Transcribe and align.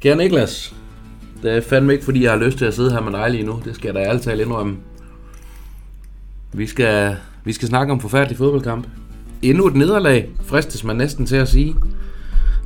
Kære 0.00 0.16
Niklas, 0.16 0.74
det 1.42 1.56
er 1.56 1.60
fandme 1.60 1.92
ikke, 1.92 2.04
fordi 2.04 2.22
jeg 2.22 2.30
har 2.32 2.38
lyst 2.38 2.58
til 2.58 2.64
at 2.64 2.74
sidde 2.74 2.90
her 2.92 3.00
med 3.00 3.12
dig 3.12 3.30
lige 3.30 3.42
nu. 3.42 3.60
Det 3.64 3.74
skal 3.74 3.88
jeg 3.88 3.94
da 3.94 4.00
ærligt 4.00 4.24
talt 4.24 4.40
indrømme. 4.40 4.76
Vi 6.52 6.66
skal, 6.66 7.16
vi 7.44 7.52
skal 7.52 7.68
snakke 7.68 7.92
om 7.92 8.00
forfærdelig 8.00 8.38
fodboldkamp. 8.38 8.86
Endnu 9.42 9.66
et 9.66 9.74
nederlag, 9.74 10.28
fristes 10.44 10.84
man 10.84 10.96
næsten 10.96 11.26
til 11.26 11.36
at 11.36 11.48
sige. 11.48 11.76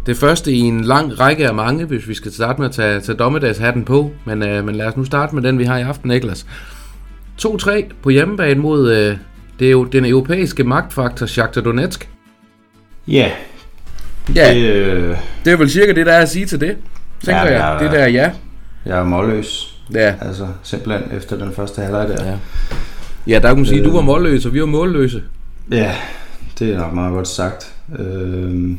Det 0.06 0.16
første 0.16 0.52
i 0.52 0.58
en 0.58 0.84
lang 0.84 1.20
række 1.20 1.48
af 1.48 1.54
mange, 1.54 1.84
hvis 1.84 2.08
vi 2.08 2.14
skal 2.14 2.32
starte 2.32 2.60
med 2.60 2.68
at 2.68 2.74
tage, 2.74 3.00
tage 3.00 3.18
dommedagshatten 3.18 3.84
på. 3.84 4.10
Men, 4.24 4.42
øh, 4.42 4.64
men 4.64 4.74
lad 4.74 4.86
os 4.86 4.96
nu 4.96 5.04
starte 5.04 5.34
med 5.34 5.42
den, 5.42 5.58
vi 5.58 5.64
har 5.64 5.78
i 5.78 5.82
aften, 5.82 6.10
Niklas. 6.10 6.46
2-3 7.46 7.92
på 8.02 8.10
hjemmebane 8.10 8.60
mod 8.60 8.92
øh, 8.92 9.16
det 9.58 9.66
er 9.66 9.70
jo 9.70 9.84
den 9.84 10.04
europæiske 10.04 10.64
magtfaktor 10.64 11.26
Shakhtar 11.26 11.60
Donetsk. 11.60 12.08
Ja. 13.08 13.30
Ja, 14.34 14.54
det, 14.54 14.62
øh... 14.62 15.16
det 15.44 15.52
er 15.52 15.56
vel 15.56 15.70
cirka 15.70 15.92
det, 15.92 16.06
der 16.06 16.12
er 16.12 16.22
at 16.22 16.28
sige 16.28 16.46
til 16.46 16.60
det. 16.60 16.76
Tænker 17.24 17.42
ja, 17.42 17.46
jeg. 17.46 17.52
jeg. 17.52 17.78
Det 17.80 17.98
der, 17.98 18.06
ja. 18.06 18.30
Jeg 18.86 18.98
er 18.98 19.04
målløs. 19.04 19.78
Ja. 19.94 20.14
Altså, 20.20 20.46
simpelthen 20.62 21.16
efter 21.16 21.36
den 21.36 21.52
første 21.52 21.82
halvleg 21.82 22.08
der. 22.08 22.24
Ja, 22.24 22.36
ja 23.26 23.34
der 23.34 23.48
kan 23.48 23.56
man 23.56 23.66
sige, 23.66 23.80
øh... 23.80 23.84
du 23.84 23.92
var 23.92 24.00
målløs, 24.00 24.46
og 24.46 24.54
vi 24.54 24.60
var 24.60 24.66
målløse. 24.66 25.22
Ja, 25.70 25.94
det 26.58 26.74
er 26.74 26.78
nok 26.78 26.92
meget 26.92 27.12
godt 27.12 27.28
sagt. 27.28 27.74
Øh... 27.98 28.70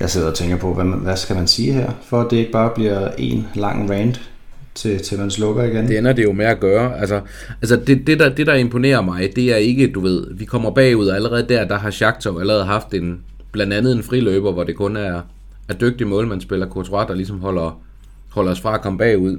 Jeg 0.00 0.10
sidder 0.10 0.28
og 0.28 0.34
tænker 0.34 0.56
på, 0.56 0.74
hvad, 0.74 0.84
hvad 0.84 1.16
skal 1.16 1.36
man 1.36 1.46
sige 1.46 1.72
her, 1.72 1.90
for 2.06 2.20
at 2.20 2.30
det 2.30 2.36
ikke 2.36 2.52
bare 2.52 2.70
bliver 2.74 3.10
en 3.18 3.48
lang 3.54 3.90
rant 3.90 4.29
til, 4.80 4.98
til 4.98 5.18
man 5.18 5.30
slukker 5.30 5.64
igen. 5.64 5.88
Det 5.88 5.98
ender 5.98 6.12
det 6.12 6.24
jo 6.24 6.32
med 6.32 6.46
at 6.46 6.60
gøre. 6.60 7.00
Altså, 7.00 7.20
altså 7.62 7.76
det, 7.86 8.06
det, 8.06 8.18
der, 8.18 8.28
det, 8.28 8.46
der 8.46 8.54
imponerer 8.54 9.00
mig, 9.00 9.32
det 9.36 9.52
er 9.52 9.56
ikke, 9.56 9.92
du 9.92 10.00
ved, 10.00 10.34
vi 10.34 10.44
kommer 10.44 10.70
bagud, 10.70 11.06
og 11.06 11.16
allerede 11.16 11.48
der, 11.48 11.64
der 11.64 11.78
har 11.78 11.90
Shakhtar 11.90 12.38
allerede 12.38 12.64
haft 12.64 12.94
en, 12.94 13.20
blandt 13.52 13.72
andet 13.72 13.96
en 13.96 14.02
friløber, 14.02 14.52
hvor 14.52 14.64
det 14.64 14.76
kun 14.76 14.96
er, 14.96 15.20
er 15.68 15.74
dygtig 15.74 16.06
målmandsspiller, 16.06 16.68
Courtois, 16.68 17.06
der 17.08 17.14
ligesom 17.14 17.40
holder, 17.40 17.82
holder 18.30 18.52
os 18.52 18.60
fra 18.60 18.74
at 18.74 18.80
komme 18.80 18.98
bagud. 18.98 19.38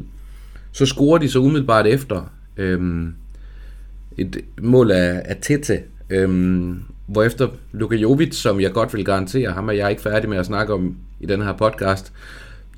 Så 0.72 0.86
scorer 0.86 1.18
de 1.18 1.30
så 1.30 1.40
umiddelbart 1.40 1.88
efter 1.88 2.32
øhm, 2.58 3.14
et 4.18 4.38
mål 4.62 4.92
af, 4.92 5.22
af 5.26 5.38
Tete, 5.42 5.80
øhm, 6.10 6.84
efter 7.26 7.48
Luka 7.72 7.96
Jovic, 7.96 8.36
som 8.36 8.62
jeg 8.62 8.72
godt 8.72 8.94
vil 8.94 9.06
garantere, 9.06 9.52
ham 9.52 9.70
er 9.70 9.74
jeg 9.74 9.90
ikke 9.90 10.02
færdig 10.02 10.30
med 10.30 10.38
at 10.38 10.46
snakke 10.46 10.74
om 10.74 10.96
i 11.20 11.26
den 11.26 11.42
her 11.42 11.54
podcast, 11.54 12.14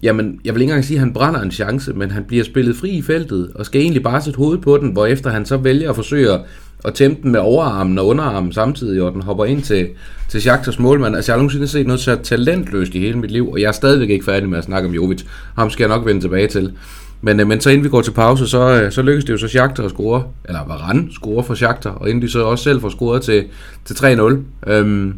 jamen, 0.03 0.39
jeg 0.45 0.53
vil 0.53 0.61
ikke 0.61 0.71
engang 0.71 0.85
sige, 0.85 0.97
at 0.97 0.99
han 0.99 1.13
brænder 1.13 1.41
en 1.41 1.51
chance, 1.51 1.93
men 1.93 2.11
han 2.11 2.23
bliver 2.23 2.43
spillet 2.43 2.75
fri 2.75 2.89
i 2.89 3.01
feltet, 3.01 3.51
og 3.55 3.65
skal 3.65 3.81
egentlig 3.81 4.03
bare 4.03 4.21
sætte 4.21 4.37
hovedet 4.37 4.61
på 4.61 4.77
den, 4.77 4.89
hvor 4.89 5.05
efter 5.05 5.29
han 5.29 5.45
så 5.45 5.57
vælger 5.57 5.89
at 5.89 5.95
forsøge 5.95 6.39
at 6.85 6.93
tæmpe 6.93 7.21
den 7.23 7.31
med 7.31 7.39
overarmen 7.39 7.97
og 7.97 8.07
underarmen 8.07 8.53
samtidig, 8.53 9.01
og 9.01 9.13
den 9.13 9.21
hopper 9.21 9.45
ind 9.45 9.61
til, 9.61 9.87
til 10.29 10.41
Shakhtars 10.41 10.79
målmand. 10.79 11.15
Altså, 11.15 11.31
jeg 11.31 11.35
har 11.35 11.37
nogensinde 11.37 11.67
set 11.67 11.87
noget 11.87 11.99
så 11.99 12.15
talentløst 12.23 12.95
i 12.95 12.99
hele 12.99 13.17
mit 13.17 13.31
liv, 13.31 13.51
og 13.51 13.61
jeg 13.61 13.67
er 13.67 13.71
stadigvæk 13.71 14.09
ikke 14.09 14.25
færdig 14.25 14.49
med 14.49 14.57
at 14.57 14.63
snakke 14.63 14.87
om 14.89 14.95
Jovic. 14.95 15.23
Ham 15.55 15.69
skal 15.69 15.83
jeg 15.83 15.97
nok 15.97 16.05
vende 16.05 16.21
tilbage 16.21 16.47
til. 16.47 16.73
Men, 17.21 17.39
øh, 17.39 17.47
men 17.47 17.61
så 17.61 17.69
inden 17.69 17.83
vi 17.83 17.89
går 17.89 18.01
til 18.01 18.11
pause, 18.11 18.47
så, 18.47 18.81
øh, 18.81 18.91
så 18.91 19.01
lykkes 19.01 19.25
det 19.25 19.33
jo 19.33 19.38
så 19.38 19.47
Shakhtar 19.47 19.83
at 19.83 19.91
score, 19.91 20.23
eller 20.45 20.59
Varane 20.67 21.07
score 21.11 21.43
for 21.43 21.55
Shakhtar, 21.55 21.89
og 21.89 22.09
inden 22.09 22.21
de 22.21 22.29
så 22.29 22.43
også 22.43 22.63
selv 22.63 22.81
får 22.81 22.89
scoret 22.89 23.21
til, 23.21 23.43
til 23.85 23.93
3-0. 23.93 24.38
Øhm, 24.67 25.13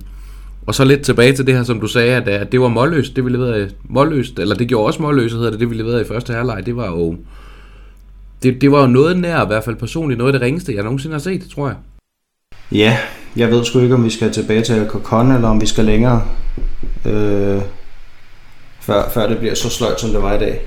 og 0.66 0.76
så 0.76 0.84
lidt 0.84 1.02
tilbage 1.02 1.34
til 1.34 1.48
det 1.48 1.56
her, 1.56 1.64
som 1.64 1.80
du 1.80 1.88
sagde, 1.88 2.16
at, 2.16 2.28
at 2.28 2.52
det 2.52 2.62
var 2.62 2.68
målløst, 2.68 3.16
det 3.16 3.26
vi 3.26 3.30
leverede 3.30 3.72
målløst, 3.84 4.40
eller 4.40 4.56
det 4.56 4.68
gjorde 4.68 4.86
også 4.86 5.02
målløst, 5.02 5.36
hedder 5.36 5.52
det, 5.52 5.60
det 5.60 5.70
vi 5.70 5.76
leverede 5.76 6.02
i 6.02 6.08
første 6.08 6.34
halvleg, 6.34 6.66
det 6.66 6.76
var 6.76 6.88
jo, 6.88 7.16
det, 8.44 8.62
det 8.62 8.72
var 8.72 8.82
jo 8.82 8.88
noget 8.88 9.18
nær, 9.20 9.44
i 9.44 9.48
hvert 9.48 9.64
fald 9.64 9.76
personligt, 9.76 10.18
noget 10.18 10.34
af 10.34 10.40
det 10.40 10.46
ringeste, 10.46 10.76
jeg 10.76 10.84
nogensinde 10.84 11.14
har 11.14 11.20
set, 11.20 11.48
tror 11.56 11.68
jeg. 11.68 11.76
Ja, 12.72 12.98
jeg 13.36 13.52
ved 13.52 13.66
sgu 13.66 13.80
ikke, 13.80 13.96
om 13.96 14.04
vi 14.04 14.10
skal 14.10 14.32
tilbage 14.32 14.62
til 14.62 14.86
Kokon, 14.86 15.32
eller 15.32 15.48
om 15.48 15.62
vi 15.62 15.66
skal 15.66 15.86
længere, 15.86 16.24
øh, 17.06 17.62
før, 18.82 19.10
før 19.10 19.28
det 19.28 19.38
bliver 19.38 19.56
så 19.56 19.70
sløjt, 19.70 20.00
som 20.00 20.10
det 20.10 20.22
var 20.22 20.34
i 20.34 20.40
dag. 20.40 20.62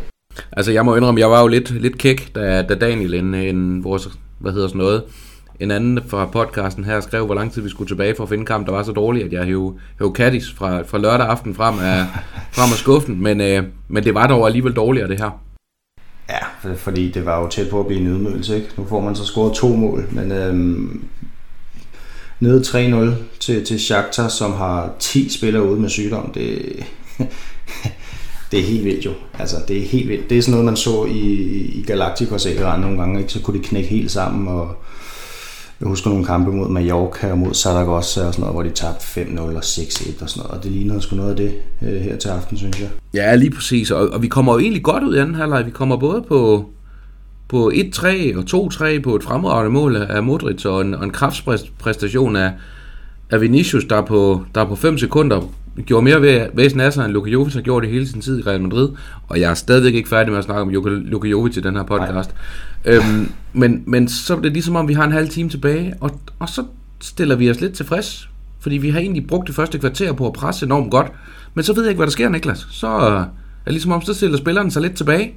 Altså, 0.53 0.73
jeg 0.73 0.85
må 0.85 0.97
indrømme, 0.97 1.21
jeg 1.21 1.31
var 1.31 1.41
jo 1.41 1.47
lidt, 1.47 1.83
lidt 1.83 1.99
kæk, 1.99 2.35
da, 2.35 2.63
da 2.63 2.75
Daniel, 2.75 3.15
en, 3.15 3.35
en 3.35 3.85
vores, 3.85 4.09
hvad 4.39 4.53
hedder 4.53 4.69
sådan 4.69 4.79
noget, 4.79 5.03
en 5.61 5.71
anden 5.71 6.01
fra 6.09 6.27
podcasten 6.27 6.85
her 6.85 7.01
skrev, 7.01 7.27
hvor 7.27 7.35
lang 7.35 7.53
tid 7.53 7.63
vi 7.63 7.69
skulle 7.69 7.89
tilbage 7.89 8.15
for 8.17 8.23
at 8.23 8.29
finde 8.29 8.47
kamp, 8.47 8.67
der 8.67 8.73
var 8.73 8.83
så 8.83 8.93
dårlig, 8.93 9.25
at 9.25 9.33
jeg 9.33 9.45
hævde, 9.45 9.75
hævde 9.99 10.15
Kattis 10.15 10.53
fra, 10.53 10.83
fra 10.83 10.99
lørdag 10.99 11.27
aften 11.27 11.55
frem 11.55 11.79
af, 11.79 12.07
frem 12.57 12.73
af 12.73 12.79
skuffen. 12.79 13.23
Men, 13.23 13.41
øh, 13.41 13.65
men 13.89 14.05
det 14.05 14.15
var 14.15 14.27
dog 14.27 14.47
alligevel 14.47 14.73
dårligere, 14.73 15.09
det 15.09 15.21
her. 15.21 15.31
Ja, 16.29 16.73
fordi 16.77 17.11
det 17.11 17.27
var 17.27 17.41
jo 17.41 17.49
tæt 17.49 17.71
på 17.71 17.81
at 17.81 17.87
blive 17.87 18.01
en 18.01 18.07
ydmygelse, 18.07 18.57
ikke? 18.57 18.69
Nu 18.77 18.87
får 18.89 19.01
man 19.01 19.17
så 19.17 19.25
scoret 19.25 19.55
to 19.55 19.69
mål, 19.69 20.09
men 20.11 20.33
øhm, 20.33 21.05
nede 22.41 22.61
3-0 22.61 23.15
til, 23.41 23.65
til 23.65 23.81
Shakhtar, 23.81 24.29
som 24.29 24.53
har 24.53 24.91
10 24.99 25.29
spillere 25.29 25.65
ude 25.65 25.81
med 25.81 25.89
sygdom, 25.89 26.33
det, 26.33 26.63
det 28.51 28.61
er 28.61 28.65
helt 28.65 28.85
vildt 28.85 29.05
jo. 29.05 29.13
Altså, 29.39 29.57
det 29.69 29.79
er 29.79 29.83
helt 29.89 30.09
vildt. 30.09 30.31
Det 30.31 30.39
er 30.39 30.43
sådan 30.43 30.53
noget, 30.53 30.65
man 30.65 30.77
så 30.77 31.05
i, 31.05 31.33
i 31.75 31.85
Galacticos 31.87 32.47
nogle 32.61 32.99
gange, 32.99 33.21
ikke? 33.21 33.33
så 33.33 33.43
kunne 33.43 33.59
de 33.59 33.65
knække 33.65 33.89
helt 33.89 34.11
sammen, 34.11 34.49
og 34.49 34.77
jeg 35.81 35.89
husker 35.89 36.11
nogle 36.11 36.25
kampe 36.25 36.51
mod 36.53 36.69
Mallorca 36.69 37.31
og 37.31 37.39
mod 37.39 37.55
Saragossa 37.55 38.27
og 38.27 38.35
sådan 38.35 38.41
noget, 38.41 38.55
hvor 38.55 38.63
de 38.63 38.71
tabte 38.71 39.05
5-0 39.05 39.41
og 39.41 39.59
6-1 39.59 40.23
og 40.23 40.31
sådan 40.31 40.43
noget. 40.43 40.59
Og 40.59 40.65
det 40.65 40.73
ligner 40.73 41.01
sgu 41.01 41.17
noget 41.17 41.31
af 41.31 41.37
det 41.37 41.53
øh, 41.83 42.01
her 42.01 42.17
til 42.17 42.29
aften, 42.29 42.57
synes 42.57 42.81
jeg. 42.81 42.89
Ja, 43.15 43.35
lige 43.35 43.51
præcis. 43.51 43.91
Og, 43.91 44.09
og 44.09 44.23
vi 44.23 44.29
kommer 44.29 44.53
jo 44.53 44.59
egentlig 44.59 44.83
godt 44.83 45.05
ud 45.05 45.17
i 45.17 45.19
anden 45.19 45.35
halvleg. 45.35 45.67
Vi 45.67 45.71
kommer 45.71 45.97
både 45.97 46.23
på, 46.23 46.67
på 47.49 47.73
1-3 47.75 48.37
og 48.37 48.71
2-3 48.73 49.01
på 49.01 49.17
et 49.17 49.23
fremragende 49.23 49.71
mål 49.71 49.97
af 49.97 50.23
Modric 50.23 50.65
og 50.65 50.81
en, 50.81 50.95
og 50.95 51.05
en 51.05 51.11
kraftpræstation 51.11 52.37
af, 52.37 52.53
af 53.31 53.41
Vinicius, 53.41 53.85
der 53.85 54.03
på, 54.03 54.45
der 54.55 54.65
på 54.65 54.77
5 54.77 54.99
sekunder 54.99 55.53
gjorde 55.87 56.05
mere 56.05 56.23
ved, 56.23 56.47
væsen 56.55 56.81
af 56.81 56.93
sig, 56.93 57.05
end 57.05 57.13
Luka 57.13 57.31
Jovic 57.31 57.55
har 57.55 57.61
gjort 57.61 57.83
det 57.83 57.91
hele 57.91 58.09
sin 58.09 58.21
tid 58.21 58.39
i 58.39 58.43
Real 58.43 58.63
Madrid. 58.63 58.89
Og 59.29 59.41
jeg 59.41 59.51
er 59.51 59.55
stadigvæk 59.55 59.95
ikke 59.95 60.09
færdig 60.09 60.31
med 60.31 60.39
at 60.39 60.45
snakke 60.45 60.63
om 60.63 60.69
Luka 61.05 61.29
Jovic 61.29 61.57
i 61.57 61.61
den 61.61 61.77
her 61.77 61.83
podcast. 61.83 62.35
Øhm, 62.85 63.33
men, 63.53 63.83
men 63.87 64.09
så 64.09 64.37
er 64.37 64.41
det 64.41 64.53
ligesom 64.53 64.77
om, 64.77 64.89
vi 64.89 64.95
har 64.95 65.05
en 65.05 65.13
halv 65.13 65.29
time 65.29 65.49
tilbage, 65.49 65.95
og, 66.01 66.11
og 66.39 66.49
så 66.49 66.65
stiller 67.01 67.37
vi 67.37 67.51
os 67.51 67.61
lidt 67.61 67.75
tilfreds. 67.75 68.29
Fordi 68.61 68.77
vi 68.77 68.91
har 68.91 69.01
egentlig 69.01 69.27
brugt 69.27 69.47
det 69.47 69.55
første 69.55 69.79
kvarter 69.79 70.13
på 70.13 70.27
at 70.27 70.33
presse 70.33 70.67
enormt 70.67 70.91
godt. 70.91 71.13
Men 71.55 71.65
så 71.65 71.73
ved 71.73 71.83
jeg 71.83 71.91
ikke, 71.91 71.99
hvad 71.99 72.07
der 72.07 72.13
sker, 72.13 72.29
Niklas. 72.29 72.67
Så 72.71 72.89
er 72.89 73.25
det 73.65 73.73
ligesom 73.73 73.93
om, 73.93 74.03
så 74.03 74.15
stiller 74.15 74.39
spilleren 74.39 74.71
sig 74.71 74.83
lidt 74.83 74.97
tilbage. 74.97 75.35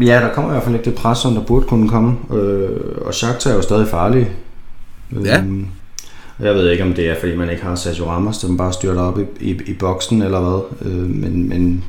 Ja, 0.00 0.20
der 0.20 0.34
kommer 0.34 0.50
i 0.50 0.52
hvert 0.52 0.62
fald 0.62 0.74
ikke 0.74 0.84
det 0.84 0.94
pres, 0.94 1.18
som 1.18 1.34
der 1.34 1.42
burde 1.42 1.66
kunne 1.66 1.88
komme. 1.88 2.16
Øh, 2.34 2.70
og 3.06 3.14
Shakhtar 3.14 3.50
er 3.50 3.54
jo 3.54 3.62
stadig 3.62 3.88
farlig. 3.88 4.30
Ja. 5.24 5.38
Øhm, 5.38 5.66
jeg 6.40 6.54
ved 6.54 6.70
ikke, 6.70 6.84
om 6.84 6.94
det 6.94 7.08
er, 7.08 7.20
fordi 7.20 7.36
man 7.36 7.50
ikke 7.50 7.62
har 7.62 7.74
Sergio 7.74 8.10
Ramos, 8.10 8.38
der 8.38 8.56
bare 8.56 8.72
styrter 8.72 9.02
op 9.02 9.18
i, 9.18 9.24
i, 9.40 9.60
i 9.66 9.74
boksen 9.74 10.22
eller 10.22 10.40
hvad. 10.40 10.90
Øh, 10.90 11.10
men, 11.10 11.48
men 11.48 11.84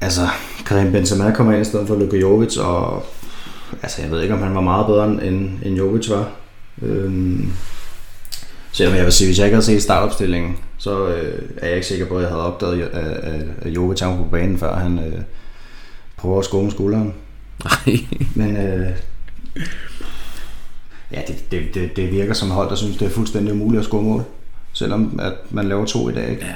altså, 0.00 0.20
Karim 0.66 0.92
Benzema 0.92 1.32
kommer 1.34 1.52
ind 1.52 1.62
i 1.62 1.64
stedet 1.64 1.88
for 1.88 1.96
Luka 1.96 2.16
Jovic, 2.16 2.56
og 2.56 3.06
altså, 3.82 4.02
jeg 4.02 4.10
ved 4.10 4.22
ikke, 4.22 4.34
om 4.34 4.42
han 4.42 4.54
var 4.54 4.60
meget 4.60 4.86
bedre, 4.86 5.26
end, 5.26 5.50
end 5.62 5.76
Jovic 5.76 6.10
var. 6.10 6.30
Øh, 6.82 7.10
så 8.72 8.84
jeg 8.84 9.04
vil 9.04 9.12
sige, 9.12 9.28
hvis 9.28 9.38
jeg 9.38 9.46
ikke 9.46 9.54
havde 9.54 9.66
set 9.66 9.82
startopstillingen, 9.82 10.56
så 10.78 11.08
øh, 11.08 11.42
er 11.56 11.66
jeg 11.66 11.76
ikke 11.76 11.86
sikker 11.86 12.06
på, 12.06 12.16
at 12.16 12.22
jeg 12.22 12.30
havde 12.30 12.46
opdaget, 12.46 12.82
at, 12.82 13.06
at, 13.06 13.42
at 13.62 13.70
Jovic 13.70 14.02
var 14.02 14.16
på 14.16 14.28
banen, 14.30 14.58
før 14.58 14.76
han 14.76 14.98
øh, 14.98 15.20
prøver 16.16 16.38
at 16.38 16.44
skåre 16.44 16.62
med 16.62 16.70
skulderen. 16.70 17.14
Nej. 17.64 17.96
Men 18.34 18.56
øh, 18.56 18.90
ja, 21.12 21.20
det, 21.28 21.44
det, 21.50 21.74
det, 21.74 21.96
det 21.96 22.12
virker 22.12 22.34
som 22.34 22.50
hold, 22.50 22.68
der 22.68 22.74
synes, 22.74 22.96
det 22.96 23.06
er 23.06 23.10
fuldstændig 23.10 23.52
umuligt 23.52 23.78
at 23.78 23.84
score 23.84 24.02
mål. 24.02 24.22
Selvom 24.72 25.20
at 25.22 25.32
man 25.50 25.68
laver 25.68 25.86
to 25.86 26.08
i 26.08 26.12
dag. 26.12 26.30
Ikke? 26.30 26.44
Ja. 26.44 26.54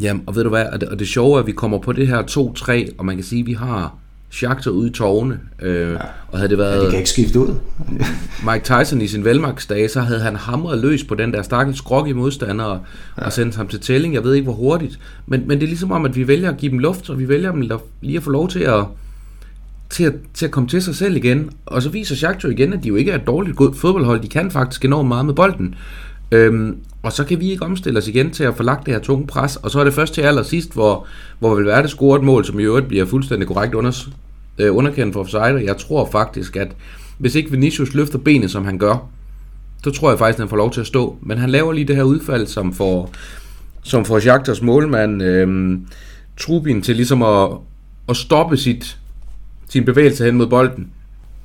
Jamen, 0.00 0.22
og 0.26 0.34
ved 0.34 0.42
du 0.42 0.48
hvad, 0.48 0.66
og 0.66 0.80
det, 0.80 0.88
og 0.88 0.98
det 0.98 1.08
sjove 1.08 1.36
er, 1.36 1.40
at 1.40 1.46
vi 1.46 1.52
kommer 1.52 1.78
på 1.78 1.92
det 1.92 2.08
her 2.08 2.22
2-3, 2.22 2.94
og 2.98 3.04
man 3.04 3.16
kan 3.16 3.24
sige, 3.24 3.40
at 3.40 3.46
vi 3.46 3.52
har 3.52 3.94
Shakhtar 4.32 4.70
ude 4.70 4.88
i 4.88 4.92
tårne. 4.92 5.40
Øh, 5.62 5.92
ja. 5.92 5.96
Og 6.28 6.38
havde 6.38 6.48
det 6.48 6.58
været... 6.58 6.76
Ja, 6.76 6.84
de 6.84 6.90
kan 6.90 6.98
ikke 6.98 7.10
skifte 7.10 7.40
ud. 7.40 7.54
Mike 8.50 8.64
Tyson 8.64 9.00
i 9.00 9.06
sin 9.06 9.24
velmagsdage, 9.24 9.88
så 9.88 10.00
havde 10.00 10.20
han 10.20 10.36
hamret 10.36 10.78
løs 10.78 11.04
på 11.04 11.14
den 11.14 11.32
der 11.32 11.42
stakkels 11.42 11.80
i 12.08 12.12
modstander 12.12 12.64
og, 12.64 12.80
ja. 13.18 13.24
og 13.24 13.32
sendt 13.32 13.56
ham 13.56 13.68
til 13.68 13.80
tælling. 13.80 14.14
Jeg 14.14 14.24
ved 14.24 14.34
ikke, 14.34 14.44
hvor 14.44 14.52
hurtigt. 14.52 14.98
Men, 15.26 15.48
men 15.48 15.58
det 15.58 15.64
er 15.64 15.68
ligesom 15.68 15.92
om, 15.92 16.04
at 16.04 16.16
vi 16.16 16.28
vælger 16.28 16.50
at 16.50 16.56
give 16.56 16.70
dem 16.70 16.78
luft, 16.78 17.10
og 17.10 17.18
vi 17.18 17.28
vælger 17.28 17.52
dem 17.52 17.70
lige 18.00 18.16
at 18.16 18.22
få 18.22 18.30
lov 18.30 18.48
til 18.48 18.60
at, 18.60 18.84
til 19.92 20.04
at, 20.04 20.14
til 20.34 20.46
at 20.46 20.52
komme 20.52 20.68
til 20.68 20.82
sig 20.82 20.94
selv 20.94 21.16
igen. 21.16 21.50
Og 21.66 21.82
så 21.82 21.88
viser 21.88 22.14
Shakhtar 22.14 22.48
igen, 22.48 22.72
at 22.72 22.82
de 22.82 22.88
jo 22.88 22.96
ikke 22.96 23.10
er 23.10 23.18
et 23.18 23.26
dårligt 23.26 23.56
godt 23.56 23.76
fodboldhold. 23.76 24.20
De 24.20 24.28
kan 24.28 24.50
faktisk 24.50 24.84
enormt 24.84 25.08
meget 25.08 25.26
med 25.26 25.34
bolden. 25.34 25.74
Øhm, 26.32 26.76
og 27.02 27.12
så 27.12 27.24
kan 27.24 27.40
vi 27.40 27.50
ikke 27.50 27.64
omstille 27.64 27.98
os 27.98 28.08
igen 28.08 28.30
til 28.30 28.44
at 28.44 28.56
få 28.56 28.62
lagt 28.62 28.86
det 28.86 28.94
her 28.94 29.00
tunge 29.00 29.26
pres. 29.26 29.56
Og 29.56 29.70
så 29.70 29.80
er 29.80 29.84
det 29.84 29.94
først 29.94 30.14
til 30.14 30.20
allersidst, 30.20 30.72
hvor, 30.72 31.06
hvor 31.38 31.54
vil 31.54 31.66
være 31.66 31.82
det 31.82 31.90
scoret 31.90 32.18
et 32.18 32.24
mål, 32.24 32.44
som 32.44 32.60
i 32.60 32.62
øvrigt 32.62 32.88
bliver 32.88 33.06
fuldstændig 33.06 33.48
korrekt 33.48 33.74
under, 33.74 34.08
øh, 34.58 34.76
underkendt 34.76 35.12
for 35.12 35.20
offside. 35.20 35.64
Jeg 35.64 35.76
tror 35.76 36.08
faktisk, 36.12 36.56
at 36.56 36.68
hvis 37.18 37.34
ikke 37.34 37.50
Vinicius 37.50 37.94
løfter 37.94 38.18
benet, 38.18 38.50
som 38.50 38.64
han 38.64 38.78
gør, 38.78 39.08
så 39.84 39.90
tror 39.90 40.10
jeg 40.10 40.18
faktisk, 40.18 40.36
at 40.36 40.42
han 40.42 40.48
får 40.48 40.56
lov 40.56 40.72
til 40.72 40.80
at 40.80 40.86
stå. 40.86 41.16
Men 41.22 41.38
han 41.38 41.50
laver 41.50 41.72
lige 41.72 41.84
det 41.84 41.96
her 41.96 42.02
udfald, 42.02 42.46
som 42.46 42.72
får, 42.72 43.10
som 43.82 44.04
får 44.04 44.24
Jagters 44.24 44.62
målmand 44.62 45.22
øh, 45.22 45.78
Trubin 46.36 46.82
til 46.82 46.96
ligesom 46.96 47.22
at, 47.22 47.48
at 48.08 48.16
stoppe 48.16 48.56
sit, 48.56 48.98
sin 49.72 49.84
bevægelse 49.84 50.24
hen 50.24 50.36
mod 50.36 50.46
bolden. 50.46 50.90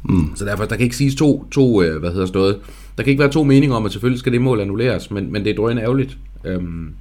Mm. 0.04 0.36
Så 0.36 0.46
derfor, 0.46 0.66
der 0.66 0.76
kan 0.76 0.84
ikke 0.84 0.96
siges 0.96 1.16
to, 1.16 1.46
to 1.52 1.84
øh, 1.84 2.00
hvad 2.00 2.12
hedder 2.12 2.26
sådan 2.26 2.40
noget, 2.40 2.58
der 2.98 3.04
kan 3.04 3.12
ikke 3.12 3.22
være 3.22 3.32
to 3.32 3.44
meninger 3.44 3.76
om, 3.76 3.86
at 3.86 3.92
selvfølgelig 3.92 4.20
skal 4.20 4.32
det 4.32 4.42
mål 4.42 4.62
annulleres, 4.62 5.12
men, 5.12 5.32
men 5.32 5.44
det 5.44 5.52
er 5.52 5.56
drøjende 5.56 5.82
ærgerligt. 5.82 6.18
Øhm, 6.46 6.94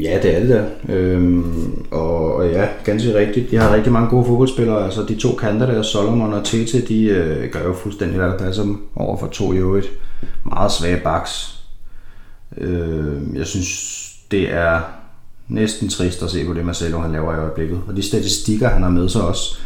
Ja, 0.00 0.18
det 0.22 0.36
er 0.36 0.40
det 0.40 0.48
der. 0.48 0.64
Øhm, 0.88 1.84
og, 1.90 2.34
og 2.34 2.50
ja, 2.50 2.68
ganske 2.84 3.14
rigtigt. 3.14 3.50
De 3.50 3.56
har 3.56 3.74
rigtig 3.74 3.92
mange 3.92 4.08
gode 4.08 4.24
fodboldspillere. 4.24 4.84
Altså 4.84 5.04
de 5.08 5.16
to 5.16 5.32
kanter 5.34 5.66
der, 5.66 5.82
Solomon 5.82 6.32
og 6.32 6.44
Tete, 6.44 6.80
de 6.80 7.04
øh, 7.04 7.50
gør 7.50 7.64
jo 7.64 7.74
fuldstændig, 7.74 8.18
hvad 8.18 8.28
der 8.28 8.38
passer 8.38 8.62
dem 8.62 8.78
over 8.96 9.16
for 9.16 9.26
to 9.26 9.52
i 9.52 9.56
øvrigt. 9.56 9.90
Meget 10.44 10.72
svage 10.72 11.00
baks. 11.04 11.60
Øh, 12.58 13.22
jeg 13.34 13.46
synes, 13.46 14.10
det 14.30 14.52
er 14.52 14.80
næsten 15.48 15.88
trist 15.88 16.22
at 16.22 16.30
se 16.30 16.46
på 16.46 16.54
det, 16.54 16.66
Marcelo 16.66 16.98
han 16.98 17.12
laver 17.12 17.34
i 17.34 17.38
øjeblikket. 17.38 17.80
Og 17.88 17.96
de 17.96 18.02
statistikker, 18.02 18.68
han 18.68 18.82
har 18.82 18.90
med 18.90 19.08
sig 19.08 19.22
også. 19.22 19.58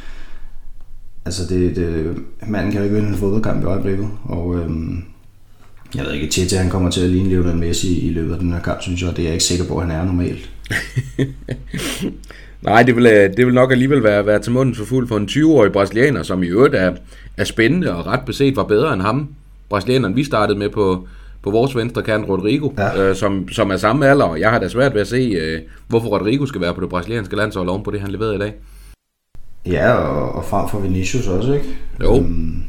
Altså, 1.24 1.42
det, 1.48 1.76
det, 1.76 2.16
manden 2.46 2.72
kan 2.72 2.80
jo 2.80 2.84
ikke 2.84 2.96
vinde 2.96 3.08
en 3.08 3.16
fodboldkamp 3.16 3.62
i 3.62 3.66
øjeblikket. 3.66 4.08
Og 4.24 4.56
øhm, 4.56 5.04
jeg 5.94 6.04
ved 6.04 6.12
ikke, 6.12 6.26
Tete 6.26 6.56
han 6.56 6.70
kommer 6.70 6.90
til 6.90 7.00
at 7.00 7.10
ligne 7.10 7.28
Lionel 7.28 7.56
Messi 7.56 8.08
i 8.08 8.10
løbet 8.10 8.32
af 8.32 8.38
den 8.38 8.52
her 8.52 8.60
kamp, 8.60 8.82
synes 8.82 9.02
jeg. 9.02 9.10
Det 9.10 9.18
er 9.18 9.22
jeg 9.22 9.32
ikke 9.32 9.44
sikker 9.44 9.64
på, 9.64 9.78
at 9.78 9.86
han 9.86 9.96
er 9.96 10.04
normalt. 10.04 10.50
Nej, 12.62 12.82
det 12.82 12.96
vil, 12.96 13.06
øh, 13.06 13.36
det 13.36 13.46
vil 13.46 13.54
nok 13.54 13.72
alligevel 13.72 14.02
være, 14.02 14.26
være 14.26 14.38
til 14.38 14.52
munden 14.52 14.74
for 14.74 14.84
fuld 14.84 15.08
for 15.08 15.16
en 15.16 15.28
20-årig 15.30 15.72
brasilianer, 15.72 16.22
som 16.22 16.42
i 16.42 16.46
øvrigt 16.46 16.74
er, 16.74 16.92
er 17.36 17.44
spændende 17.44 17.94
og 17.94 18.06
ret 18.06 18.20
beset 18.26 18.56
var 18.56 18.64
bedre 18.64 18.92
end 18.92 19.02
ham. 19.02 19.28
Brasilianeren, 19.68 20.16
vi 20.16 20.24
startede 20.24 20.58
med 20.58 20.68
på, 20.68 21.08
på 21.48 21.52
vores 21.52 21.76
venstre 21.76 22.02
kant, 22.02 22.28
Rodrigo, 22.28 22.70
ja. 22.78 23.02
øh, 23.02 23.16
som, 23.16 23.48
som 23.48 23.70
er 23.70 23.76
samme 23.76 24.06
alder, 24.06 24.24
og 24.24 24.40
jeg 24.40 24.50
har 24.50 24.58
da 24.58 24.68
svært 24.68 24.94
ved 24.94 25.00
at 25.00 25.06
se, 25.06 25.16
øh, 25.16 25.60
hvorfor 25.88 26.08
Rodrigo 26.08 26.46
skal 26.46 26.60
være 26.60 26.74
på 26.74 26.80
det 26.80 26.88
brasilianske 26.88 27.36
landshold 27.36 27.68
oven 27.68 27.82
på 27.82 27.90
det, 27.90 28.00
han 28.00 28.10
leverede 28.10 28.34
i 28.34 28.38
dag. 28.38 28.52
Ja, 29.66 29.92
og, 29.92 30.32
og 30.32 30.44
frem 30.44 30.68
for 30.68 30.78
Vinicius 30.78 31.26
også, 31.26 31.52
ikke? 31.52 31.66
Jo. 32.02 32.12
Um, 32.12 32.64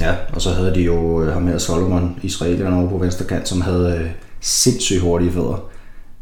ja, 0.00 0.14
og 0.32 0.42
så 0.42 0.50
havde 0.50 0.74
de 0.74 0.82
jo 0.82 1.22
øh, 1.22 1.32
ham 1.32 1.46
her 1.46 1.58
Solomon, 1.58 2.18
israelierne 2.22 2.76
over 2.76 2.88
på 2.88 2.98
venstre 2.98 3.26
kant, 3.26 3.48
som 3.48 3.60
havde 3.60 4.00
øh, 4.00 4.10
sindssygt 4.40 5.00
hurtige 5.00 5.32
fødder. 5.32 5.70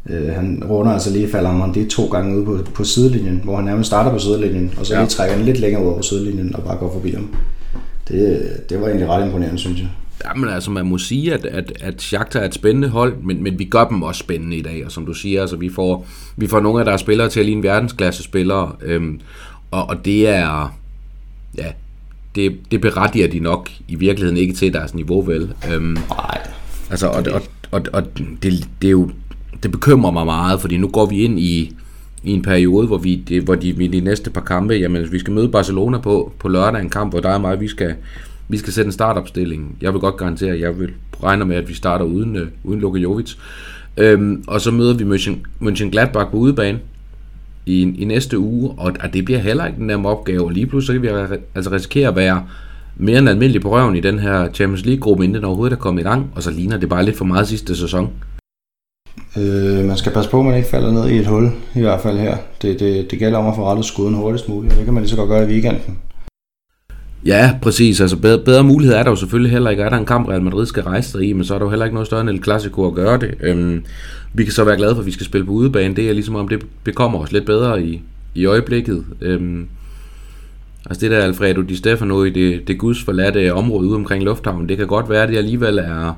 Uh, 0.09 0.35
han 0.35 0.63
runder 0.69 0.91
altså 0.91 1.09
lige 1.11 1.29
falder 1.29 1.71
det 1.73 1.89
to 1.89 2.07
gange 2.07 2.37
ude 2.37 2.45
på, 2.45 2.71
på 2.71 2.83
sidelinjen, 2.83 3.41
hvor 3.43 3.55
han 3.55 3.65
nærmest 3.65 3.87
starter 3.87 4.11
på 4.11 4.19
sidelinjen, 4.19 4.73
og 4.79 4.85
så 4.85 4.93
ja. 4.93 4.99
lige 4.99 5.09
trækker 5.09 5.35
han 5.35 5.45
lidt 5.45 5.59
længere 5.59 5.85
ud 5.85 5.95
på 5.95 6.01
sidelinjen 6.01 6.55
og 6.55 6.63
bare 6.63 6.77
går 6.77 6.93
forbi 6.93 7.11
ham. 7.11 7.35
Det, 8.07 8.51
det 8.69 8.81
var 8.81 8.87
egentlig 8.87 9.09
ret 9.09 9.25
imponerende, 9.25 9.59
synes 9.59 9.79
jeg. 9.79 9.89
Jamen 10.25 10.49
altså, 10.49 10.71
man 10.71 10.85
må 10.85 10.97
sige, 10.97 11.33
at, 11.33 11.45
at, 11.45 11.71
at 11.81 12.01
Shakhtar 12.01 12.39
er 12.39 12.45
et 12.45 12.53
spændende 12.53 12.89
hold, 12.89 13.17
men, 13.23 13.43
men 13.43 13.59
vi 13.59 13.65
gør 13.65 13.87
dem 13.87 14.03
også 14.03 14.19
spændende 14.19 14.57
i 14.57 14.61
dag, 14.61 14.85
og 14.85 14.91
som 14.91 15.05
du 15.05 15.13
siger, 15.13 15.41
altså, 15.41 15.55
vi, 15.55 15.69
får, 15.69 16.07
vi 16.35 16.47
får 16.47 16.59
nogle 16.59 16.79
af 16.79 16.85
deres 16.85 17.01
spillere 17.01 17.29
til 17.29 17.39
at 17.39 17.45
ligne 17.45 17.63
verdensklasse 17.63 18.23
spillere, 18.23 18.71
øhm, 18.81 19.19
og, 19.71 19.89
og 19.89 20.05
det 20.05 20.27
er, 20.27 20.75
ja, 21.57 21.71
det, 22.35 22.57
det 22.71 22.81
berettiger 22.81 23.27
de 23.27 23.39
nok 23.39 23.69
i 23.87 23.95
virkeligheden 23.95 24.37
ikke 24.37 24.53
til 24.53 24.73
deres 24.73 24.93
niveau, 24.93 25.21
vel? 25.21 25.53
Øhm, 25.73 25.97
Nej. 26.09 26.47
Altså, 26.89 27.07
og, 27.07 27.23
og, 27.33 27.41
og, 27.71 27.81
og 27.93 28.03
det, 28.43 28.67
det 28.81 28.87
er 28.87 28.91
jo, 28.91 29.09
det 29.63 29.71
bekymrer 29.71 30.11
mig 30.11 30.25
meget, 30.25 30.61
fordi 30.61 30.77
nu 30.77 30.87
går 30.87 31.05
vi 31.05 31.23
ind 31.23 31.39
i, 31.39 31.75
i 32.23 32.31
en 32.31 32.41
periode, 32.41 32.87
hvor 32.87 32.97
vi, 32.97 33.15
det, 33.15 33.43
hvor 33.43 33.55
de, 33.55 33.77
vi 33.77 33.87
de 33.87 33.99
næste 33.99 34.29
par 34.29 34.41
kampe, 34.41 34.73
jamen 34.73 35.11
vi 35.11 35.19
skal 35.19 35.33
møde 35.33 35.49
Barcelona 35.49 35.97
på, 35.97 36.33
på 36.39 36.47
lørdag, 36.47 36.81
en 36.81 36.89
kamp, 36.89 37.11
hvor 37.11 37.19
der 37.19 37.29
er 37.29 37.37
meget, 37.37 37.59
vi 37.59 37.67
skal, 37.67 37.95
vi 38.47 38.57
skal 38.57 38.73
sætte 38.73 38.87
en 38.87 38.91
startopstilling. 38.91 39.77
Jeg 39.81 39.93
vil 39.93 40.01
godt 40.01 40.17
garantere, 40.17 40.51
at 40.51 40.59
jeg 40.59 40.79
vil 40.79 40.89
regne 41.23 41.45
med, 41.45 41.55
at 41.55 41.69
vi 41.69 41.73
starter 41.73 42.05
uden, 42.05 42.35
øh, 42.35 42.47
uden 42.63 42.79
Luka 42.79 42.99
Jovic. 42.99 43.33
Øhm, 43.97 44.43
og 44.47 44.61
så 44.61 44.71
møder 44.71 44.93
vi 44.93 45.03
München, 45.03 45.35
München 45.61 45.89
Gladbach 45.89 46.31
på 46.31 46.37
udebane 46.37 46.79
i, 47.65 47.81
i 47.81 48.05
næste 48.05 48.39
uge, 48.39 48.71
og, 48.77 48.93
og 49.03 49.13
det 49.13 49.25
bliver 49.25 49.39
heller 49.39 49.65
ikke 49.65 49.77
den 49.77 49.87
nemme 49.87 50.09
opgave. 50.09 50.43
Og 50.43 50.51
lige 50.51 50.65
pludselig 50.65 51.01
kan 51.01 51.29
vi 51.31 51.37
altså 51.55 51.71
risikere 51.71 52.07
at 52.07 52.15
være 52.15 52.43
mere 52.95 53.19
end 53.19 53.29
almindelig 53.29 53.61
på 53.61 53.71
røven 53.71 53.95
i 53.95 53.99
den 53.99 54.19
her 54.19 54.51
Champions 54.53 54.85
League-gruppe, 54.85 55.23
inden 55.23 55.35
den 55.35 55.45
overhovedet 55.45 55.75
er 55.75 55.79
kommet 55.79 56.01
i 56.01 56.03
gang, 56.03 56.31
og 56.35 56.43
så 56.43 56.51
ligner 56.51 56.77
det 56.77 56.89
bare 56.89 57.05
lidt 57.05 57.17
for 57.17 57.25
meget 57.25 57.47
sidste 57.47 57.75
sæson. 57.75 58.09
Øh, 59.37 59.85
man 59.85 59.97
skal 59.97 60.11
passe 60.11 60.31
på, 60.31 60.39
at 60.39 60.45
man 60.45 60.55
ikke 60.55 60.69
falder 60.69 60.91
ned 60.91 61.09
i 61.09 61.17
et 61.17 61.27
hul, 61.27 61.51
i 61.75 61.79
hvert 61.79 62.01
fald 62.01 62.17
her. 62.17 62.37
Det, 62.61 62.79
det, 62.79 63.11
det 63.11 63.19
gælder 63.19 63.39
om 63.39 63.47
at 63.47 63.55
få 63.55 63.65
rettet 63.69 63.85
skuden 63.85 64.15
hurtigst 64.15 64.49
muligt, 64.49 64.73
og 64.73 64.77
det 64.77 64.85
kan 64.85 64.93
man 64.93 65.03
lige 65.03 65.09
så 65.09 65.15
godt 65.15 65.29
gøre 65.29 65.43
i 65.43 65.51
weekenden. 65.51 65.97
Ja, 67.25 67.51
præcis. 67.61 68.01
Altså 68.01 68.17
bedre, 68.17 68.39
bedre 68.39 68.63
mulighed 68.63 68.95
er 68.95 69.03
der 69.03 69.09
jo 69.09 69.15
selvfølgelig 69.15 69.51
heller 69.51 69.69
ikke. 69.69 69.83
Er 69.83 69.89
der 69.89 69.97
en 69.97 70.05
kamp, 70.05 70.27
Real 70.29 70.41
Madrid 70.41 70.65
skal 70.65 70.83
rejse 70.83 71.11
sig 71.11 71.21
i, 71.21 71.33
men 71.33 71.43
så 71.43 71.53
er 71.53 71.57
der 71.57 71.65
jo 71.65 71.69
heller 71.69 71.85
ikke 71.85 71.93
noget 71.93 72.07
større 72.07 72.21
end 72.21 72.29
El 72.29 72.43
Clasico 72.43 72.87
at 72.87 72.93
gøre 72.93 73.19
det. 73.19 73.35
Øhm, 73.41 73.83
vi 74.33 74.43
kan 74.43 74.53
så 74.53 74.63
være 74.63 74.75
glade 74.75 74.95
for, 74.95 74.99
at 74.99 75.05
vi 75.05 75.11
skal 75.11 75.25
spille 75.25 75.45
på 75.45 75.51
udebane. 75.51 75.95
Det 75.95 76.09
er 76.09 76.13
ligesom 76.13 76.35
om, 76.35 76.47
det 76.47 76.65
bekommer 76.83 77.19
os 77.19 77.31
lidt 77.31 77.45
bedre 77.45 77.83
i, 77.83 78.01
i 78.35 78.45
øjeblikket. 78.45 79.05
Øhm, 79.21 79.67
altså 80.85 81.01
det 81.01 81.11
der 81.11 81.23
Alfredo 81.23 81.61
Di 81.61 81.75
Stefano 81.75 82.23
i 82.23 82.29
det, 82.29 82.67
det 82.67 82.77
guds 82.77 83.03
forladte 83.03 83.53
område 83.53 83.87
ude 83.87 83.95
omkring 83.95 84.23
lufthavnen, 84.23 84.69
det 84.69 84.77
kan 84.77 84.87
godt 84.87 85.09
være, 85.09 85.23
at 85.23 85.29
det 85.29 85.37
alligevel 85.37 85.77
er, 85.77 86.13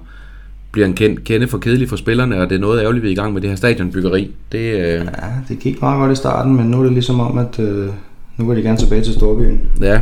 bliver 0.72 0.88
en 0.88 0.94
kend, 0.94 1.18
kende 1.18 1.48
for 1.48 1.58
kedeligt 1.58 1.90
for 1.90 1.98
spillerne, 1.98 2.42
og 2.42 2.50
det 2.50 2.56
er 2.56 2.60
noget 2.60 2.82
ærgerligt, 2.82 3.04
vi 3.04 3.08
er 3.08 3.12
i 3.12 3.16
gang 3.16 3.34
med 3.34 3.42
det 3.42 3.50
her 3.50 3.58
stadionbyggeri. 3.58 4.32
Det, 4.52 4.60
øh... 4.60 4.92
Ja, 4.92 5.06
det 5.48 5.60
gik 5.60 5.82
meget 5.82 6.00
godt 6.00 6.12
i 6.12 6.16
starten, 6.16 6.56
men 6.56 6.66
nu 6.66 6.80
er 6.80 6.84
det 6.84 6.94
ligesom 6.94 7.20
om, 7.20 7.38
at 7.38 7.60
øh, 7.60 7.90
nu 8.38 8.48
vil 8.48 8.58
de 8.58 8.62
gerne 8.62 8.78
tilbage 8.78 9.04
til 9.04 9.14
Storbyen. 9.14 9.62
Ja, 9.82 10.02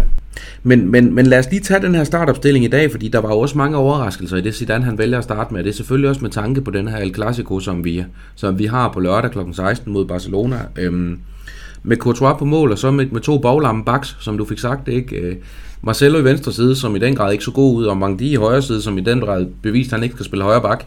men, 0.64 0.92
men, 0.92 1.16
men 1.16 1.26
lad 1.26 1.40
os 1.40 1.46
lige 1.52 1.60
tage 1.60 1.82
den 1.82 1.96
her 1.96 2.04
startopstilling 2.04 2.66
i 2.66 2.68
dag, 2.68 2.92
fordi 2.92 3.08
der 3.08 3.20
var 3.20 3.30
jo 3.30 3.40
også 3.40 3.58
mange 3.58 3.78
overraskelser 3.78 4.38
i 4.38 4.42
det 4.42 4.56
Zidane 4.56 4.86
han 4.86 4.98
vælger 4.98 5.18
at 5.18 5.24
starte 5.24 5.54
med. 5.54 5.64
Det 5.64 5.70
er 5.70 5.74
selvfølgelig 5.74 6.10
også 6.10 6.22
med 6.22 6.30
tanke 6.30 6.62
på 6.62 6.72
den 6.72 6.88
her 6.88 6.98
El 6.98 7.14
Clasico, 7.14 7.60
som 7.60 7.86
vi, 7.86 8.04
som 8.36 8.60
vi 8.60 8.66
har 8.66 8.92
på 8.92 9.00
lørdag 9.00 9.32
kl. 9.32 9.40
16 9.54 9.94
mod 9.94 10.06
Barcelona. 10.06 10.60
Øhm, 10.78 11.20
med 11.84 11.98
Courtois 11.98 12.36
på 12.40 12.46
mål, 12.46 12.72
og 12.72 12.78
så 12.78 12.92
med, 12.92 13.06
med 13.06 13.22
to 13.22 13.38
baglamme 13.38 13.86
baks, 13.86 14.18
som 14.20 14.38
du 14.38 14.46
fik 14.46 14.60
sagt, 14.60 14.88
ikke? 14.88 15.16
Øh, 15.16 15.36
Marcelo 15.82 16.20
i 16.20 16.24
venstre 16.24 16.52
side, 16.52 16.76
som 16.76 16.96
i 16.96 17.00
den 17.00 17.16
grad 17.16 17.32
ikke 17.32 17.44
så 17.44 17.52
god 17.52 17.76
ud, 17.76 17.86
og 17.86 17.98
Mangdi 17.98 18.32
i 18.32 18.36
højre 18.36 18.62
side, 18.62 18.82
som 18.82 18.98
i 18.98 19.02
den 19.02 19.20
grad 19.20 19.46
beviste, 19.62 19.94
at 19.94 20.00
han 20.00 20.04
ikke 20.04 20.14
skal 20.14 20.26
spille 20.26 20.44
højre 20.44 20.62
bak. 20.62 20.84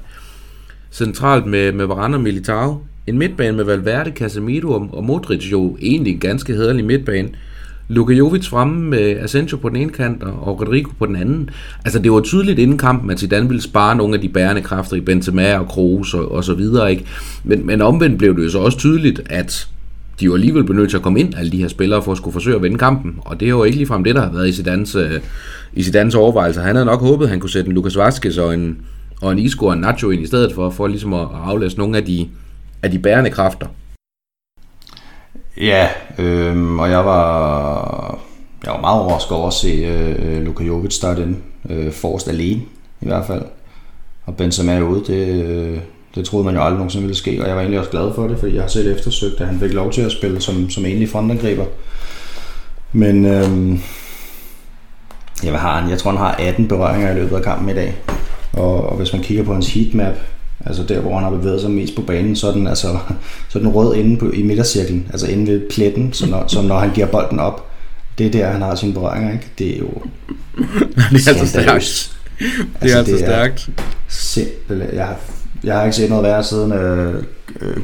Centralt 0.90 1.46
med, 1.46 1.72
med 1.72 1.86
Varane 1.86 2.16
og 2.16 2.20
Militao. 2.20 2.80
En 3.08 3.18
midtbane 3.18 3.56
med 3.56 3.64
Valverde, 3.64 4.10
Casemiro 4.10 4.88
og 4.92 5.04
Modric, 5.04 5.52
jo 5.52 5.76
egentlig 5.80 6.12
en 6.12 6.18
ganske 6.18 6.52
hederlig 6.52 6.84
midtbane. 6.84 7.28
Luka 7.88 8.12
Jovic 8.12 8.46
fremme 8.46 8.90
med 8.90 9.16
Asensio 9.20 9.56
på 9.56 9.68
den 9.68 9.76
ene 9.76 9.90
kant 9.90 10.22
og 10.22 10.60
Rodrigo 10.60 10.90
på 10.98 11.06
den 11.06 11.16
anden. 11.16 11.50
Altså 11.84 11.98
det 11.98 12.12
var 12.12 12.20
tydeligt 12.20 12.58
inden 12.58 12.78
kampen, 12.78 13.10
at 13.10 13.20
Zidane 13.20 13.48
ville 13.48 13.62
spare 13.62 13.96
nogle 13.96 14.14
af 14.14 14.20
de 14.20 14.28
bærende 14.28 14.62
kræfter 14.62 14.96
i 14.96 15.00
Benzema 15.00 15.58
og 15.58 15.68
Kroos 15.68 16.14
og, 16.14 16.32
og 16.32 16.44
så 16.44 16.54
videre. 16.54 16.90
Ikke? 16.90 17.04
Men, 17.44 17.66
men 17.66 17.82
omvendt 17.82 18.18
blev 18.18 18.36
det 18.36 18.44
jo 18.44 18.50
så 18.50 18.58
også 18.58 18.78
tydeligt, 18.78 19.22
at 19.30 19.68
de 20.20 20.24
jo 20.24 20.34
alligevel 20.34 20.64
blev 20.64 20.76
nødt 20.76 20.90
til 20.90 20.96
at 20.96 21.02
komme 21.02 21.20
ind, 21.20 21.34
alle 21.34 21.52
de 21.52 21.58
her 21.58 21.68
spillere, 21.68 22.02
for 22.02 22.12
at 22.12 22.18
skulle 22.18 22.32
forsøge 22.32 22.56
at 22.56 22.62
vinde 22.62 22.78
kampen. 22.78 23.14
Og 23.20 23.40
det 23.40 23.46
er 23.46 23.50
jo 23.50 23.64
ikke 23.64 23.76
ligefrem 23.76 24.04
det, 24.04 24.14
der 24.14 24.22
har 24.22 24.32
været 24.32 24.48
i 24.48 24.52
Zidanes, 24.52 24.94
øh, 24.94 25.20
i 25.72 25.82
Zidanes 25.82 26.14
overvejelser. 26.14 26.62
Han 26.62 26.76
havde 26.76 26.86
nok 26.86 27.00
håbet, 27.00 27.24
at 27.24 27.30
han 27.30 27.40
kunne 27.40 27.50
sætte 27.50 27.68
en 27.68 27.74
Lucas 27.74 27.96
Vazquez 27.96 28.38
og 28.38 28.54
en, 28.54 28.78
og 29.20 29.32
en 29.32 29.38
Isco 29.38 29.66
og 29.66 29.72
en 29.72 29.80
Nacho 29.80 30.10
ind 30.10 30.22
i 30.22 30.26
stedet 30.26 30.52
for, 30.54 30.70
for 30.70 30.86
ligesom 30.86 31.14
at 31.14 31.26
aflæse 31.44 31.78
nogle 31.78 31.96
af 31.96 32.04
de, 32.04 32.28
af 32.82 32.90
de 32.90 32.98
bærende 32.98 33.30
kræfter. 33.30 33.66
Ja, 35.60 35.88
øh, 36.18 36.72
og 36.78 36.90
jeg 36.90 37.04
var, 37.04 38.18
jeg 38.64 38.72
var 38.72 38.80
meget 38.80 39.00
overrasket 39.00 39.32
over 39.32 39.46
at 39.46 39.52
se 39.52 39.68
øh, 39.68 40.42
Luka 40.42 40.64
Jovic 40.64 40.94
starte 40.94 41.22
ind 41.22 41.36
øh, 41.70 41.92
forrest 41.92 42.28
alene, 42.28 42.62
i 43.00 43.06
hvert 43.06 43.26
fald. 43.26 43.42
Og 44.26 44.36
Benzema 44.36 44.74
er 44.74 44.82
ude, 44.82 45.04
det, 45.06 45.44
øh, 45.44 45.78
det 46.14 46.24
troede 46.24 46.44
man 46.44 46.54
jo 46.54 46.62
aldrig 46.62 46.76
nogensinde 46.76 47.02
ville 47.02 47.16
ske, 47.16 47.42
og 47.42 47.48
jeg 47.48 47.54
var 47.54 47.60
egentlig 47.60 47.78
også 47.78 47.90
glad 47.90 48.14
for 48.14 48.28
det, 48.28 48.38
fordi 48.38 48.54
jeg 48.54 48.62
har 48.62 48.68
set 48.68 48.92
eftersøgt, 48.92 49.40
at 49.40 49.46
han 49.46 49.60
fik 49.60 49.72
lov 49.72 49.92
til 49.92 50.02
at 50.02 50.12
spille 50.12 50.40
som, 50.40 50.70
som 50.70 50.84
egentlig 50.84 51.08
frontangriber. 51.08 51.64
Men 52.92 53.24
øh, 53.24 53.78
ja, 55.44 55.50
hvad 55.50 55.60
har 55.60 55.80
han? 55.80 55.90
Jeg 55.90 55.98
tror, 55.98 56.10
han 56.10 56.20
har 56.20 56.34
18 56.34 56.68
berøringer 56.68 57.10
i 57.10 57.14
løbet 57.14 57.36
af 57.36 57.42
kampen 57.42 57.68
i 57.68 57.74
dag. 57.74 57.94
Og, 58.52 58.86
og 58.86 58.96
hvis 58.96 59.12
man 59.12 59.22
kigger 59.22 59.44
på 59.44 59.52
hans 59.52 59.74
heatmap, 59.74 60.14
altså 60.68 60.82
der, 60.82 61.00
hvor 61.00 61.14
han 61.14 61.24
har 61.24 61.30
bevæget 61.30 61.60
sig 61.60 61.70
mest 61.70 61.94
på 61.94 62.02
banen, 62.02 62.36
så 62.36 62.48
er 62.48 62.52
den, 62.52 62.66
altså, 62.66 62.98
så 63.48 63.58
er 63.58 63.62
den 63.62 63.72
rød 63.72 63.94
inde 63.94 64.16
på, 64.16 64.30
i 64.30 64.42
midtercirklen, 64.42 65.06
altså 65.10 65.26
inde 65.26 65.52
ved 65.52 65.70
pletten, 65.70 66.12
så 66.12 66.26
når, 66.26 66.44
så 66.46 66.62
når 66.62 66.78
han 66.78 66.90
giver 66.94 67.06
bolden 67.06 67.38
op, 67.38 67.70
det 68.18 68.26
er 68.26 68.30
der, 68.30 68.46
han 68.46 68.62
har 68.62 68.74
sine 68.74 68.92
berøringer, 68.92 69.32
ikke? 69.32 69.46
Det 69.58 69.74
er 69.74 69.78
jo 69.78 69.88
det 71.12 71.26
er 71.26 71.30
altså 71.30 71.46
stærkt. 71.46 72.12
Det 72.38 72.92
er 72.92 72.98
altså, 72.98 72.98
altså 72.98 73.18
stærkt. 73.18 73.68
Simpelthen. 74.08 74.94
Jeg 74.94 75.06
har, 75.06 75.16
jeg 75.64 75.76
har 75.76 75.84
ikke 75.84 75.96
set 75.96 76.08
noget 76.08 76.24
værre 76.24 76.44
siden 76.44 76.72
øh, 76.72 77.24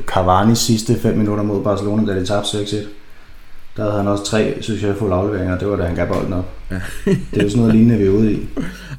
Cavani 0.07 0.55
sidste 0.55 1.01
5 1.01 1.17
minutter 1.17 1.45
mod 1.45 1.65
Barcelona, 1.65 2.13
da 2.13 2.21
de 2.21 2.27
tabte 2.27 2.49
6-1. 2.49 2.77
Der 3.77 3.83
havde 3.83 3.97
han 3.97 4.07
også 4.07 4.25
tre 4.25 4.59
succesfulde 4.61 5.15
afleveringer, 5.15 5.59
det 5.59 5.69
var 5.69 5.77
da 5.77 5.83
han 5.83 5.97
gav 5.97 6.09
bolden 6.09 6.33
op. 6.33 6.51
Ja. 6.71 6.81
det 7.05 7.39
er 7.39 7.43
jo 7.43 7.49
sådan 7.49 7.63
noget 7.63 7.75
lignende, 7.75 7.99
vi 7.99 8.05
er 8.05 8.11
ude 8.11 8.33
i. 8.33 8.39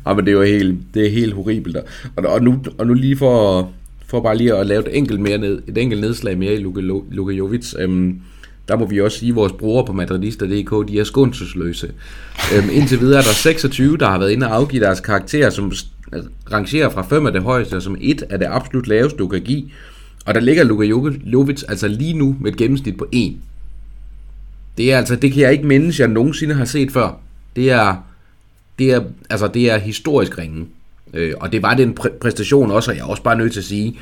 Ja, 0.08 0.13
men 0.13 0.25
det 0.25 0.32
er 0.32 0.36
jo 0.36 0.44
helt, 0.44 0.77
det 0.94 1.05
er 1.05 1.10
helt 1.10 1.34
horribelt. 1.34 1.77
Og, 2.15 2.24
og, 2.25 2.44
nu, 2.44 2.63
og 2.77 2.88
nu 2.88 2.94
lige 2.94 3.17
for, 3.17 3.70
for 4.08 4.22
bare 4.22 4.38
lige 4.38 4.55
at 4.55 4.67
lave 4.67 4.88
et 4.88 4.98
enkelt, 4.98 5.20
mere 5.20 5.38
ned, 5.38 5.62
et 5.67 5.77
enkelt 5.77 6.01
nedslag 6.01 6.38
mere 6.38 6.53
i 6.53 6.58
Luka, 6.58 6.82
Luka 7.12 7.34
Jovic, 7.34 7.74
øhm, 7.79 8.20
der 8.67 8.77
må 8.77 8.86
vi 8.86 9.01
også 9.01 9.20
sige, 9.20 9.29
at 9.29 9.36
vores 9.36 9.51
brugere 9.51 9.86
på 9.86 9.94
madridista.dk, 9.94 10.88
de 10.88 11.00
er 11.00 11.03
skånselsløse. 11.03 11.91
Øhm, 12.55 12.70
indtil 12.72 13.00
videre 13.00 13.20
er 13.20 13.24
der 13.24 13.34
26, 13.34 13.98
der 13.98 14.10
har 14.10 14.20
været 14.20 14.32
inde 14.32 14.48
og 14.48 14.55
afgive 14.55 14.84
deres 14.84 15.00
karakterer, 15.00 15.50
som 15.50 15.72
rangerer 16.51 16.89
fra 16.89 17.01
5 17.01 17.25
af 17.25 17.34
det 17.34 17.44
højeste, 17.44 17.82
som 17.82 17.98
1 18.01 18.24
er 18.29 18.38
det 18.38 18.48
absolut 18.50 18.88
laveste, 18.88 19.17
du 19.17 19.27
kan 19.27 19.41
give. 19.41 19.63
Og 20.25 20.34
der 20.34 20.39
ligger 20.39 20.63
Luka 20.63 20.84
Jovic 21.25 21.63
altså 21.67 21.88
lige 21.88 22.13
nu 22.13 22.36
med 22.41 22.51
et 22.51 22.58
gennemsnit 22.58 22.98
på 22.98 23.08
1. 23.12 23.38
Det 24.77 24.94
er 24.94 24.98
altså, 24.98 25.15
det 25.15 25.32
kan 25.32 25.41
jeg 25.41 25.51
ikke 25.51 25.67
mindes, 25.67 26.00
jeg 26.00 26.08
nogensinde 26.08 26.55
har 26.55 26.65
set 26.65 26.91
før. 26.91 27.17
Det 27.55 27.72
er, 27.72 27.96
det 28.79 28.91
er, 28.91 29.01
altså, 29.29 29.48
det 29.48 29.72
er 29.72 29.77
historisk 29.77 30.38
ringe. 30.38 30.65
Øh, 31.13 31.34
og 31.39 31.51
det 31.51 31.62
var 31.62 31.74
den 31.74 31.98
præ- 32.00 32.17
præstation 32.22 32.72
også, 32.72 32.91
og 32.91 32.98
jeg 32.98 33.03
er 33.03 33.08
også 33.08 33.24
bare 33.24 33.38
nødt 33.38 33.53
til 33.53 33.60
at 33.60 33.65
sige, 33.65 34.00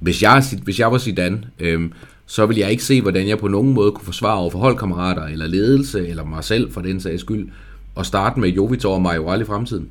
hvis 0.00 0.22
jeg, 0.22 0.42
hvis 0.62 0.80
jeg 0.80 0.92
var 0.92 0.98
Zidane, 0.98 1.40
øh, 1.58 1.90
så 2.26 2.46
ville 2.46 2.60
jeg 2.60 2.70
ikke 2.70 2.84
se, 2.84 3.02
hvordan 3.02 3.28
jeg 3.28 3.38
på 3.38 3.48
nogen 3.48 3.72
måde 3.72 3.92
kunne 3.92 4.04
forsvare 4.04 4.38
over 4.38 4.50
for 4.50 4.58
holdkammerater, 4.58 5.24
eller 5.24 5.46
ledelse, 5.46 6.08
eller 6.08 6.24
mig 6.24 6.44
selv 6.44 6.72
for 6.72 6.80
den 6.80 7.00
sags 7.00 7.20
skyld, 7.20 7.48
og 7.94 8.06
starte 8.06 8.40
med 8.40 8.48
Jovic 8.48 8.84
over 8.84 8.98
Majoral 8.98 9.40
i 9.40 9.44
fremtiden. 9.44 9.88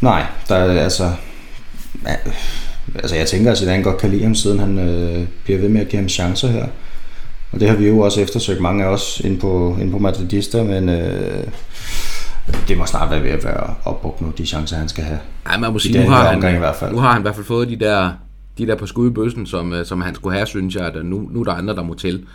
Nej, 0.00 0.26
der 0.48 0.54
er 0.54 0.80
altså... 0.80 1.12
Altså 2.94 3.16
jeg 3.16 3.26
tænker, 3.26 3.50
at 3.52 3.58
Zidane 3.58 3.82
godt 3.82 3.98
kan 3.98 4.10
lide 4.10 4.22
ham, 4.22 4.34
siden 4.34 4.58
han 4.58 4.78
øh, 4.78 5.26
bliver 5.44 5.60
ved 5.60 5.68
med 5.68 5.80
at 5.80 5.88
give 5.88 6.00
ham 6.00 6.08
chancer 6.08 6.48
her. 6.48 6.66
Og 7.52 7.60
det 7.60 7.68
har 7.68 7.76
vi 7.76 7.88
jo 7.88 7.98
også 7.98 8.20
eftersøgt, 8.20 8.60
mange 8.60 8.84
af 8.84 8.88
os, 8.88 9.20
ind 9.24 9.40
på, 9.40 9.76
ind 9.80 9.90
på 9.90 9.98
Madridista, 9.98 10.62
men 10.62 10.88
øh, 10.88 11.46
det 12.68 12.78
må 12.78 12.86
snart 12.86 13.10
være 13.10 13.22
ved 13.22 13.30
at 13.30 13.44
være 13.44 13.74
opbrugt 13.84 14.20
nu, 14.20 14.32
de 14.38 14.46
chancer, 14.46 14.76
han 14.76 14.88
skal 14.88 15.04
have. 15.04 15.18
Ja, 15.52 15.58
man 15.58 15.72
må 15.72 15.78
sige, 15.78 16.04
nu 16.04 16.10
har, 16.10 16.24
han, 16.24 16.54
i 16.54 16.58
hvert 16.58 16.76
fald. 16.76 16.92
nu 16.92 16.98
har 16.98 17.12
han 17.12 17.20
i 17.20 17.22
hvert 17.22 17.34
fald 17.34 17.46
fået 17.46 17.68
de 17.68 17.76
der, 17.76 18.10
de 18.58 18.66
der 18.66 18.74
på 18.76 18.86
skud 18.86 19.10
i 19.10 19.12
bøssen, 19.12 19.46
som, 19.46 19.72
øh, 19.72 19.86
som 19.86 20.00
han 20.00 20.14
skulle 20.14 20.36
have, 20.36 20.46
synes 20.46 20.74
jeg, 20.74 20.86
at 20.86 21.06
nu, 21.06 21.28
nu 21.30 21.40
er 21.40 21.44
der 21.44 21.52
andre, 21.52 21.74
der 21.74 21.82
må 21.82 21.94
til. 21.94 22.26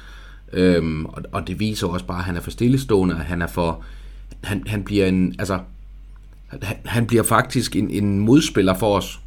Øhm, 0.53 1.05
og, 1.05 1.22
og 1.32 1.48
det 1.48 1.60
viser 1.60 1.88
også 1.88 2.05
bare, 2.05 2.17
at 2.17 2.24
han 2.24 2.36
er 2.36 2.41
for 2.41 2.51
stillestående, 2.51 3.15
han 3.15 3.41
er 3.41 3.48
for... 3.48 3.84
Han, 4.43 4.63
han 4.67 4.84
bliver 4.84 5.05
en... 5.05 5.36
Altså, 5.39 5.60
han, 6.62 6.77
han 6.86 7.05
bliver 7.05 7.24
faktisk 7.24 7.75
en, 7.75 7.89
en 7.89 8.20
modspiller 8.20 8.74
for 8.74 8.98
os 8.98 9.20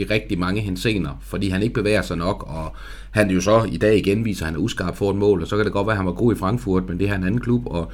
i 0.00 0.04
rigtig 0.04 0.38
mange 0.38 0.60
hensener, 0.60 1.20
fordi 1.22 1.48
han 1.48 1.62
ikke 1.62 1.74
bevæger 1.74 2.02
sig 2.02 2.16
nok, 2.16 2.44
og 2.48 2.76
han 3.10 3.30
jo 3.30 3.40
så 3.40 3.64
i 3.72 3.76
dag 3.76 3.98
igen 3.98 4.24
viser, 4.24 4.42
at 4.42 4.46
han 4.46 4.54
er 4.54 4.64
uskarp 4.64 4.96
for 4.96 5.10
et 5.10 5.16
mål, 5.16 5.42
og 5.42 5.48
så 5.48 5.56
kan 5.56 5.64
det 5.64 5.72
godt 5.72 5.86
være, 5.86 5.92
at 5.92 5.96
han 5.96 6.06
var 6.06 6.12
god 6.12 6.34
i 6.34 6.38
Frankfurt, 6.38 6.88
men 6.88 6.98
det 6.98 7.08
er 7.08 7.14
en 7.14 7.24
anden 7.24 7.40
klub, 7.40 7.66
og, 7.66 7.92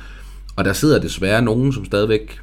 og 0.57 0.65
der 0.65 0.73
sidder 0.73 1.01
desværre 1.01 1.43
nogen, 1.43 1.73
som 1.73 1.85
stadigvæk, 1.85 2.41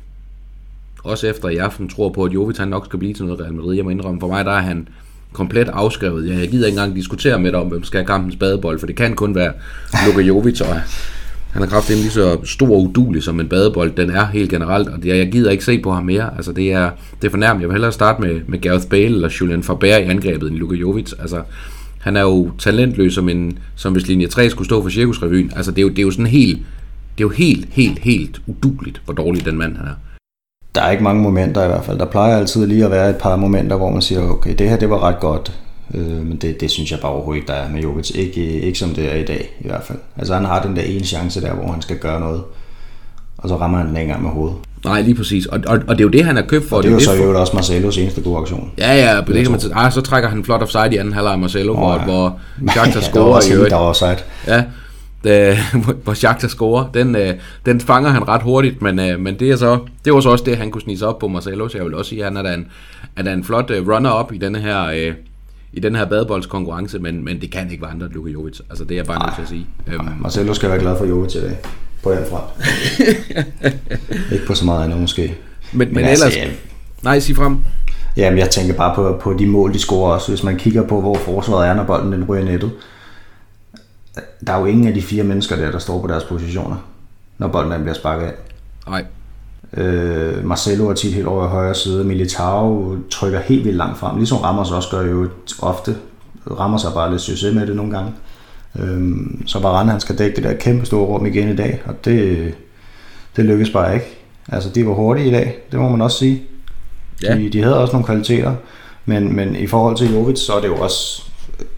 også 1.03 1.27
efter 1.27 1.49
i 1.49 1.57
aften, 1.57 1.89
tror 1.89 2.09
på, 2.09 2.23
at 2.23 2.33
Jovic 2.33 2.57
han 2.57 2.67
nok 2.67 2.85
skal 2.85 2.99
blive 2.99 3.13
til 3.13 3.25
noget 3.25 3.41
Real 3.41 3.53
Madrid. 3.53 3.75
Jeg 3.75 3.83
må 3.83 3.89
indrømme, 3.89 4.19
for 4.19 4.27
mig 4.27 4.45
der 4.45 4.51
er 4.51 4.61
han 4.61 4.87
komplet 5.33 5.69
afskrevet. 5.69 6.29
Jeg 6.29 6.49
gider 6.49 6.65
ikke 6.65 6.75
engang 6.79 6.95
diskutere 6.95 7.39
med 7.39 7.51
dig 7.51 7.59
om, 7.59 7.67
hvem 7.67 7.83
skal 7.83 7.97
have 7.97 8.07
kampens 8.07 8.35
badebold, 8.35 8.79
for 8.79 8.87
det 8.87 8.95
kan 8.95 9.15
kun 9.15 9.35
være 9.35 9.53
Luka 10.05 10.21
Jovic, 10.21 10.61
og 10.61 10.81
han 11.53 11.61
er 11.61 11.67
kraftigt 11.67 11.99
lige 11.99 12.11
så 12.11 12.37
stor 12.43 12.69
og 12.69 12.83
udulig 12.83 13.23
som 13.23 13.39
en 13.39 13.49
badebold. 13.49 13.91
Den 13.91 14.09
er 14.09 14.25
helt 14.25 14.49
generelt, 14.49 14.87
og 14.89 15.05
jeg 15.05 15.31
gider 15.31 15.51
ikke 15.51 15.65
se 15.65 15.79
på 15.79 15.91
ham 15.91 16.03
mere. 16.05 16.35
Altså, 16.35 16.51
det 16.51 16.71
er, 16.71 16.89
det 17.21 17.27
er 17.27 17.31
fornærmende. 17.31 17.61
Jeg 17.61 17.69
vil 17.69 17.73
hellere 17.73 17.91
starte 17.91 18.21
med, 18.21 18.41
med 18.47 18.61
Gareth 18.61 18.87
Bale 18.87 19.05
eller 19.05 19.29
Julian 19.41 19.63
Faber 19.63 19.97
i 19.97 20.03
angrebet 20.03 20.49
end 20.49 20.57
Luka 20.57 20.75
Jovic. 20.75 21.13
Altså, 21.19 21.41
han 21.99 22.17
er 22.17 22.21
jo 22.21 22.51
talentløs, 22.59 23.13
som, 23.13 23.29
en, 23.29 23.59
som 23.75 23.93
hvis 23.93 24.07
linje 24.07 24.27
3 24.27 24.49
skulle 24.49 24.65
stå 24.65 24.81
for 24.81 24.89
Cirkusrevyen. 24.89 25.51
Altså, 25.55 25.71
det 25.71 25.77
er 25.77 25.81
jo, 25.81 25.89
det 25.89 25.99
er 25.99 26.03
jo 26.03 26.11
sådan 26.11 26.27
helt, 26.27 26.57
det 27.17 27.23
er 27.23 27.27
jo 27.27 27.29
helt, 27.29 27.67
helt, 27.71 27.99
helt 27.99 28.41
uduligt, 28.47 29.01
hvor 29.05 29.13
dårlig 29.13 29.45
den 29.45 29.57
mand 29.57 29.77
han 29.77 29.87
er. 29.87 29.93
Der 30.75 30.81
er 30.81 30.91
ikke 30.91 31.03
mange 31.03 31.21
momenter 31.21 31.63
i 31.63 31.67
hvert 31.67 31.85
fald. 31.85 31.99
Der 31.99 32.05
plejer 32.05 32.37
altid 32.37 32.67
lige 32.67 32.85
at 32.85 32.91
være 32.91 33.09
et 33.09 33.15
par 33.15 33.35
momenter, 33.35 33.77
hvor 33.77 33.91
man 33.91 34.01
siger, 34.01 34.21
okay, 34.21 34.55
det 34.57 34.69
her 34.69 34.77
det 34.77 34.89
var 34.89 35.03
ret 35.03 35.19
godt. 35.19 35.59
Øh, 35.93 36.25
men 36.27 36.37
det, 36.37 36.61
det 36.61 36.71
synes 36.71 36.91
jeg 36.91 36.99
bare 36.99 37.11
overhovedet 37.11 37.41
ikke, 37.41 37.47
der 37.47 37.53
er 37.53 37.69
med 37.69 37.81
Jovic. 37.81 38.11
Ikke, 38.15 38.61
ikke 38.61 38.79
som 38.79 38.89
det 38.89 39.13
er 39.13 39.15
i 39.15 39.25
dag, 39.25 39.57
i 39.59 39.67
hvert 39.67 39.83
fald. 39.83 39.99
Altså 40.17 40.33
han 40.33 40.45
har 40.45 40.61
den 40.61 40.75
der 40.75 40.81
ene 40.81 41.05
chance 41.05 41.41
der, 41.41 41.53
hvor 41.53 41.71
han 41.71 41.81
skal 41.81 41.97
gøre 41.97 42.19
noget, 42.19 42.43
og 43.37 43.49
så 43.49 43.55
rammer 43.55 43.77
han 43.77 43.87
den 43.87 43.97
engang 43.97 44.23
med 44.23 44.31
hovedet. 44.31 44.57
Nej, 44.85 45.01
lige 45.01 45.15
præcis. 45.15 45.45
Og, 45.45 45.59
og, 45.67 45.79
og 45.87 45.95
det 45.95 46.01
er 46.01 46.05
jo 46.05 46.09
det, 46.09 46.25
han 46.25 46.35
har 46.35 46.43
købt 46.43 46.69
for. 46.69 46.77
Og 46.77 46.83
det 46.83 46.89
er 46.89 46.93
jo 46.93 46.99
så 46.99 47.13
jo 47.13 47.39
også 47.39 47.55
Marcelos 47.55 47.97
eneste 47.97 48.21
gode 48.21 48.37
aktion. 48.37 48.71
Ja, 48.77 48.95
ja, 48.95 49.21
det 49.21 49.41
kan 49.43 49.51
man 49.51 49.59
tage. 49.59 49.75
Ah, 49.75 49.91
så 49.91 50.01
trækker 50.01 50.29
han 50.29 50.43
flot 50.43 50.61
offside 50.61 50.89
i 50.91 50.97
anden 50.97 51.13
halvleg 51.13 51.39
Marcelo, 51.39 51.73
oh, 51.73 51.79
hvor, 51.79 51.93
ja. 51.93 52.03
hvor 52.03 52.39
Shakhtar 52.71 52.99
ja, 52.99 53.05
scorer. 53.05 53.39
Der 53.39 53.57
var, 53.57 53.69
der 53.69 53.75
var 53.75 53.83
offside. 53.83 54.17
Ja, 54.47 54.63
øh, 55.23 55.57
hvor 56.03 56.13
Shakhtar 56.13 56.47
scorer. 56.47 56.89
Den, 56.93 57.15
øh, 57.15 57.33
den 57.65 57.81
fanger 57.81 58.09
han 58.09 58.27
ret 58.27 58.41
hurtigt, 58.41 58.81
men, 58.81 58.99
øh, 58.99 59.19
men 59.19 59.39
det, 59.39 59.51
er 59.51 59.55
så, 59.55 59.79
det 60.05 60.13
var 60.13 60.19
så 60.19 60.29
også 60.29 60.43
det, 60.43 60.57
han 60.57 60.71
kunne 60.71 60.81
snige 60.81 60.97
sig 60.97 61.07
op 61.07 61.19
på 61.19 61.27
Marcelo, 61.27 61.67
så 61.67 61.77
jeg 61.77 61.85
vil 61.85 61.95
også 61.95 62.09
sige, 62.09 62.19
at 62.19 62.25
han 62.25 62.37
er 62.37 62.41
da 62.41 62.53
en, 62.53 62.67
er 63.15 63.23
da 63.23 63.33
en 63.33 63.43
flot 63.43 63.71
øh, 63.71 63.87
runner-up 63.87 64.33
i 64.33 64.37
denne 64.37 64.59
her... 64.59 64.85
Øh, 64.85 65.13
i 65.73 65.79
den 65.79 65.95
her 65.95 66.05
badeboldskonkurrence, 66.05 66.99
men, 66.99 67.25
men 67.25 67.41
det 67.41 67.51
kan 67.51 67.71
ikke 67.71 67.81
være 67.81 67.91
andre 67.91 68.05
end 68.05 68.13
Luka 68.13 68.31
Jovic. 68.31 68.59
Altså 68.69 68.83
det 68.83 68.91
er 68.91 68.95
jeg 68.95 69.05
bare 69.05 69.25
nødt 69.25 69.35
til 69.35 69.41
at 69.41 69.47
sige. 69.47 69.67
Øhm. 69.87 70.09
Marcelo 70.19 70.53
skal 70.53 70.69
være 70.69 70.79
glad 70.79 70.97
for 70.97 71.05
Jovic 71.05 71.35
i 71.35 71.41
dag. 71.41 71.57
På 72.03 72.11
den 72.11 72.25
front. 72.29 72.43
ikke 74.33 74.45
på 74.47 74.53
så 74.53 74.65
meget 74.65 74.83
andet 74.83 75.01
måske. 75.01 75.35
Men, 75.73 75.87
men, 75.87 75.95
men 75.95 76.05
altså, 76.05 76.25
ellers... 76.25 76.37
Ja. 76.37 76.51
Nej, 77.03 77.19
sig 77.19 77.35
frem. 77.35 77.57
Jamen, 78.17 78.39
jeg 78.39 78.49
tænker 78.49 78.73
bare 78.73 78.95
på, 78.95 79.19
på 79.21 79.33
de 79.33 79.47
mål, 79.47 79.73
de 79.73 79.79
scorer 79.79 80.13
også. 80.13 80.31
Hvis 80.31 80.43
man 80.43 80.57
kigger 80.57 80.87
på, 80.87 81.01
hvor 81.01 81.15
forsvaret 81.15 81.67
er, 81.67 81.73
når 81.73 81.83
bolden 81.83 82.11
den 82.11 82.23
ryger 82.23 82.45
nettet. 82.45 82.71
Der 84.47 84.53
er 84.53 84.59
jo 84.59 84.65
ingen 84.65 84.87
af 84.87 84.93
de 84.93 85.01
fire 85.01 85.23
mennesker 85.23 85.55
der, 85.55 85.71
der 85.71 85.79
står 85.79 86.01
på 86.01 86.07
deres 86.07 86.23
positioner, 86.23 86.75
når 87.37 87.47
bolden 87.47 87.71
den 87.71 87.81
bliver 87.81 87.95
sparket 87.95 88.25
af. 88.25 88.33
Nej. 88.87 89.05
Øh, 89.77 90.45
Marcelo 90.45 90.89
er 90.89 90.93
tit 90.93 91.13
helt 91.13 91.27
over 91.27 91.45
i 91.45 91.49
højre 91.49 91.75
side. 91.75 92.03
Militao 92.03 92.95
trykker 93.09 93.39
helt 93.39 93.65
vildt 93.65 93.77
langt 93.77 93.97
frem, 93.97 94.17
ligesom 94.17 94.37
Ramos 94.37 94.71
også 94.71 94.89
gør 94.89 95.01
jo 95.01 95.29
ofte. 95.61 95.95
Rammer 96.59 96.77
sig 96.77 96.91
bare 96.93 97.11
lidt 97.11 97.21
succes 97.21 97.55
med 97.55 97.67
det 97.67 97.75
nogle 97.75 97.91
gange. 97.91 98.11
Øh, 98.79 99.11
så 99.45 99.59
Varane 99.59 99.91
han 99.91 99.99
skal 99.99 100.17
dække 100.17 100.35
det 100.35 100.43
der 100.43 100.53
kæmpe 100.53 100.85
store 100.85 101.05
rum 101.05 101.25
igen 101.25 101.49
i 101.49 101.55
dag, 101.55 101.81
og 101.85 102.05
det, 102.05 102.53
det 103.35 103.45
lykkes 103.45 103.69
bare 103.69 103.93
ikke. 103.93 104.05
Altså, 104.47 104.69
de 104.69 104.87
var 104.87 104.93
hurtige 104.93 105.27
i 105.27 105.31
dag, 105.31 105.57
det 105.71 105.79
må 105.79 105.89
man 105.89 106.01
også 106.01 106.17
sige. 106.17 106.43
Ja. 107.23 107.37
De, 107.37 107.49
de 107.49 107.63
havde 107.63 107.79
også 107.79 107.93
nogle 107.93 108.05
kvaliteter, 108.05 108.53
men, 109.05 109.35
men 109.35 109.55
i 109.55 109.67
forhold 109.67 109.97
til 109.97 110.13
Jovic, 110.13 110.39
så 110.39 110.53
er 110.53 110.61
det 110.61 110.67
jo 110.67 110.75
også, 110.75 111.23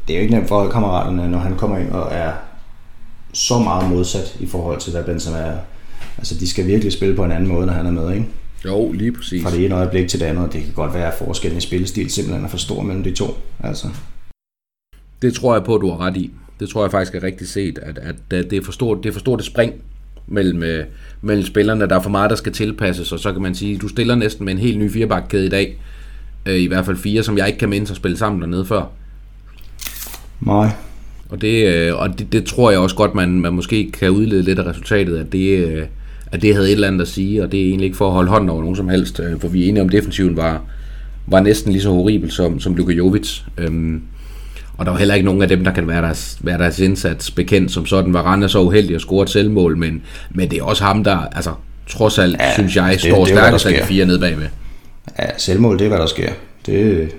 det 0.07 0.13
er 0.13 0.17
jo 0.17 0.21
ikke 0.21 0.33
nemt 0.33 0.47
for 0.47 0.69
kammeraterne, 0.69 1.29
når 1.29 1.37
han 1.37 1.55
kommer 1.55 1.77
ind 1.77 1.91
og 1.91 2.07
er 2.11 2.31
så 3.33 3.59
meget 3.59 3.89
modsat 3.89 4.35
i 4.39 4.47
forhold 4.47 4.79
til, 4.79 4.91
hvad 4.91 5.03
Benzema 5.03 5.37
er 5.37 5.57
Altså, 6.17 6.35
de 6.39 6.49
skal 6.49 6.67
virkelig 6.67 6.93
spille 6.93 7.15
på 7.15 7.23
en 7.23 7.31
anden 7.31 7.49
måde, 7.49 7.65
når 7.65 7.73
han 7.73 7.85
er 7.85 7.91
med, 7.91 8.13
ikke? 8.13 8.25
Jo, 8.65 8.91
lige 8.91 9.11
præcis. 9.11 9.43
Fra 9.43 9.51
det 9.51 9.65
ene 9.65 9.75
øjeblik 9.75 10.07
til 10.07 10.19
det 10.19 10.25
andet, 10.25 10.53
det 10.53 10.63
kan 10.63 10.73
godt 10.73 10.93
være, 10.93 11.07
at 11.07 11.17
forskellen 11.17 11.57
i 11.57 11.61
spillestil 11.61 12.11
simpelthen 12.11 12.45
er 12.45 12.49
for 12.49 12.57
stor 12.57 12.81
mellem 12.81 13.03
de 13.03 13.11
to. 13.11 13.37
Altså. 13.59 13.87
Det 15.21 15.33
tror 15.33 15.53
jeg 15.55 15.63
på, 15.63 15.75
at 15.75 15.81
du 15.81 15.89
har 15.89 15.97
ret 15.97 16.17
i. 16.17 16.31
Det 16.59 16.69
tror 16.69 16.83
jeg 16.83 16.91
faktisk 16.91 17.15
er 17.15 17.23
rigtigt 17.23 17.49
set, 17.49 17.79
at, 17.81 17.97
at 17.97 18.15
det, 18.31 18.53
er 18.53 18.61
for 18.63 18.71
stort, 18.71 19.03
det 19.03 19.09
er 19.09 19.13
for 19.13 19.19
stort 19.19 19.39
et 19.39 19.45
spring 19.45 19.73
mellem, 20.27 20.63
øh, 20.63 20.85
mellem 21.21 21.45
spillerne. 21.45 21.89
Der 21.89 21.95
er 21.95 22.01
for 22.01 22.09
meget, 22.09 22.29
der 22.29 22.35
skal 22.35 22.53
tilpasses, 22.53 23.11
og 23.11 23.19
så 23.19 23.33
kan 23.33 23.41
man 23.41 23.55
sige, 23.55 23.77
du 23.77 23.87
stiller 23.87 24.15
næsten 24.15 24.45
med 24.45 24.53
en 24.53 24.59
helt 24.59 24.79
ny 24.79 24.91
firebakkæde 24.91 25.45
i 25.45 25.49
dag. 25.49 25.77
Øh, 26.45 26.59
I 26.59 26.67
hvert 26.67 26.85
fald 26.85 26.97
fire, 26.97 27.23
som 27.23 27.37
jeg 27.37 27.47
ikke 27.47 27.59
kan 27.59 27.69
mindes 27.69 27.91
at 27.91 27.97
spille 27.97 28.17
sammen 28.17 28.41
dernede 28.41 28.65
før. 28.65 28.91
Nej. 30.41 30.69
Og 31.29 31.41
det, 31.41 31.67
øh, 31.67 31.95
og 31.95 32.19
det, 32.19 32.31
det 32.31 32.45
tror 32.45 32.71
jeg 32.71 32.79
også 32.79 32.95
godt, 32.95 33.15
man, 33.15 33.29
man 33.41 33.53
måske 33.53 33.91
kan 33.91 34.09
udlede 34.09 34.43
lidt 34.43 34.59
af 34.59 34.65
resultatet, 34.65 35.17
at 35.17 35.31
det, 35.31 35.87
at 36.31 36.41
det 36.41 36.55
havde 36.55 36.67
et 36.67 36.73
eller 36.73 36.87
andet 36.87 37.01
at 37.01 37.07
sige, 37.07 37.43
og 37.43 37.51
det 37.51 37.61
er 37.61 37.65
egentlig 37.65 37.85
ikke 37.85 37.97
for 37.97 38.07
at 38.07 38.13
holde 38.13 38.29
hånden 38.29 38.49
over 38.49 38.61
nogen 38.61 38.75
som 38.75 38.89
helst, 38.89 39.19
øh, 39.19 39.39
for 39.39 39.47
vi 39.47 39.63
er 39.63 39.69
enige 39.69 39.81
om, 39.81 39.87
at 39.87 39.93
defensiven 39.93 40.37
var, 40.37 40.61
var 41.27 41.39
næsten 41.39 41.71
lige 41.71 41.81
så 41.81 41.89
horribel 41.89 42.31
som, 42.31 42.59
som 42.59 42.75
Luka 42.75 42.93
Jovic. 42.93 43.39
Øhm, 43.57 44.01
og 44.77 44.85
der 44.85 44.91
var 44.91 44.99
heller 44.99 45.15
ikke 45.15 45.25
nogen 45.25 45.41
af 45.41 45.47
dem, 45.47 45.63
der 45.63 45.71
kan 45.71 45.87
være 45.87 46.01
deres, 46.01 46.37
være 46.41 46.57
deres 46.57 46.79
indsats 46.79 47.31
bekendt 47.31 47.71
som 47.71 47.85
sådan. 47.85 48.13
Var 48.13 48.21
Randa 48.21 48.47
så 48.47 48.61
uheldig 48.61 48.95
at 48.95 49.01
score 49.01 49.23
et 49.23 49.29
selvmål, 49.29 49.77
men, 49.77 50.01
men 50.31 50.51
det 50.51 50.59
er 50.59 50.63
også 50.63 50.83
ham, 50.83 51.03
der 51.03 51.17
altså, 51.17 51.53
trods 51.87 52.19
alt, 52.19 52.37
ja, 52.39 52.53
synes 52.53 52.75
jeg, 52.75 52.91
det, 52.93 53.01
står 53.01 53.25
stærkest 53.25 53.65
af 53.65 53.73
de 53.81 53.87
fire 53.87 54.05
nede 54.05 54.19
bagved. 54.19 54.47
Ja, 55.19 55.25
selvmål, 55.37 55.79
det 55.79 55.85
er, 55.85 55.89
hvad 55.89 55.99
der 55.99 56.05
sker. 56.05 56.29
Det, 56.65 57.09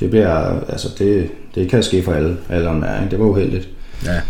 det 0.00 0.10
bliver, 0.10 0.60
altså 0.68 0.88
det, 0.98 1.28
det 1.54 1.70
kan 1.70 1.82
ske 1.82 2.02
for 2.02 2.12
alle, 2.12 2.36
alle 2.48 2.68
om 2.68 2.84
det 3.10 3.18
var 3.18 3.24
uheldigt. 3.24 3.68
Ja. 4.04 4.20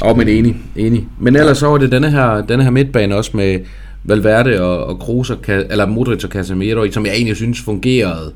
Og 0.00 0.18
men 0.18 0.28
enig, 0.28 0.56
enig. 0.76 1.08
Men 1.20 1.36
ellers 1.36 1.58
så 1.58 1.66
var 1.66 1.78
det 1.78 1.92
denne 1.92 2.10
her, 2.10 2.40
denne 2.40 2.64
her 2.64 2.70
midtbane 2.70 3.16
også 3.16 3.30
med 3.34 3.58
Valverde 4.04 4.62
og, 4.62 4.86
og 4.86 4.98
Kroos, 4.98 5.30
og, 5.30 5.38
eller 5.48 5.86
Modric 5.86 6.24
og 6.24 6.30
Casemiro, 6.30 6.90
som 6.90 7.06
jeg 7.06 7.14
egentlig 7.14 7.36
synes 7.36 7.60
fungerede 7.60 8.32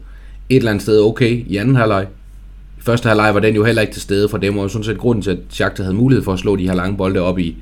et 0.48 0.56
eller 0.56 0.70
andet 0.70 0.82
sted 0.82 1.00
okay 1.00 1.44
i 1.46 1.56
anden 1.56 1.76
halvleg. 1.76 2.06
I 2.78 2.82
første 2.82 3.08
halvleg 3.08 3.34
var 3.34 3.40
den 3.40 3.54
jo 3.54 3.64
heller 3.64 3.82
ikke 3.82 3.92
til 3.92 4.02
stede, 4.02 4.28
for 4.28 4.38
var 4.38 4.62
jo 4.62 4.68
sådan 4.68 4.84
set 4.84 4.98
grunden 4.98 5.22
til, 5.22 5.30
at 5.30 5.38
Shakhtar 5.50 5.84
havde 5.84 5.96
mulighed 5.96 6.24
for 6.24 6.32
at 6.32 6.38
slå 6.38 6.56
de 6.56 6.68
her 6.68 6.74
lange 6.74 6.96
bolde 6.96 7.20
op, 7.20 7.38
i, 7.38 7.56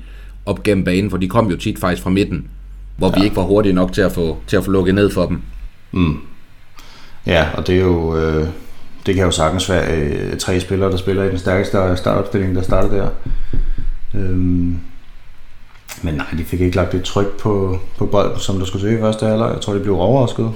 op 0.45 0.63
gennem 0.63 0.83
banen, 0.83 1.09
for 1.09 1.17
de 1.17 1.29
kom 1.29 1.49
jo 1.49 1.57
tit 1.57 1.79
faktisk 1.79 2.03
fra 2.03 2.09
midten, 2.09 2.47
hvor 2.97 3.07
ja. 3.07 3.19
vi 3.19 3.23
ikke 3.23 3.35
var 3.35 3.43
hurtige 3.43 3.73
nok 3.73 3.93
til 3.93 4.01
at 4.01 4.11
få, 4.11 4.37
til 4.47 4.57
at 4.57 4.65
få 4.65 4.71
lukket 4.71 4.95
ned 4.95 5.09
for 5.09 5.25
dem. 5.25 5.41
Mm. 5.91 6.17
Ja, 7.25 7.47
og 7.53 7.67
det 7.67 7.75
er 7.75 7.81
jo... 7.81 8.17
Øh 8.17 8.47
det 9.05 9.15
kan 9.15 9.25
jo 9.25 9.31
sagtens 9.31 9.69
være 9.69 9.97
øh, 9.97 10.37
tre 10.37 10.59
spillere, 10.59 10.91
der 10.91 10.97
spiller 10.97 11.23
i 11.23 11.29
den 11.29 11.37
stærkeste 11.37 11.77
startopstilling, 11.95 12.55
der 12.55 12.61
starter 12.61 12.89
der. 12.89 13.07
Øhm, 14.13 14.79
men 16.01 16.13
nej, 16.13 16.25
de 16.37 16.43
fik 16.43 16.61
ikke 16.61 16.75
lagt 16.75 16.93
et 16.93 17.03
tryk 17.03 17.39
på, 17.39 17.79
på 17.97 18.05
bolden, 18.05 18.39
som 18.39 18.57
der 18.57 18.65
skulle 18.65 18.81
søge 18.81 18.97
i 18.97 19.01
første 19.01 19.25
halvleg. 19.25 19.51
Jeg 19.53 19.61
tror, 19.61 19.73
de 19.73 19.79
blev 19.79 19.99
overrasket. 19.99 20.51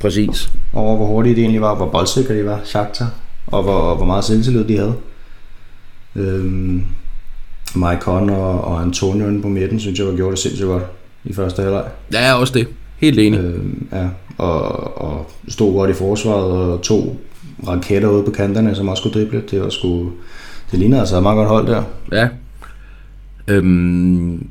Præcis. 0.00 0.52
Over 0.72 0.96
hvor 0.96 1.06
hurtigt 1.06 1.36
det 1.36 1.42
egentlig 1.42 1.60
var, 1.60 1.74
hvor 1.74 1.88
boldsikre 1.88 2.38
de 2.38 2.44
var, 2.44 2.60
Shakhtar, 2.64 3.10
og 3.46 3.62
hvor, 3.62 3.94
hvor 3.94 4.06
meget 4.06 4.24
selvtillid 4.24 4.64
de 4.64 4.76
havde. 4.76 4.94
Øhm, 6.16 6.84
Mike 7.74 8.00
Conn 8.00 8.30
og, 8.30 8.64
og 8.64 8.82
Antonio 8.82 9.42
på 9.42 9.48
midten, 9.48 9.80
synes 9.80 9.98
jeg 9.98 10.06
var 10.06 10.16
gjort 10.16 10.30
det 10.30 10.38
sindssygt 10.38 10.66
godt 10.66 10.82
i 11.24 11.32
første 11.32 11.62
halvleg. 11.62 11.84
Ja, 12.12 12.34
også 12.34 12.54
det. 12.54 12.68
Helt 12.98 13.18
enig. 13.18 13.40
Øhm, 13.40 13.88
ja, 13.92 14.08
og, 14.38 14.98
og 14.98 15.26
stod 15.48 15.72
godt 15.72 15.90
i 15.90 15.94
forsvaret 15.94 16.52
og 16.52 16.82
to 16.82 17.20
raketter 17.68 18.08
ude 18.08 18.22
på 18.22 18.30
kanterne, 18.30 18.74
som 18.74 18.88
også 18.88 19.02
kunne 19.02 19.12
drible. 19.12 19.42
Det 19.50 19.60
var 19.60 19.68
sgu... 19.68 20.10
Det 20.70 20.78
ligner 20.78 21.00
altså 21.00 21.16
et 21.16 21.22
meget 21.22 21.36
godt 21.36 21.48
hold 21.48 21.66
der. 21.66 21.82
Ja. 22.12 22.28
Øhm, 23.50 24.46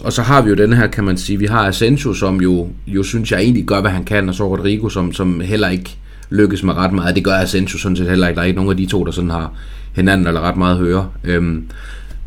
og 0.00 0.12
så 0.12 0.22
har 0.22 0.42
vi 0.42 0.48
jo 0.48 0.54
den 0.54 0.72
her, 0.72 0.86
kan 0.86 1.04
man 1.04 1.16
sige, 1.16 1.38
vi 1.38 1.46
har 1.46 1.66
Asensio, 1.68 2.14
som 2.14 2.40
jo, 2.40 2.68
jo 2.86 3.02
synes 3.02 3.32
jeg 3.32 3.40
egentlig 3.40 3.64
gør, 3.64 3.80
hvad 3.80 3.90
han 3.90 4.04
kan, 4.04 4.28
og 4.28 4.34
så 4.34 4.48
Rodrigo, 4.48 4.88
som, 4.88 5.12
som 5.12 5.40
heller 5.40 5.68
ikke 5.68 5.96
lykkes 6.30 6.62
med 6.62 6.74
ret 6.74 6.92
meget. 6.92 7.16
Det 7.16 7.24
gør 7.24 7.34
Asensio 7.34 7.78
sådan 7.78 7.96
set 7.96 8.08
heller 8.08 8.28
ikke. 8.28 8.36
Der 8.36 8.42
er 8.42 8.46
ikke 8.46 8.56
nogen 8.56 8.70
af 8.70 8.76
de 8.76 8.86
to, 8.86 9.04
der 9.04 9.10
sådan 9.10 9.30
har 9.30 9.52
hinanden 9.92 10.26
eller 10.26 10.40
ret 10.40 10.56
meget 10.56 10.72
at 10.72 10.78
høre. 10.78 11.08
Øhm, 11.24 11.64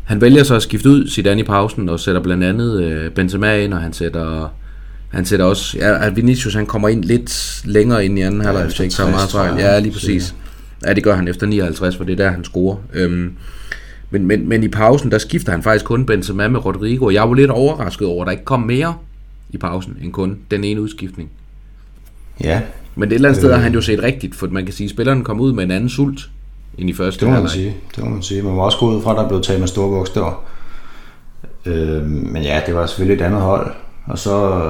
han 0.04 0.20
vælger 0.20 0.44
så 0.44 0.54
at 0.54 0.62
skifte 0.62 0.88
ud 0.88 1.08
Zidane 1.08 1.40
i 1.40 1.44
pausen, 1.44 1.88
og 1.88 2.00
sætter 2.00 2.22
blandt 2.22 2.44
andet 2.44 2.82
øh, 2.82 3.10
Benzema 3.10 3.56
ind, 3.56 3.74
og 3.74 3.80
han 3.80 3.92
sætter, 3.92 4.54
han 5.08 5.24
sætter 5.24 5.44
også, 5.46 5.78
ja, 5.78 6.08
Vinicius 6.08 6.54
han 6.54 6.66
kommer 6.66 6.88
ind 6.88 7.04
lidt 7.04 7.62
længere 7.64 8.04
ind 8.04 8.18
i 8.18 8.22
anden 8.22 8.40
halvleg, 8.40 8.64
hvis 8.64 8.78
jeg 8.78 8.84
ikke 8.84 8.94
tager 8.94 9.10
meget 9.10 9.30
fejl. 9.30 9.58
Ja, 9.58 9.78
lige 9.78 9.92
præcis. 9.92 10.34
Ja, 10.86 10.92
det 10.92 11.04
gør 11.04 11.14
han 11.14 11.28
efter 11.28 11.46
59, 11.46 11.96
for 11.96 12.04
det 12.04 12.12
er 12.12 12.16
der, 12.16 12.30
han 12.30 12.44
scorer. 12.44 12.76
Øhm, 12.92 13.32
men, 14.10 14.26
men, 14.26 14.48
men 14.48 14.62
i 14.62 14.68
pausen, 14.68 15.10
der 15.10 15.18
skifter 15.18 15.52
han 15.52 15.62
faktisk 15.62 15.84
kun 15.84 16.06
Benzema 16.06 16.48
med 16.48 16.64
Rodrigo, 16.64 17.04
og 17.04 17.14
jeg 17.14 17.28
var 17.28 17.34
lidt 17.34 17.50
overrasket 17.50 18.08
over, 18.08 18.22
at 18.22 18.26
der 18.26 18.32
ikke 18.32 18.44
kom 18.44 18.60
mere 18.60 18.94
i 19.50 19.58
pausen, 19.58 19.96
end 20.02 20.12
kun 20.12 20.38
den 20.50 20.64
ene 20.64 20.80
udskiftning. 20.80 21.30
Ja. 22.44 22.62
Men 22.94 23.08
et 23.08 23.14
eller 23.14 23.28
andet 23.28 23.38
øh, 23.38 23.42
sted 23.42 23.54
har 23.54 23.60
han 23.60 23.74
jo 23.74 23.80
set 23.80 24.02
rigtigt, 24.02 24.34
for 24.34 24.46
man 24.46 24.64
kan 24.64 24.74
sige, 24.74 24.84
at 24.84 24.90
spilleren 24.90 25.24
kom 25.24 25.40
ud 25.40 25.52
med 25.52 25.64
en 25.64 25.70
anden 25.70 25.88
sult 25.88 26.30
end 26.78 26.90
i 26.90 26.92
første 26.92 27.26
det 27.26 27.34
må 27.34 27.40
man 27.40 27.48
sige. 27.48 27.76
Det 27.96 28.04
må 28.04 28.10
man 28.10 28.22
sige. 28.22 28.42
Man 28.42 28.54
må 28.54 28.64
også 28.64 28.78
gå 28.78 28.96
ud 28.96 29.02
fra, 29.02 29.10
at 29.10 29.16
der 29.16 29.28
blev 29.28 29.42
taget 29.42 29.60
med 29.60 29.68
store 29.68 29.88
bogstaver. 29.88 30.44
Øh, 31.66 32.06
men 32.06 32.42
ja, 32.42 32.60
det 32.66 32.74
var 32.74 32.86
selvfølgelig 32.86 33.22
et 33.22 33.26
andet 33.26 33.40
hold. 33.40 33.74
Og 34.06 34.18
så, 34.18 34.62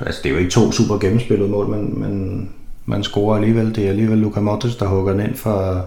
altså 0.00 0.20
det 0.22 0.28
er 0.28 0.32
jo 0.32 0.38
ikke 0.38 0.50
to 0.50 0.72
super 0.72 0.98
gennemspillede 0.98 1.48
mål, 1.48 1.68
men, 1.68 2.00
men 2.00 2.48
man 2.86 3.02
scorer 3.02 3.36
alligevel. 3.36 3.74
Det 3.74 3.84
er 3.84 3.88
alligevel 3.88 4.18
Luka 4.18 4.40
Modric, 4.40 4.76
der 4.78 4.86
hugger 4.86 5.12
den 5.12 5.20
ind 5.20 5.34
for 5.34 5.86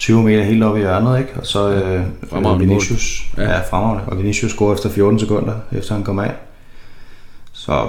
20 0.00 0.22
meter 0.22 0.42
helt 0.42 0.62
op 0.62 0.76
i 0.76 0.80
hjørnet, 0.80 1.18
ikke? 1.18 1.30
Og 1.36 1.46
så 1.46 1.70
øh, 1.70 2.60
Vinicius, 2.60 3.22
ja. 3.36 3.42
ja, 3.42 3.58
fremragende. 3.58 4.04
Og 4.06 4.18
Vinicius 4.18 4.52
scorer 4.52 4.74
efter 4.74 4.90
14 4.90 5.18
sekunder, 5.18 5.54
efter 5.72 5.94
han 5.94 6.04
kommer 6.04 6.22
af. 6.22 6.34
Så, 7.52 7.88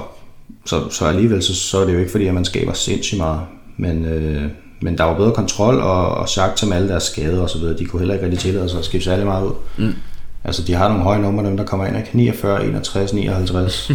så, 0.65 0.89
så 0.89 1.05
alligevel, 1.05 1.43
så, 1.43 1.55
så 1.55 1.77
er 1.77 1.85
det 1.85 1.93
jo 1.93 1.99
ikke 1.99 2.11
fordi, 2.11 2.27
at 2.27 2.33
man 2.33 2.45
skaber 2.45 2.73
sindssygt 2.73 3.17
meget. 3.17 3.41
Men, 3.77 4.05
øh, 4.05 4.43
men 4.81 4.97
der 4.97 5.03
var 5.03 5.17
bedre 5.17 5.31
kontrol, 5.31 5.75
og, 5.75 6.09
og 6.09 6.29
sagt 6.29 6.67
med 6.67 6.77
alle 6.77 6.89
deres 6.89 7.03
skader 7.03 7.41
og 7.41 7.49
så 7.49 7.59
videre, 7.59 7.77
de 7.77 7.85
kunne 7.85 7.99
heller 7.99 8.13
ikke 8.13 8.25
rigtig 8.25 8.39
tillade 8.39 8.69
sig 8.69 8.79
at 8.79 8.85
skifte 8.85 9.05
særlig 9.05 9.25
meget 9.25 9.45
ud. 9.45 9.53
Mm. 9.77 9.93
Altså, 10.43 10.63
de 10.63 10.73
har 10.73 10.87
nogle 10.87 11.03
høje 11.03 11.21
numre, 11.21 11.45
dem 11.45 11.57
der 11.57 11.63
kommer 11.63 11.85
ind, 11.85 11.97
ikke? 11.97 12.09
49, 12.17 12.65
61, 12.65 13.13
59. 13.13 13.91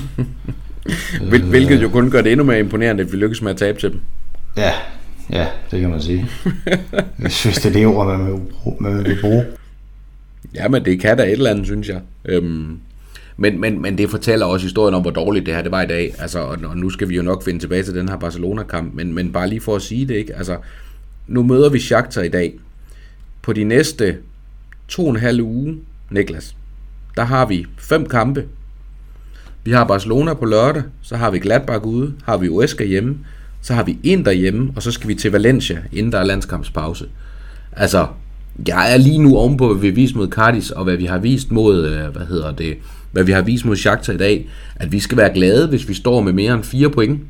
Hvil, 1.28 1.42
hvilket 1.42 1.82
jo 1.82 1.88
kun 1.88 2.10
gør 2.10 2.20
det 2.20 2.32
endnu 2.32 2.44
mere 2.44 2.58
imponerende, 2.58 3.02
at 3.02 3.12
vi 3.12 3.16
lykkes 3.16 3.42
med 3.42 3.50
at 3.50 3.56
tabe 3.56 3.80
til 3.80 3.92
dem. 3.92 4.00
Ja, 4.56 4.72
ja, 5.30 5.46
det 5.70 5.80
kan 5.80 5.90
man 5.90 6.00
sige. 6.00 6.26
Hvis 7.16 7.42
det 7.42 7.66
er 7.66 7.72
det 7.72 7.86
ord, 7.86 8.06
man 8.06 8.26
vil, 8.26 8.40
man 8.80 9.04
vil 9.04 9.18
bruge. 9.20 9.44
Ja, 10.54 10.68
men 10.68 10.84
det 10.84 11.00
kan 11.00 11.16
da 11.16 11.22
et 11.22 11.32
eller 11.32 11.50
andet, 11.50 11.66
synes 11.66 11.88
jeg. 11.88 12.00
Øhm, 12.24 12.78
men, 13.36 13.60
men, 13.60 13.82
men 13.82 13.98
det 13.98 14.10
fortæller 14.10 14.46
også 14.46 14.66
historien 14.66 14.94
om, 14.94 15.02
hvor 15.02 15.10
dårligt 15.10 15.46
det 15.46 15.54
her 15.54 15.62
det 15.62 15.72
var 15.72 15.82
i 15.82 15.86
dag. 15.86 16.14
Altså, 16.18 16.38
og, 16.38 16.58
og 16.64 16.76
nu 16.76 16.90
skal 16.90 17.08
vi 17.08 17.16
jo 17.16 17.22
nok 17.22 17.44
finde 17.44 17.60
tilbage 17.60 17.82
til 17.82 17.94
den 17.94 18.08
her 18.08 18.16
Barcelona-kamp, 18.16 18.94
men, 18.94 19.14
men 19.14 19.32
bare 19.32 19.48
lige 19.48 19.60
for 19.60 19.76
at 19.76 19.82
sige 19.82 20.08
det, 20.08 20.14
ikke? 20.14 20.36
Altså, 20.36 20.56
nu 21.26 21.42
møder 21.42 21.70
vi 21.70 21.78
Shakhtar 21.78 22.22
i 22.22 22.28
dag. 22.28 22.54
På 23.42 23.52
de 23.52 23.64
næste 23.64 24.16
to 24.88 25.04
og 25.04 25.10
en 25.10 25.16
halv 25.16 25.40
uge, 25.40 25.78
Niklas, 26.10 26.56
der 27.16 27.24
har 27.24 27.46
vi 27.46 27.66
fem 27.78 28.06
kampe. 28.06 28.44
Vi 29.64 29.70
har 29.72 29.84
Barcelona 29.84 30.34
på 30.34 30.44
lørdag, 30.44 30.82
så 31.02 31.16
har 31.16 31.30
vi 31.30 31.38
Gladbach 31.38 31.84
ude, 31.84 32.14
har 32.24 32.36
vi 32.36 32.48
Uesca 32.48 32.84
hjemme, 32.84 33.18
så 33.66 33.74
har 33.74 33.82
vi 33.82 33.98
en 34.02 34.24
derhjemme, 34.24 34.72
og 34.76 34.82
så 34.82 34.90
skal 34.90 35.08
vi 35.08 35.14
til 35.14 35.32
Valencia, 35.32 35.78
inden 35.92 36.12
der 36.12 36.18
er 36.18 36.24
landskampspause. 36.24 37.06
Altså, 37.72 38.06
jeg 38.68 38.92
er 38.92 38.96
lige 38.96 39.18
nu 39.18 39.36
ovenpå, 39.36 39.68
hvad 39.68 39.80
vi 39.80 39.86
har 39.88 39.94
vist 39.94 40.16
mod 40.16 40.28
Cardis, 40.28 40.70
og 40.70 40.84
hvad 40.84 40.96
vi 40.96 41.04
har 41.04 41.18
vist 41.18 41.50
mod, 41.50 41.86
øh, 41.86 42.16
hvad 42.16 42.26
hedder 42.26 42.52
det, 42.52 42.76
hvad 43.12 43.24
vi 43.24 43.32
har 43.32 43.42
vist 43.42 43.64
mod 43.64 43.76
Shakhtar 43.76 44.12
i 44.12 44.16
dag, 44.16 44.48
at 44.76 44.92
vi 44.92 45.00
skal 45.00 45.18
være 45.18 45.34
glade, 45.34 45.68
hvis 45.68 45.88
vi 45.88 45.94
står 45.94 46.20
med 46.20 46.32
mere 46.32 46.54
end 46.54 46.64
fire 46.64 46.90
point 46.90 47.20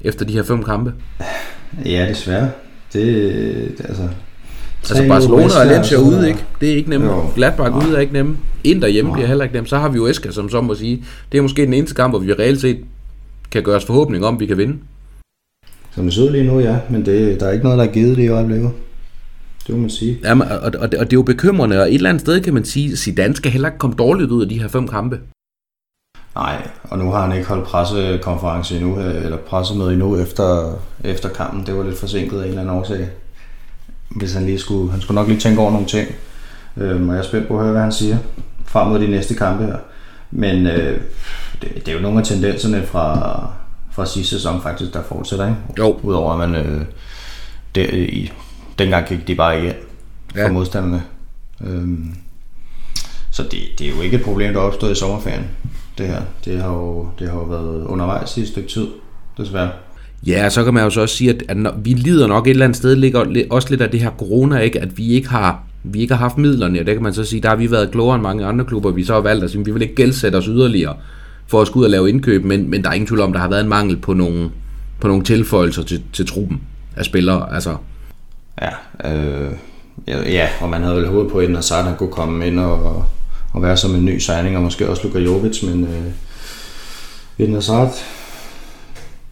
efter 0.00 0.24
de 0.24 0.32
her 0.32 0.42
fem 0.42 0.62
kampe. 0.62 0.92
Ja, 1.84 2.06
desværre. 2.08 2.50
Det, 2.92 3.74
altså, 3.84 4.08
Altså 4.90 5.08
Barcelona 5.08 5.44
og 5.44 5.68
Valencia 5.68 5.98
ude, 5.98 6.28
ikke? 6.28 6.44
Det 6.60 6.72
er 6.72 6.76
ikke. 6.76 6.94
Jo. 6.94 7.30
Gladbach 7.34 7.76
ude 7.76 7.96
er 7.96 8.00
ikke 8.00 8.12
nemme. 8.12 8.36
Ind 8.64 8.82
derhjemme 8.82 9.12
bliver 9.12 9.26
heller 9.26 9.44
ikke 9.44 9.54
nemme. 9.54 9.68
Så 9.68 9.78
har 9.78 9.88
vi 9.88 9.96
jo 9.96 10.06
Eska, 10.06 10.30
som 10.30 10.48
så 10.48 10.60
må 10.60 10.74
sige, 10.74 11.04
det 11.32 11.38
er 11.38 11.42
måske 11.42 11.62
den 11.62 11.74
eneste 11.74 11.94
kamp, 11.94 12.12
hvor 12.12 12.18
vi 12.18 12.32
reelt 12.32 12.60
set 12.60 12.78
kan 13.50 13.62
gøre 13.62 13.76
os 13.76 13.84
forhåbning 13.84 14.24
om, 14.24 14.40
vi 14.40 14.46
kan 14.46 14.58
vinde. 14.58 14.76
Som 15.94 16.04
det 16.04 16.14
ser 16.14 16.30
lige 16.30 16.44
nu, 16.44 16.60
ja. 16.60 16.78
Men 16.90 17.06
det, 17.06 17.40
der 17.40 17.46
er 17.46 17.52
ikke 17.52 17.64
noget, 17.64 17.78
der 17.78 17.84
er 17.84 17.92
givet 17.92 18.16
det 18.16 18.22
i 18.22 18.28
øjeblikket. 18.28 18.70
Det 19.66 19.74
må 19.74 19.80
man 19.80 19.90
sige. 19.90 20.18
Ja, 20.22 20.40
og, 20.40 20.58
og, 20.58 20.72
og, 20.80 20.92
det, 20.92 21.00
og 21.00 21.06
det 21.06 21.12
er 21.12 21.18
jo 21.18 21.22
bekymrende, 21.22 21.80
og 21.80 21.88
et 21.88 21.94
eller 21.94 22.08
andet 22.08 22.20
sted 22.20 22.40
kan 22.40 22.54
man 22.54 22.64
sige, 22.64 22.92
at 22.92 22.98
Zidane 22.98 23.36
skal 23.36 23.52
heller 23.52 23.68
ikke 23.68 23.78
komme 23.78 23.96
dårligt 23.96 24.30
ud 24.30 24.42
af 24.42 24.48
de 24.48 24.60
her 24.60 24.68
fem 24.68 24.88
kampe. 24.88 25.20
Nej, 26.34 26.68
og 26.82 26.98
nu 26.98 27.10
har 27.10 27.26
han 27.26 27.36
ikke 27.36 27.48
holdt 27.48 27.64
pressekonference 27.64 28.76
endnu, 28.76 28.98
eller 29.00 29.36
pressemøde 29.36 29.92
endnu 29.92 30.16
efter, 30.16 30.78
efter 31.04 31.28
kampen. 31.28 31.66
Det 31.66 31.76
var 31.76 31.84
lidt 31.84 31.98
forsinket 31.98 32.38
af 32.38 32.42
en 32.42 32.48
eller 32.48 32.60
anden 32.60 32.76
årsag. 32.76 33.08
Hvis 34.16 34.34
han 34.34 34.46
lige 34.46 34.58
skulle, 34.58 34.90
han 34.90 35.00
skulle 35.00 35.14
nok 35.14 35.28
lige 35.28 35.40
tænke 35.40 35.60
over 35.60 35.70
nogle 35.70 35.86
ting. 35.86 36.08
Øhm, 36.76 37.08
og 37.08 37.14
jeg 37.14 37.20
er 37.20 37.26
spændt 37.26 37.48
på 37.48 37.54
at 37.54 37.62
høre, 37.62 37.72
hvad 37.72 37.82
han 37.82 37.92
siger 37.92 38.16
frem 38.66 38.88
mod 38.88 38.98
de 38.98 39.06
næste 39.06 39.34
kampe 39.34 39.64
her. 39.64 39.76
Men 40.30 40.66
øh, 40.66 41.00
det, 41.62 41.74
det, 41.74 41.88
er 41.88 41.92
jo 41.92 42.00
nogle 42.02 42.18
af 42.18 42.24
tendenserne 42.24 42.86
fra, 42.86 43.46
fra 44.00 44.06
sidste 44.06 44.36
sæson 44.36 44.62
faktisk, 44.62 44.94
der 44.94 45.02
fortsætter, 45.02 45.46
ikke? 45.46 45.58
Jo. 45.78 45.98
Udover 46.02 46.32
at 46.32 46.50
man 46.50 46.66
øh, 46.66 46.80
det, 47.74 47.94
i, 47.94 48.32
dengang 48.78 49.06
gik 49.06 49.28
de 49.28 49.34
bare 49.34 49.58
igen 49.58 49.72
ja. 50.36 50.46
for 50.46 50.52
modstanderne. 50.52 51.02
Øhm, 51.66 52.14
så 53.30 53.42
det, 53.42 53.58
det 53.78 53.86
er 53.86 53.90
jo 53.96 54.02
ikke 54.02 54.16
et 54.16 54.22
problem, 54.22 54.52
der 54.52 54.60
er 54.60 54.64
opstået 54.64 54.92
i 54.92 54.94
sommerferien, 54.94 55.44
det 55.98 56.06
her. 56.06 56.22
Det 56.44 56.62
har 56.62 56.72
jo, 56.72 57.08
det 57.18 57.28
har 57.28 57.36
jo 57.36 57.44
været 57.44 57.84
undervejs 57.86 58.36
i 58.36 58.40
et 58.40 58.48
stykke 58.48 58.68
tid, 58.68 58.86
desværre. 59.38 59.70
Ja, 60.26 60.50
så 60.50 60.64
kan 60.64 60.74
man 60.74 60.84
jo 60.84 60.90
så 60.90 61.00
også 61.00 61.16
sige, 61.16 61.30
at, 61.30 61.42
at 61.48 61.56
når, 61.56 61.74
vi 61.78 61.90
lider 61.90 62.26
nok 62.26 62.46
et 62.46 62.50
eller 62.50 62.64
andet 62.64 62.76
sted, 62.76 62.96
ligger 62.96 63.44
også 63.50 63.70
lidt 63.70 63.80
af 63.80 63.90
det 63.90 64.00
her 64.00 64.10
corona, 64.18 64.58
ikke? 64.58 64.80
at 64.80 64.98
vi 64.98 65.08
ikke 65.08 65.28
har 65.28 65.62
vi 65.82 66.00
ikke 66.00 66.14
har 66.14 66.18
haft 66.18 66.38
midlerne, 66.38 66.80
og 66.80 66.86
det 66.86 66.94
kan 66.94 67.02
man 67.02 67.14
så 67.14 67.24
sige, 67.24 67.42
der 67.42 67.48
har 67.48 67.56
vi 67.56 67.70
været 67.70 67.90
klogere 67.90 68.14
end 68.14 68.22
mange 68.22 68.44
andre 68.44 68.64
klubber, 68.64 68.90
vi 68.90 69.04
så 69.04 69.12
har 69.12 69.20
valgt 69.20 69.44
at 69.44 69.50
sige, 69.50 69.60
at 69.60 69.66
vi 69.66 69.72
vil 69.72 69.82
ikke 69.82 69.94
gældsætte 69.94 70.36
os 70.36 70.44
yderligere 70.44 70.96
for 71.50 71.60
at 71.60 71.66
skulle 71.66 71.80
ud 71.80 71.84
og 71.84 71.90
lave 71.90 72.08
indkøb, 72.08 72.44
men, 72.44 72.70
men 72.70 72.82
der 72.82 72.88
er 72.88 72.94
ingen 72.94 73.06
tvivl 73.06 73.20
om, 73.20 73.32
der 73.32 73.40
har 73.40 73.48
været 73.48 73.60
en 73.60 73.68
mangel 73.68 73.96
på 73.96 74.12
nogle, 74.12 74.50
på 75.00 75.08
nogle 75.08 75.24
tilføjelser 75.24 75.82
til, 75.82 76.02
til 76.12 76.26
truppen 76.26 76.60
af 76.96 77.04
spillere. 77.04 77.54
Altså, 77.54 77.76
Ja, 78.62 78.70
øh, 79.10 79.52
ja, 80.08 80.48
og 80.60 80.68
man 80.68 80.82
havde 80.82 80.96
vel 80.96 81.08
håbet 81.08 81.32
på, 81.32 81.38
at 81.38 81.54
Hazard 81.54 81.84
han 81.84 81.96
kunne 81.96 82.12
komme 82.12 82.46
ind 82.46 82.60
og, 82.60 83.04
og 83.52 83.62
være 83.62 83.76
som 83.76 83.94
en 83.94 84.04
ny 84.04 84.18
signing, 84.18 84.56
og 84.56 84.62
måske 84.62 84.88
også 84.88 85.02
Luka 85.06 85.18
Jovic, 85.18 85.62
men 85.62 85.84
øh, 85.84 86.12
Eden 87.38 87.54
Hazard, 87.54 87.92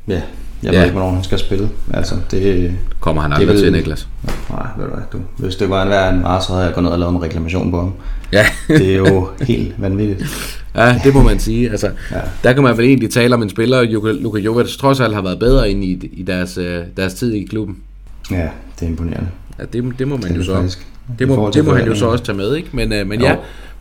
ja, 0.08 0.22
jeg 0.62 0.72
ja. 0.72 0.78
ved 0.78 0.84
ikke, 0.84 0.98
hvornår 0.98 1.14
han 1.14 1.24
skal 1.24 1.38
spille. 1.38 1.68
Altså, 1.94 2.14
det, 2.30 2.74
Kommer 3.00 3.22
han 3.22 3.32
aldrig 3.32 3.48
vil, 3.48 3.62
til, 3.62 3.72
Niklas? 3.72 4.08
Nej, 4.50 4.66
ved 4.78 4.84
du 4.84 4.90
hvad, 4.90 5.02
du, 5.12 5.18
hvis 5.36 5.56
det 5.56 5.70
var 5.70 5.82
en 5.82 5.88
hver 5.88 6.10
en 6.10 6.22
var, 6.22 6.40
så 6.40 6.52
havde 6.52 6.64
jeg 6.64 6.74
gået 6.74 6.84
ned 6.84 6.92
og 6.92 6.98
lavet 6.98 7.14
en 7.14 7.22
reklamation 7.22 7.70
på 7.70 7.80
ham. 7.80 7.92
Ja. 8.32 8.46
det 8.68 8.92
er 8.92 8.96
jo 8.96 9.28
helt 9.40 9.74
vanvittigt. 9.82 10.24
Ja, 10.74 11.00
det 11.04 11.14
må 11.14 11.22
man 11.22 11.38
sige. 11.38 11.70
Altså, 11.70 11.90
ja. 12.10 12.20
Der 12.44 12.52
kan 12.52 12.62
man 12.62 12.76
vel 12.76 12.86
egentlig 12.86 13.10
tale 13.10 13.34
om 13.34 13.42
en 13.42 13.50
spiller, 13.50 13.82
Luka 14.12 14.38
Jovic 14.38 14.76
trods 14.76 15.00
alt 15.00 15.14
har 15.14 15.22
været 15.22 15.38
bedre 15.38 15.70
ind 15.70 15.84
i, 15.84 16.10
i 16.12 16.22
deres, 16.22 16.58
øh, 16.58 16.82
deres 16.96 17.14
tid 17.14 17.32
i 17.32 17.44
klubben. 17.44 17.76
Ja, 18.30 18.48
det 18.80 18.82
er 18.82 18.86
imponerende. 18.86 19.28
Ja, 19.58 19.64
det, 19.72 19.98
det 19.98 20.08
må 20.08 20.16
man 20.16 20.30
det 20.30 20.36
jo 20.36 20.44
så. 20.44 20.54
Faktisk. 20.54 20.86
Det 21.18 21.28
må, 21.28 21.50
det 21.54 21.64
må 21.64 21.74
han 21.74 21.86
jo 21.86 21.94
så 21.94 22.06
også 22.06 22.24
tage 22.24 22.38
med, 22.38 22.56
ikke? 22.56 22.68
Men, 22.72 22.92
øh, 22.92 23.06
men 23.06 23.20
ja, 23.20 23.36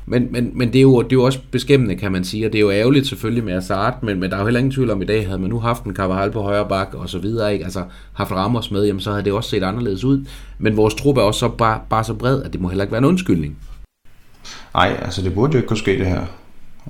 men, 0.10 0.28
men, 0.32 0.52
men 0.54 0.68
det, 0.68 0.80
er 0.80 0.82
jo, 0.82 1.02
det 1.02 1.12
er 1.12 1.16
jo 1.16 1.24
også 1.24 1.40
beskæmmende, 1.52 1.96
kan 1.96 2.12
man 2.12 2.24
sige, 2.24 2.46
og 2.46 2.54
det 2.54 2.58
er 2.58 2.62
jo 2.62 2.72
ærgerligt 2.72 3.08
selvfølgelig 3.08 3.44
med 3.44 3.54
Hazard, 3.54 4.04
men, 4.04 4.20
men 4.20 4.30
der 4.30 4.36
er 4.36 4.40
jo 4.40 4.46
heller 4.46 4.60
ingen 4.60 4.72
tvivl 4.72 4.90
om 4.90 5.02
i 5.02 5.06
dag, 5.06 5.26
havde 5.26 5.40
man 5.40 5.50
nu 5.50 5.60
haft 5.60 5.84
en 5.84 5.96
Carvajal 5.96 6.32
på 6.32 6.42
højre 6.42 6.68
bak 6.70 6.94
og 6.94 7.10
så 7.10 7.20
videre, 7.20 7.54
ikke? 7.54 7.66
altså 7.66 7.84
haft 8.14 8.32
Ramos 8.32 8.72
med, 8.72 8.86
jamen, 8.86 9.00
så 9.00 9.12
havde 9.12 9.26
det 9.26 9.34
også 9.34 9.50
set 9.50 9.64
anderledes 9.64 10.04
ud. 10.04 10.26
Men 10.60 10.78
vores 10.78 10.94
trup 10.94 11.18
er 11.18 11.22
også 11.22 11.40
så 11.40 11.48
bare, 11.48 11.80
bare 11.90 12.04
så 12.04 12.14
bred, 12.14 12.44
at 12.44 12.54
det 12.54 12.62
må 12.62 12.68
heller 12.68 12.84
ikke 12.84 12.92
være 12.92 13.00
en 13.00 13.06
undskyldning. 13.06 13.58
Nej, 14.74 14.98
altså 15.02 15.22
det 15.22 15.34
burde 15.34 15.54
jo 15.54 15.58
ikke 15.58 15.68
kunne 15.68 15.78
ske 15.78 16.00
det 16.00 16.06
her. 16.06 16.22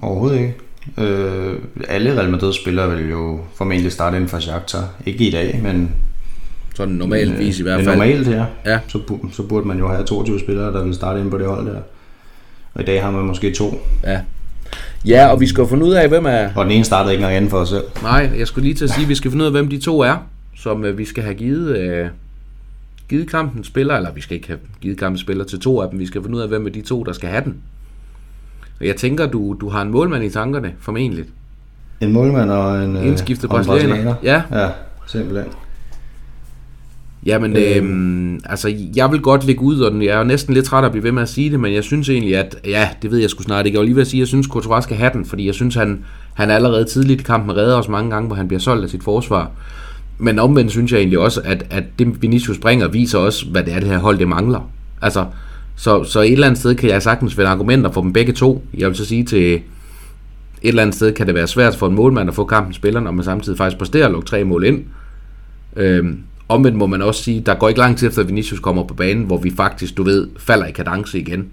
Overhovedet 0.02 0.40
ikke. 0.40 0.56
Øh, 0.98 1.56
alle 1.88 2.20
Real 2.20 2.30
Madrid-spillere 2.30 2.98
vil 2.98 3.10
jo 3.10 3.40
formentlig 3.56 3.92
starte 3.92 4.18
inden 4.18 4.30
for 4.30 4.40
Shakhtar. 4.40 4.90
Ikke 5.06 5.28
i 5.28 5.32
dag, 5.32 5.60
men 5.64 5.92
sådan 6.76 6.94
normalt 6.94 7.40
vis 7.40 7.60
i 7.60 7.64
hvert 7.64 7.84
fald. 7.84 7.98
Normalt, 7.98 8.28
ja. 8.28 8.46
ja. 8.66 8.80
Så, 8.88 9.00
så 9.32 9.44
burde 9.44 9.68
man 9.68 9.80
jo 9.80 9.88
have 9.88 10.04
22 10.04 10.40
spillere, 10.40 10.74
der 10.74 10.84
vil 10.84 10.94
starte 10.94 11.20
ind 11.20 11.32
på 11.32 11.38
det 11.38 11.48
hold 11.48 11.66
der. 11.66 11.82
Og 12.78 12.84
i 12.84 12.86
dag 12.86 13.04
har 13.04 13.12
man 13.12 13.26
måske 13.26 13.54
to. 13.54 13.82
Ja. 14.04 14.20
Ja, 15.06 15.28
og 15.28 15.40
vi 15.40 15.48
skal 15.48 15.68
finde 15.68 15.86
ud 15.86 15.92
af, 15.92 16.10
hvem 16.10 16.26
er... 16.26 16.50
Og 16.56 16.66
den 16.66 16.72
ene 16.72 16.84
startede 16.84 17.14
ikke 17.14 17.22
engang 17.22 17.38
inden 17.38 17.50
for 17.50 17.58
os 17.58 17.70
selv. 17.70 17.84
Nej, 18.02 18.32
jeg 18.38 18.48
skulle 18.48 18.64
lige 18.64 18.76
til 18.76 18.84
at 18.84 18.92
sige, 18.92 19.04
at 19.04 19.10
vi 19.10 19.16
skal 19.16 19.32
finde 19.32 19.44
ud 19.44 19.46
af, 19.46 19.52
hvem 19.52 19.70
de 19.70 19.78
to 19.78 20.00
er, 20.00 20.16
som 20.56 20.84
uh, 20.84 20.98
vi 20.98 21.06
skal 21.06 21.24
have 21.24 21.36
givet, 21.36 22.02
uh, 22.02 22.10
givet 23.10 23.30
kampen 23.30 23.64
spiller, 23.64 23.96
eller 23.96 24.12
vi 24.12 24.22
skal 24.22 24.36
ikke 24.36 24.48
have 24.48 24.60
givet 24.82 24.98
kampen 24.98 25.18
spiller 25.18 25.44
til 25.44 25.60
to 25.60 25.82
af 25.82 25.90
dem, 25.90 26.00
vi 26.00 26.06
skal 26.06 26.22
finde 26.22 26.38
ud 26.38 26.42
af, 26.42 26.48
hvem 26.48 26.66
er 26.66 26.70
de 26.70 26.82
to, 26.82 27.04
der 27.04 27.14
skal 27.14 27.30
have 27.30 27.44
den. 27.44 27.56
Og 28.80 28.88
jeg 28.88 28.96
tænker, 28.96 29.28
du, 29.28 29.58
du 29.62 29.70
har 29.70 29.82
en 29.82 29.92
målmand 29.92 30.24
i 30.24 30.30
tankerne, 30.30 30.74
formentlig. 30.80 31.26
En 32.02 32.14
målmand 32.14 32.52
og 32.52 32.84
en... 32.84 32.98
Indskiftet 32.98 33.50
brasilianer. 33.50 34.16
Ja. 34.24 34.42
Ja, 34.52 34.70
simpelthen. 35.08 35.52
Jamen, 37.26 37.58
øh, 37.58 37.78
øh, 37.78 38.40
altså, 38.46 38.76
jeg 38.96 39.12
vil 39.12 39.22
godt 39.22 39.46
ligge 39.46 39.62
ud, 39.62 39.80
og 39.80 40.04
jeg 40.04 40.20
er 40.20 40.24
næsten 40.24 40.54
lidt 40.54 40.66
træt 40.66 40.84
af 40.84 40.86
at 40.86 40.92
blive 40.92 41.04
ved 41.04 41.12
med 41.12 41.22
at 41.22 41.30
sige 41.30 41.52
det, 41.52 41.60
men 41.60 41.74
jeg 41.74 41.84
synes 41.84 42.10
egentlig, 42.10 42.38
at, 42.38 42.56
ja, 42.66 42.90
det 43.02 43.12
ved 43.12 43.20
jeg 43.20 43.30
sgu 43.30 43.44
snart 43.44 43.66
ikke. 43.66 43.76
Jeg 43.76 43.80
vil 43.80 43.88
lige 43.88 43.96
ved 43.96 44.02
at 44.02 44.08
sige, 44.08 44.20
at 44.20 44.22
jeg 44.22 44.28
synes, 44.28 44.48
Courtois 44.48 44.84
skal 44.84 44.98
have 44.98 45.12
den, 45.14 45.26
fordi 45.26 45.46
jeg 45.46 45.54
synes, 45.54 45.76
han, 45.76 46.00
han 46.34 46.50
allerede 46.50 46.86
tidligt 46.86 47.22
i 47.22 47.24
kampen 47.24 47.58
redder 47.58 47.76
os 47.76 47.90
mange 47.90 48.12
gange, 48.12 48.28
hvor 48.28 48.36
han 48.36 48.48
bliver 48.48 48.60
solgt 48.60 48.84
af 48.84 48.90
sit 48.90 49.04
forsvar. 49.04 49.52
Men 50.18 50.40
omvendt 50.40 50.72
synes 50.72 50.92
jeg 50.92 50.98
egentlig 50.98 51.20
også, 51.20 51.42
at, 51.44 51.66
at 51.70 51.84
det 52.00 52.22
Vinicius 52.22 52.58
bringer, 52.58 52.88
viser 52.88 53.20
også, 53.20 53.46
hvad 53.46 53.64
det 53.64 53.74
er, 53.74 53.80
det 53.80 53.90
her 53.90 53.98
hold, 53.98 54.18
det 54.18 54.28
mangler. 54.28 54.72
Altså, 55.02 55.26
så, 55.76 56.04
så 56.04 56.22
et 56.22 56.32
eller 56.32 56.48
andet 56.48 56.60
sted 56.60 56.76
kan 56.76 56.90
jeg 56.90 57.02
sagtens 57.04 57.36
finde 57.36 57.50
argumenter 57.50 57.92
for 57.92 58.02
dem 58.02 58.14
begge 58.14 58.34
to. 58.34 58.64
Jeg 58.78 58.88
vil 58.88 58.96
så 58.96 59.06
sige 59.06 59.24
til 59.24 59.54
et 59.54 59.62
eller 60.62 60.82
andet 60.82 60.96
sted, 60.96 61.14
kan 61.14 61.28
det 61.28 61.36
være 61.36 61.48
svært 61.48 61.76
for 61.76 61.88
en 61.88 61.96
målmand 61.96 62.30
at 62.30 62.36
få 62.36 62.46
kampen 62.46 62.74
spiller, 62.74 63.00
når 63.00 63.12
man 63.12 63.24
samtidig 63.24 63.58
faktisk 63.58 63.78
præsterer 63.78 64.06
at 64.06 64.12
lukke 64.12 64.28
tre 64.28 64.44
mål 64.44 64.66
ind. 64.66 64.84
Øhm, 65.76 66.20
omvendt 66.50 66.78
må 66.78 66.88
man 66.88 67.02
også 67.02 67.24
sige, 67.24 67.42
der 67.42 67.56
går 67.56 67.68
ikke 67.68 67.80
lang 67.80 67.98
tid 67.98 68.08
efter, 68.08 68.22
at 68.22 68.28
Vinicius 68.28 68.60
kommer 68.60 68.84
på 68.84 68.94
banen, 68.94 69.24
hvor 69.24 69.38
vi 69.38 69.52
faktisk, 69.56 69.98
du 69.98 70.04
ved, 70.04 70.28
falder 70.38 70.66
i 70.66 70.72
kadence 70.72 71.20
igen. 71.20 71.50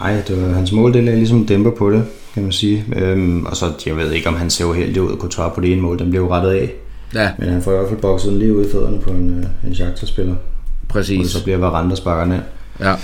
Nej, 0.00 0.22
det 0.28 0.42
var, 0.42 0.54
hans 0.54 0.72
mål, 0.72 0.92
det 0.92 1.04
lagde 1.04 1.18
ligesom 1.18 1.46
dæmper 1.46 1.70
på 1.70 1.90
det, 1.90 2.04
kan 2.34 2.42
man 2.42 2.52
sige. 2.52 2.84
Øhm, 2.96 3.46
og 3.46 3.56
så, 3.56 3.72
jeg 3.86 3.96
ved 3.96 4.12
ikke, 4.12 4.28
om 4.28 4.34
han 4.34 4.50
ser 4.50 4.64
uheldig 4.64 5.02
ud 5.02 5.12
at 5.12 5.18
kunne 5.18 5.30
på 5.54 5.60
det 5.60 5.72
ene 5.72 5.82
mål. 5.82 5.98
Den 5.98 6.10
blev 6.10 6.26
rettet 6.28 6.50
af. 6.50 6.72
Ja. 7.14 7.30
Men 7.38 7.48
han 7.48 7.62
får 7.62 7.72
i 7.72 7.76
hvert 7.76 7.88
fald 7.88 8.00
bokset 8.00 8.30
den 8.30 8.38
lige 8.38 8.56
ud 8.56 8.66
i 8.66 8.70
fødderne 8.72 9.00
på 9.00 9.10
en, 9.10 9.38
øh, 9.38 9.68
en 9.68 9.74
Shakhtar-spiller. 9.74 10.34
Præcis. 10.88 11.20
Og 11.20 11.26
så 11.26 11.44
bliver 11.44 11.58
Varanda 11.58 11.94
sparker 11.94 12.24
ned. 12.24 12.40
Ja. 12.80 12.94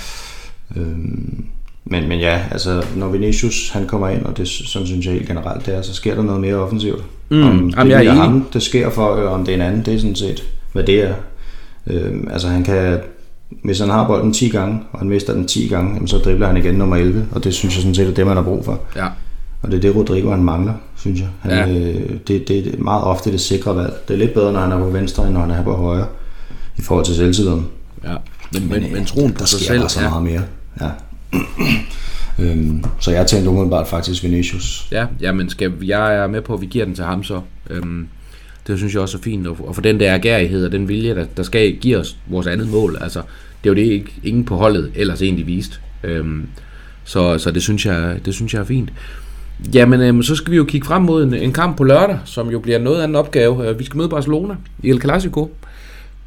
Øhm, 0.77 1.45
men, 1.85 2.09
men 2.09 2.21
ja, 2.21 2.43
altså 2.51 2.87
når 2.97 3.09
Vinicius 3.09 3.71
han 3.71 3.87
kommer 3.87 4.09
ind, 4.09 4.23
og 4.23 4.37
det 4.37 4.49
sådan 4.49 4.87
synes 4.87 5.07
jeg 5.07 5.15
helt 5.15 5.29
generelt, 5.29 5.67
det 5.67 5.75
er, 5.75 5.83
så 5.83 5.95
sker 5.95 6.15
der 6.15 6.23
noget 6.23 6.41
mere 6.41 6.55
offensivt. 6.55 7.05
Mm, 7.29 7.43
om 7.43 7.59
det 7.71 7.77
jamen, 7.77 7.91
jeg 7.93 8.05
er 8.07 8.11
er 8.11 8.15
ham, 8.15 8.47
det 8.53 8.63
sker 8.63 8.91
for, 8.91 9.17
eller 9.17 9.31
om 9.31 9.45
det 9.45 9.53
er 9.53 9.57
en 9.57 9.63
anden, 9.63 9.85
det 9.85 9.95
er 9.95 9.99
sådan 9.99 10.17
set, 10.17 10.45
hvad 10.73 10.85
det 10.85 11.03
er. 11.03 11.15
Øhm, 11.87 12.29
altså 12.33 12.49
han 12.49 12.65
kan, 12.65 12.99
hvis 13.65 13.81
han 13.81 13.91
har 13.91 14.07
bolden 14.07 14.33
10 14.33 14.49
gange, 14.49 14.81
og 14.93 14.99
han 14.99 15.09
mister 15.09 15.33
den 15.33 15.47
10 15.47 15.69
gange, 15.69 15.95
jamen, 15.95 16.09
så 16.09 16.19
dribler 16.19 16.47
han 16.47 16.57
igen 16.57 16.75
nummer 16.75 16.97
11, 16.97 17.27
og 17.33 17.45
det 17.45 17.55
synes 17.55 17.75
jeg 17.75 17.83
sådan 17.83 17.95
set 17.95 18.09
er 18.09 18.15
det, 18.15 18.27
man 18.27 18.37
har 18.37 18.43
brug 18.45 18.65
for. 18.65 18.81
Ja. 18.97 19.07
Og 19.63 19.71
det 19.71 19.77
er 19.77 19.81
det, 19.81 19.97
Rodrigo 19.97 20.31
han 20.31 20.45
mangler, 20.45 20.73
synes 20.97 21.21
jeg. 21.21 21.29
Han, 21.41 21.51
Ja. 21.51 21.69
øh, 21.69 22.11
det, 22.29 22.49
det 22.49 22.67
er 22.75 22.79
meget 22.79 23.05
ofte 23.05 23.33
det 23.33 23.41
sikre 23.41 23.77
valg. 23.77 23.93
Det 24.09 24.15
er 24.15 24.19
lidt 24.19 24.35
bedre, 24.35 24.53
når 24.53 24.61
han 24.61 24.73
er 24.73 24.79
på 24.79 24.89
venstre, 24.91 25.25
end 25.25 25.33
når 25.33 25.41
han 25.41 25.51
er 25.51 25.63
på 25.65 25.75
højre, 25.75 26.07
i 26.79 26.83
forhold 26.83 27.05
til 27.07 27.15
selvtilliden. 27.15 27.67
ja. 28.05 28.15
Men, 28.53 28.69
men, 28.69 28.93
men 28.93 29.05
troen 29.05 29.33
på 29.33 29.39
der 29.39 29.45
sig 29.45 29.61
sker 29.61 29.75
selv, 29.79 29.89
så 29.89 30.01
ja. 30.03 30.09
meget 30.09 30.23
mere. 30.23 30.43
Ja. 30.81 30.89
øhm, 32.39 32.85
så 33.01 33.11
jeg 33.11 33.27
tænkte 33.27 33.51
umiddelbart 33.51 33.89
faktisk 33.89 34.25
Vinicius. 34.25 34.89
Ja, 34.93 35.07
jamen 35.21 35.51
skal, 35.51 35.73
jeg 35.83 36.17
er 36.17 36.27
med 36.27 36.41
på, 36.41 36.55
at 36.55 36.61
vi 36.61 36.67
giver 36.67 36.85
den 36.85 36.95
til 36.95 37.05
ham 37.05 37.25
så. 37.25 37.41
Øhm, 37.71 38.09
det 38.67 38.79
synes 38.79 38.95
jeg 38.95 39.03
også 39.03 39.19
er 39.19 39.23
fint. 39.23 39.47
Og, 39.47 39.57
og 39.69 39.75
for 39.75 39.83
den 39.83 40.01
der 40.01 40.15
agerighed 40.15 40.67
og 40.67 40.73
den 40.73 40.89
vilje, 40.89 41.15
der, 41.15 41.25
der 41.37 41.43
skal 41.43 41.77
give 41.77 41.97
os 41.97 42.17
vores 42.27 42.47
andet 42.47 42.69
mål. 42.69 42.99
Altså, 43.01 43.19
det 43.65 43.71
er 43.71 43.75
jo 43.75 43.75
det, 43.75 43.93
ikke, 43.93 44.13
ingen 44.23 44.45
på 44.45 44.57
holdet 44.57 44.91
ellers 44.95 45.23
egentlig 45.23 45.47
vist. 45.47 45.81
Øhm, 46.05 46.47
så, 47.05 47.39
så 47.39 47.51
det 47.51 47.63
synes 47.63 47.87
jeg, 47.87 48.21
det 48.25 48.35
synes 48.35 48.55
jeg 48.55 48.61
er 48.61 48.65
fint. 48.65 48.93
Jamen, 49.75 50.01
øhm, 50.01 50.23
så 50.23 50.37
skal 50.37 50.51
vi 50.51 50.57
jo 50.57 50.65
kigge 50.65 50.87
frem 50.87 51.03
mod 51.03 51.25
en, 51.25 51.35
en 51.35 51.53
kamp 51.53 51.77
på 51.77 51.85
lørdag, 51.85 52.19
som 52.25 52.51
jo 52.51 52.59
bliver 52.59 52.79
noget 52.79 53.01
af 53.01 53.05
en 53.05 53.15
opgave. 53.15 53.69
Øh, 53.69 53.79
Vi 53.79 53.85
skal 53.85 53.97
møde 53.97 54.09
Barcelona 54.09 54.55
i 54.83 54.91
El 54.91 55.01
Clasico. 55.01 55.51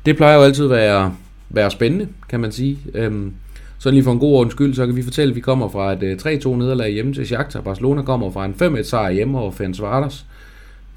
Det 0.05 0.17
plejer 0.17 0.35
jo 0.35 0.41
altid 0.43 0.63
at 0.63 0.71
være, 0.71 1.13
være 1.49 1.71
spændende, 1.71 2.07
kan 2.29 2.39
man 2.39 2.51
sige. 2.51 2.77
Øhm, 2.93 3.33
så 3.79 3.91
lige 3.91 4.03
for 4.03 4.11
en 4.11 4.19
god 4.19 4.33
ordens 4.33 4.53
skyld, 4.53 4.73
så 4.73 4.85
kan 4.85 4.95
vi 4.95 5.03
fortælle, 5.03 5.31
at 5.31 5.35
vi 5.35 5.41
kommer 5.41 5.69
fra 5.69 5.93
et 5.93 6.03
øh, 6.03 6.17
3-2 6.21 6.55
nederlag 6.55 6.91
hjemme 6.91 7.13
til 7.13 7.27
Shakhtar. 7.27 7.61
Barcelona 7.61 8.01
kommer 8.01 8.31
fra 8.31 8.45
en 8.45 8.55
5-1 8.79 8.83
sejr 8.83 9.11
hjemme 9.11 9.39
over 9.39 9.51
Ferencvaros, 9.51 10.25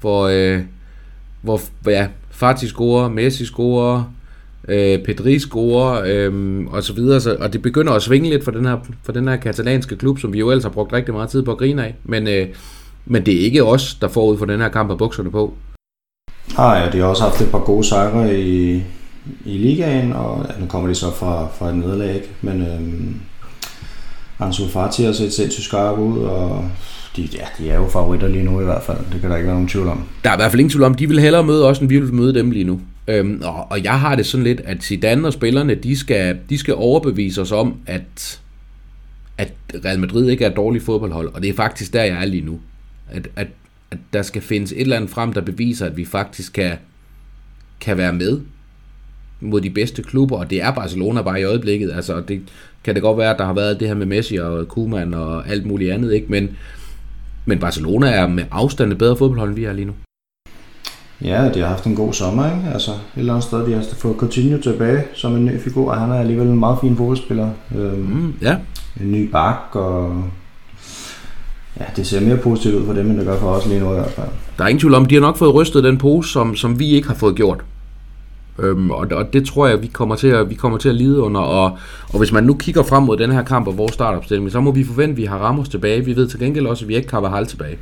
hvor, 0.01 0.27
øh, 0.27 0.61
hvor 1.41 1.61
ja, 1.87 2.07
Fati 2.29 2.67
scorer, 2.67 3.09
Messi 3.09 3.45
scorer, 3.45 4.13
øh, 4.67 5.03
Pedri 5.03 5.39
scorer, 5.39 6.03
øh, 6.05 6.65
og 6.67 6.83
så 6.83 6.93
videre. 6.93 7.21
Så, 7.21 7.35
og 7.39 7.53
det 7.53 7.61
begynder 7.61 7.93
at 7.93 8.01
svinge 8.01 8.29
lidt 8.29 8.43
for 8.43 8.51
den, 8.51 8.65
her, 8.65 8.77
for 9.03 9.11
den 9.11 9.27
her 9.27 9.35
katalanske 9.35 9.95
klub, 9.95 10.19
som 10.19 10.33
vi 10.33 10.39
jo 10.39 10.49
ellers 10.49 10.63
har 10.63 10.71
brugt 10.71 10.93
rigtig 10.93 11.13
meget 11.13 11.29
tid 11.29 11.43
på 11.43 11.51
at 11.51 11.57
grine 11.57 11.85
af. 11.85 11.95
Men, 12.03 12.27
øh, 12.27 12.47
men 13.05 13.25
det 13.25 13.35
er 13.35 13.39
ikke 13.39 13.63
os, 13.63 13.93
der 14.01 14.07
får 14.07 14.25
ud 14.25 14.37
for 14.37 14.45
den 14.45 14.59
her 14.59 14.69
kamp 14.69 14.91
af 14.91 14.97
bukserne 14.97 15.31
på. 15.31 15.53
Nej, 16.57 16.77
ja, 16.77 16.89
de 16.91 16.97
har 16.97 17.05
også 17.05 17.23
haft 17.23 17.41
et 17.41 17.51
par 17.51 17.63
gode 17.63 17.83
sejre 17.83 18.39
i, 18.39 18.83
i 19.45 19.57
ligaen, 19.57 20.13
og 20.13 20.45
ja, 20.49 20.59
nu 20.59 20.65
kommer 20.65 20.89
de 20.89 20.95
så 20.95 21.11
fra, 21.11 21.47
fra 21.47 21.69
et 21.69 21.75
nederlag, 21.75 22.15
ikke? 22.15 22.27
men 22.41 22.61
øhm, 22.61 23.15
Ansu 24.39 24.67
Fati 24.67 25.03
har 25.03 25.11
set 25.11 25.33
sindssygt 25.33 25.65
skarp 25.65 25.99
ud, 25.99 26.17
og 26.17 26.69
de, 27.15 27.21
ja, 27.21 27.45
de 27.57 27.69
er 27.69 27.75
jo 27.75 27.89
favoritter 27.89 28.27
lige 28.27 28.43
nu 28.43 28.61
i 28.61 28.63
hvert 28.63 28.83
fald, 28.83 28.97
det 29.13 29.21
kan 29.21 29.29
der 29.29 29.35
ikke 29.35 29.47
være 29.47 29.55
nogen 29.55 29.69
tvivl 29.69 29.87
om. 29.87 30.03
Der 30.23 30.29
er 30.29 30.33
i 30.33 30.37
hvert 30.37 30.51
fald 30.51 30.59
ingen 30.59 30.71
tvivl 30.71 30.83
om, 30.83 30.95
de 30.95 31.07
vil 31.07 31.19
hellere 31.19 31.43
møde 31.43 31.67
os, 31.67 31.79
end 31.79 31.89
vi 31.89 31.99
vil 31.99 32.13
møde 32.13 32.33
dem 32.33 32.51
lige 32.51 32.63
nu. 32.63 32.81
Øhm, 33.07 33.41
og, 33.43 33.71
og 33.71 33.83
jeg 33.83 33.99
har 33.99 34.15
det 34.15 34.25
sådan 34.25 34.43
lidt, 34.43 34.61
at 34.65 34.83
Zidane 34.83 35.27
og 35.27 35.33
spillerne, 35.33 35.75
de 35.75 35.97
skal, 35.97 36.37
de 36.49 36.57
skal 36.57 36.73
overbevise 36.73 37.41
os 37.41 37.51
om, 37.51 37.75
at, 37.85 38.41
at 39.37 39.53
Real 39.85 39.99
Madrid 39.99 40.29
ikke 40.29 40.45
er 40.45 40.49
et 40.49 40.55
dårligt 40.55 40.85
fodboldhold. 40.85 41.27
Og 41.33 41.41
det 41.41 41.49
er 41.49 41.53
faktisk 41.53 41.93
der, 41.93 42.03
jeg 42.03 42.21
er 42.21 42.25
lige 42.25 42.45
nu. 42.45 42.59
At, 43.09 43.27
at, 43.35 43.47
at 43.91 43.97
der 44.13 44.21
skal 44.21 44.41
findes 44.41 44.71
et 44.71 44.81
eller 44.81 44.95
andet 44.95 45.09
frem, 45.09 45.33
der 45.33 45.41
beviser, 45.41 45.85
at 45.85 45.97
vi 45.97 46.05
faktisk 46.05 46.53
kan, 46.53 46.77
kan 47.79 47.97
være 47.97 48.13
med 48.13 48.39
mod 49.41 49.61
de 49.61 49.69
bedste 49.69 50.03
klubber, 50.03 50.37
og 50.37 50.49
det 50.49 50.61
er 50.61 50.71
Barcelona 50.71 51.21
bare 51.21 51.41
i 51.41 51.43
øjeblikket. 51.43 51.91
Altså, 51.95 52.21
det 52.27 52.41
kan 52.83 52.93
det 52.95 53.03
godt 53.03 53.17
være, 53.17 53.31
at 53.31 53.39
der 53.39 53.45
har 53.45 53.53
været 53.53 53.79
det 53.79 53.87
her 53.87 53.95
med 53.95 54.05
Messi 54.05 54.35
og 54.35 54.67
Koeman 54.67 55.13
og 55.13 55.49
alt 55.49 55.65
muligt 55.65 55.91
andet, 55.93 56.13
ikke? 56.13 56.27
Men, 56.29 56.49
men 57.45 57.59
Barcelona 57.59 58.09
er 58.09 58.27
med 58.27 58.43
afstand 58.51 58.91
et 58.91 58.97
bedre 58.97 59.17
fodboldhold, 59.17 59.49
end 59.49 59.55
vi 59.59 59.65
er 59.65 59.73
lige 59.73 59.85
nu. 59.85 59.93
Ja, 61.23 61.49
de 61.53 61.59
har 61.59 61.67
haft 61.67 61.85
en 61.85 61.95
god 61.95 62.13
sommer, 62.13 62.45
ikke? 62.45 62.73
Altså, 62.73 62.91
et 62.91 62.97
eller 63.17 63.33
andet 63.33 63.43
sted, 63.47 63.65
de 63.65 63.73
har 63.73 63.83
fået 63.97 64.17
Coutinho 64.17 64.57
tilbage 64.61 65.03
som 65.15 65.35
en 65.35 65.45
ny 65.45 65.59
figur, 65.59 65.91
og 65.91 65.99
han 66.01 66.11
er 66.11 66.15
alligevel 66.19 66.47
en 66.47 66.59
meget 66.59 66.77
fin 66.81 66.97
fodboldspiller. 66.97 67.49
Øhm, 67.77 67.99
Mm, 67.99 68.33
ja, 68.41 68.57
En 69.01 69.11
ny 69.11 69.29
bak, 69.31 69.55
og 69.73 70.23
ja, 71.79 71.85
det 71.95 72.07
ser 72.07 72.21
mere 72.21 72.37
positivt 72.37 72.75
ud 72.75 72.85
for 72.85 72.93
dem, 72.93 73.09
end 73.09 73.17
det 73.17 73.25
gør 73.25 73.37
for 73.39 73.47
os 73.49 73.65
lige 73.65 73.79
nu 73.79 73.91
i 73.91 73.93
hvert 73.93 74.11
fald. 74.11 74.27
Der 74.57 74.63
er 74.63 74.67
ingen 74.67 74.79
tvivl 74.79 74.93
om, 74.93 75.05
de 75.05 75.15
har 75.15 75.21
nok 75.21 75.37
fået 75.37 75.53
rystet 75.53 75.83
den 75.83 75.97
pose, 75.97 76.31
som, 76.31 76.55
som 76.55 76.79
vi 76.79 76.89
ikke 76.89 77.07
har 77.07 77.15
fået 77.15 77.35
gjort. 77.35 77.63
Øhm, 78.59 78.91
og, 78.91 79.07
og 79.11 79.33
det 79.33 79.45
tror 79.45 79.67
jeg, 79.67 79.81
vi 79.81 79.87
kommer 79.87 80.15
til 80.15 80.27
at, 80.27 80.49
vi 80.49 80.55
kommer 80.55 80.77
til 80.77 80.89
at 80.89 80.95
lide 80.95 81.21
under. 81.21 81.41
Og, 81.41 81.77
og 82.09 82.17
hvis 82.19 82.31
man 82.31 82.43
nu 82.43 82.53
kigger 82.53 82.83
frem 82.83 83.03
mod 83.03 83.17
den 83.17 83.31
her 83.31 83.43
kamp 83.43 83.67
og 83.67 83.77
vores 83.77 83.93
startopstilling, 83.93 84.51
så 84.51 84.59
må 84.61 84.71
vi 84.71 84.83
forvente, 84.83 85.11
at 85.11 85.17
vi 85.17 85.25
har 85.25 85.37
Ramos 85.37 85.69
tilbage. 85.69 86.05
Vi 86.05 86.15
ved 86.15 86.27
til 86.27 86.39
gengæld 86.39 86.65
også, 86.67 86.85
at 86.85 86.89
vi 86.89 86.95
ikke 86.95 87.11
har 87.11 87.21
Carvajal 87.21 87.45
tilbage. 87.45 87.77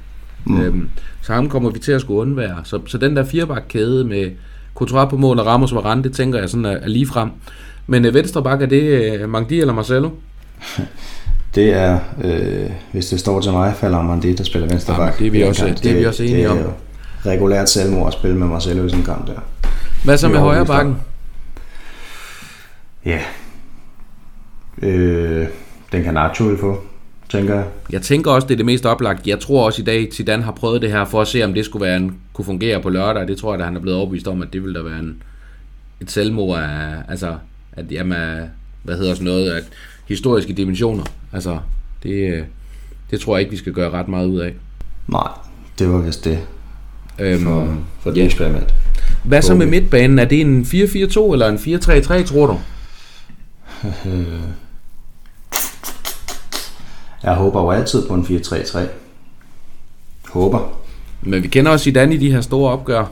Mm. 0.46 0.62
Øhm, 0.62 0.90
så 1.22 1.34
ham 1.34 1.50
kommer 1.50 1.70
vi 1.70 1.80
til 1.80 1.92
at 1.92 2.02
skulle 2.02 2.20
undvære. 2.22 2.56
Så, 2.64 2.80
så 2.86 2.98
den 2.98 3.16
der 3.16 3.24
firebakkæde 3.26 4.04
med 4.06 4.32
Courtois 4.76 5.10
på 5.10 5.18
mål 5.18 5.40
og 5.40 5.46
Ramos 5.46 5.74
Varane, 5.76 6.04
det 6.04 6.14
tænker 6.14 6.40
jeg 6.40 6.50
sådan 6.50 6.66
er, 6.66 6.72
er 6.72 6.88
lige 6.88 7.08
frem. 7.08 7.30
Men 7.88 8.06
øh, 8.06 8.14
venstre 8.14 8.44
bak, 8.44 8.62
er 8.62 8.66
det 8.66 8.82
øh, 9.22 9.30
Mangdi 9.30 9.60
eller 9.62 9.74
Marcelo? 9.74 10.10
Det 11.56 11.74
er, 11.74 12.00
øh, 12.24 12.70
hvis 12.92 13.06
det 13.06 13.20
står 13.20 13.42
til 13.42 13.52
mig, 13.52 13.74
falder 13.76 14.02
man 14.02 14.22
det, 14.22 14.38
der 14.38 14.44
spiller 14.44 14.68
venstre 14.68 14.96
bak. 14.98 15.20
det 15.20 15.28
er 15.28 15.32
vi 15.32 15.42
også- 15.44 15.66
kamp. 15.66 15.84
det 15.84 15.92
er 15.92 15.96
vi 16.00 16.06
også 16.06 16.24
enige 16.24 16.38
det 16.38 16.46
er 16.46 16.50
om. 16.50 16.58
jo 16.58 16.70
regulært 17.26 17.70
selvmord 17.70 18.08
at 18.08 18.14
spille 18.14 18.38
med 18.38 18.48
Marcelo 18.48 18.86
i 18.86 18.90
sådan 18.90 19.00
en 19.00 19.06
kamp 19.06 19.28
der. 19.28 19.34
Hvad 20.04 20.18
så 20.18 20.28
med 20.28 20.40
højre 20.40 20.66
bakken? 20.66 20.96
Ja. 23.06 23.20
Øh, 24.82 25.48
den 25.92 26.04
kan 26.04 26.14
Nacho 26.14 26.46
vil 26.46 26.58
få, 26.58 26.84
tænker 27.30 27.56
jeg. 27.56 27.66
Jeg 27.92 28.02
tænker 28.02 28.32
også, 28.32 28.48
det 28.48 28.54
er 28.54 28.58
det 28.58 28.66
mest 28.66 28.86
oplagt. 28.86 29.28
Jeg 29.28 29.40
tror 29.40 29.66
også 29.66 29.82
i 29.82 29.86
dag, 29.86 30.10
Zidane 30.14 30.44
har 30.44 30.52
prøvet 30.52 30.82
det 30.82 30.92
her 30.92 31.06
for 31.06 31.22
at 31.22 31.28
se, 31.28 31.44
om 31.44 31.54
det 31.54 31.66
skulle 31.66 31.86
være 31.86 31.98
en, 31.98 32.18
kunne 32.34 32.46
fungere 32.46 32.82
på 32.82 32.90
lørdag. 32.90 33.28
Det 33.28 33.38
tror 33.38 33.54
jeg, 33.54 33.60
at 33.60 33.66
han 33.66 33.76
er 33.76 33.80
blevet 33.82 33.98
overbevist 33.98 34.28
om, 34.28 34.42
at 34.42 34.54
det 34.54 34.64
ville 34.64 34.80
da 34.80 34.84
være 34.84 35.00
en, 35.00 35.24
et 36.02 36.12
selvmord 36.12 36.60
af, 36.60 36.96
altså, 37.08 37.36
at 37.74 37.92
jamen, 37.92 38.50
hvad 38.84 38.98
hedder 38.98 39.14
sådan 39.14 39.26
noget, 39.26 39.52
at 39.52 39.64
historiske 40.08 40.54
dimensioner. 40.54 41.04
Altså, 41.34 41.60
det, 42.04 42.46
det 43.12 43.20
tror 43.20 43.36
jeg 43.36 43.40
ikke, 43.40 43.52
vi 43.52 43.58
skal 43.58 43.74
gøre 43.74 43.90
ret 43.90 44.08
meget 44.08 44.28
ud 44.28 44.40
af. 44.40 44.54
Nej, 45.08 45.28
det 45.80 45.90
var 45.90 45.98
vist 45.98 46.26
det 46.26 46.40
Øhm, 47.20 47.44
for, 47.44 47.78
for 48.00 48.10
det 48.10 48.18
ja. 48.18 48.26
eksperiment. 48.26 48.74
Hvad 49.24 49.42
så 49.42 49.56
med 49.56 49.66
midtbanen? 49.66 50.20
Er 50.20 50.26
det 50.26 50.42
en 50.42 50.62
4-4-2 50.62 51.34
eller 51.34 51.48
en 51.48 51.56
4-3-3, 51.56 52.24
tror 52.24 52.46
du? 52.46 52.58
Jeg 57.24 57.34
håber 57.34 57.62
jo 57.62 57.72
altid 57.72 58.08
på 58.08 58.14
en 58.14 58.22
4-3-3. 58.22 58.80
Håber. 60.30 60.80
Men 61.22 61.44
vi 61.44 61.48
kender 61.48 61.72
også 61.72 61.84
Zidane 61.84 62.16
i 62.16 62.18
de 62.18 62.32
her 62.32 62.42
store 62.42 62.72
opgør. 62.72 63.06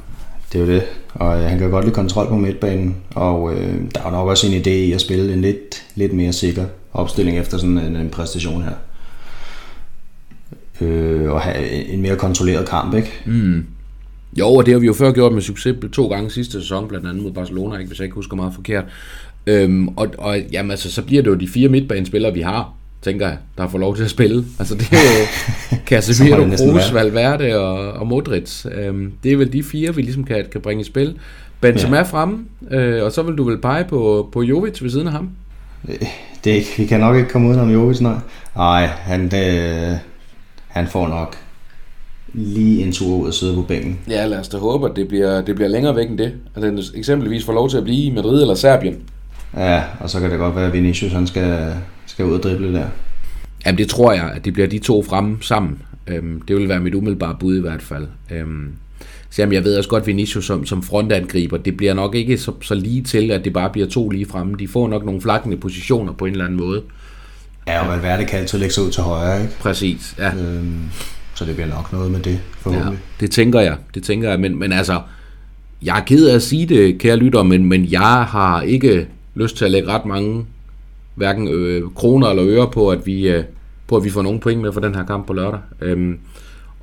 Det 0.54 0.62
er 0.62 0.66
jo 0.66 0.72
det. 0.72 0.84
Og 1.14 1.40
øh, 1.40 1.50
han 1.50 1.60
kan 1.60 1.70
godt 1.70 1.86
lide 1.86 1.96
kontrol 1.96 2.28
på 2.28 2.36
midtbanen. 2.36 2.96
Og 3.16 3.54
øh, 3.54 3.82
der 3.96 4.02
er 4.06 4.12
nok 4.12 4.28
også 4.28 4.48
en 4.48 4.62
idé 4.62 4.70
i 4.70 4.92
at 4.92 5.02
spille 5.02 5.34
en 5.34 5.42
lidt, 5.42 5.84
lidt 5.96 6.14
mere 6.14 6.34
sikker 6.34 6.66
opstilling 6.94 7.38
efter 7.38 7.58
sådan 7.58 7.78
en, 7.78 7.96
en 7.96 8.10
præstation 8.10 8.64
her. 8.64 8.74
Øh, 10.82 11.32
og 11.32 11.42
have 11.42 11.70
en 11.70 12.02
mere 12.02 12.16
kontrolleret 12.16 12.70
kamp, 12.70 12.94
ikke? 12.94 13.14
Mm. 13.26 13.66
Jo, 14.40 14.54
og 14.54 14.66
det 14.66 14.74
har 14.74 14.80
vi 14.80 14.86
jo 14.86 14.94
før 14.94 15.12
gjort 15.12 15.34
med 15.34 15.42
succes 15.42 15.76
to 15.94 16.08
gange 16.08 16.32
sidste 16.32 16.62
sæson, 16.62 16.88
blandt 16.88 17.08
andet 17.08 17.24
mod 17.24 17.32
Barcelona, 17.32 17.78
ikke, 17.78 17.88
hvis 17.88 18.00
jeg 18.00 18.06
ikke 18.06 18.16
husker 18.16 18.36
meget 18.36 18.54
forkert. 18.54 18.86
Øhm, 19.48 19.88
og, 19.88 20.08
og 20.18 20.40
jamen, 20.52 20.72
altså, 20.72 20.92
så 20.92 21.02
bliver 21.02 21.24
det 21.24 21.30
jo 21.30 21.36
de 21.36 21.48
fire 21.48 21.70
midtbanespillere, 21.70 22.34
vi 22.34 22.42
har. 22.42 22.74
tænker 23.02 23.28
jeg, 23.28 23.38
der 23.58 23.68
får 23.68 23.78
lov 23.78 23.96
til 23.96 24.04
at 24.04 24.10
spille. 24.10 24.46
Altså 24.60 24.76
det 24.76 24.88
er 24.92 24.98
jo 24.98 25.26
Casemiro, 25.90 26.56
Kroos, 26.58 26.94
Valverde 26.94 27.60
og, 27.60 27.92
og 27.92 28.08
Modric. 28.08 28.66
Øhm, 28.66 29.14
det 29.24 29.32
er 29.32 29.38
vel 29.38 29.54
de 29.54 29.64
fire, 29.64 29.96
vi 29.96 30.02
ligesom 30.02 30.24
kan, 30.24 30.46
kan 30.52 30.62
bringe 30.62 30.82
i 30.82 30.84
spil. 30.84 31.16
Benzema 31.62 31.98
ja. 31.98 32.04
fremme, 32.04 32.46
øh, 32.72 33.04
og 33.04 33.12
så 33.12 33.24
vil 33.24 33.36
du 33.36 33.44
vel 33.44 33.58
pege 33.58 33.84
på, 33.84 34.30
på 34.32 34.42
Jovic 34.42 34.82
ved 34.82 34.90
siden 34.90 35.08
af 35.08 35.14
ham? 35.14 35.30
Det, 36.44 36.52
ikke, 36.52 36.70
vi 36.78 36.86
kan 36.86 37.00
nok 37.00 37.16
ikke 37.16 37.30
komme 37.30 37.50
ud 37.50 37.56
om 37.56 37.70
Jovic, 37.70 38.02
nej. 38.02 38.18
Nej, 38.56 38.86
han, 38.86 39.32
det, 39.32 40.00
han 40.68 40.88
får 40.88 41.08
nok 41.08 41.38
lige 42.34 42.84
en 42.84 42.92
tur 42.92 43.16
ud 43.16 43.28
og 43.28 43.34
sidde 43.34 43.56
på 43.56 43.62
bænken. 43.62 44.00
Ja, 44.10 44.26
lad 44.26 44.40
os 44.40 44.48
da 44.48 44.58
håbe, 44.58 44.90
at 44.90 44.96
det 44.96 45.08
bliver, 45.08 45.42
det 45.42 45.56
bliver 45.56 45.70
længere 45.70 45.96
væk 45.96 46.10
end 46.10 46.18
det. 46.18 46.34
At 46.56 46.62
den 46.62 46.80
eksempelvis 46.96 47.46
får 47.46 47.54
lov 47.54 47.70
til 47.70 47.78
at 47.78 47.84
blive 47.84 48.04
i 48.04 48.12
Madrid 48.12 48.42
eller 48.42 48.56
Serbien. 48.56 48.98
Ja, 49.56 49.84
og 50.00 50.10
så 50.10 50.20
kan 50.20 50.32
det 50.32 50.40
godt 50.40 50.56
være, 50.56 50.66
at 50.66 50.74
Vinicius 50.74 51.12
han 51.12 51.28
skal, 51.28 51.74
skal 52.06 52.26
ud 52.26 52.34
og 52.34 52.44
drible 52.44 52.74
der. 52.74 52.86
Jamen 53.66 53.78
det 53.78 53.90
tror 53.90 54.14
jeg, 54.14 54.32
at 54.36 54.46
det 54.46 54.54
bliver 54.54 54.68
de 54.68 54.80
to 54.80 55.04
fremme 55.04 55.38
sammen. 55.42 55.82
Øhm, 56.08 56.42
det 56.42 56.56
vil 56.56 56.70
være 56.70 56.80
mit 56.80 56.96
umiddelbare 56.96 57.36
bud 57.40 57.58
i 57.58 57.62
hvert 57.62 57.82
fald. 57.82 58.08
Øhm, 58.32 58.74
så 59.30 59.42
jamen, 59.42 59.54
jeg 59.54 59.64
ved 59.64 59.78
også 59.78 59.90
godt, 59.90 60.08
Vinicius 60.08 60.46
som, 60.46 60.66
som 60.66 60.84
frontangriber, 60.84 61.58
det 61.58 61.78
bliver 61.78 61.94
nok 61.94 62.16
ikke 62.16 62.38
så, 62.38 62.52
så 62.62 62.76
lige 62.76 63.04
til, 63.04 63.32
at 63.32 63.46
det 63.46 63.54
bare 63.54 63.70
bliver 63.70 63.88
to 63.88 64.10
lige 64.10 64.26
fremme. 64.26 64.56
De 64.60 64.68
får 64.68 64.88
nok 64.88 65.06
nogle 65.06 65.22
flakkende 65.22 65.58
positioner 65.58 66.14
på 66.14 66.26
en 66.26 66.32
eller 66.32 66.46
anden 66.46 66.60
måde. 66.60 66.82
Ja, 67.68 67.82
og 67.82 67.90
Valverde 67.90 68.26
kan 68.26 68.40
altid 68.40 68.60
lægge 68.60 68.74
sig 68.74 68.84
ud 68.84 68.92
til 68.92 69.04
højre, 69.04 69.42
ikke? 69.42 69.54
Præcis, 69.60 70.16
ja. 70.18 70.36
Øhm, 70.36 70.82
så 71.38 71.46
det 71.46 71.56
bliver 71.56 71.68
nok 71.68 71.94
noget 71.94 72.12
med 72.12 72.20
det, 72.20 72.40
forhåbentlig. 72.52 73.00
Ja, 73.00 73.26
det 73.26 73.32
tænker 73.32 73.60
jeg, 73.60 73.78
det 73.94 74.04
tænker 74.04 74.30
jeg. 74.30 74.40
Men, 74.40 74.60
men 74.60 74.72
altså, 74.72 75.02
jeg 75.82 76.00
er 76.00 76.04
ked 76.04 76.28
af 76.28 76.36
at 76.36 76.42
sige 76.42 76.66
det, 76.66 77.00
kære 77.00 77.16
lytter, 77.16 77.44
men, 77.44 77.66
men 77.66 77.92
jeg 77.92 78.26
har 78.30 78.62
ikke 78.62 79.08
lyst 79.36 79.58
til 79.58 79.66
at 79.66 79.72
lægge 79.72 79.90
ret 79.90 80.06
mange 80.06 80.46
hverken 81.16 81.48
øh, 81.48 81.84
kroner 81.96 82.28
eller 82.28 82.46
øre 82.48 82.70
på, 82.74 82.90
at 82.90 83.06
vi, 83.06 83.30
øh, 83.30 83.44
på, 83.88 83.98
at 83.98 84.04
vi 84.04 84.10
får 84.10 84.22
nogle 84.22 84.40
point 84.40 84.62
med 84.62 84.72
for 84.72 84.80
den 84.80 84.96
her 84.96 85.06
kamp 85.06 85.28
på 85.28 85.34
lørdag. 85.34 85.60
Øhm, 85.82 86.20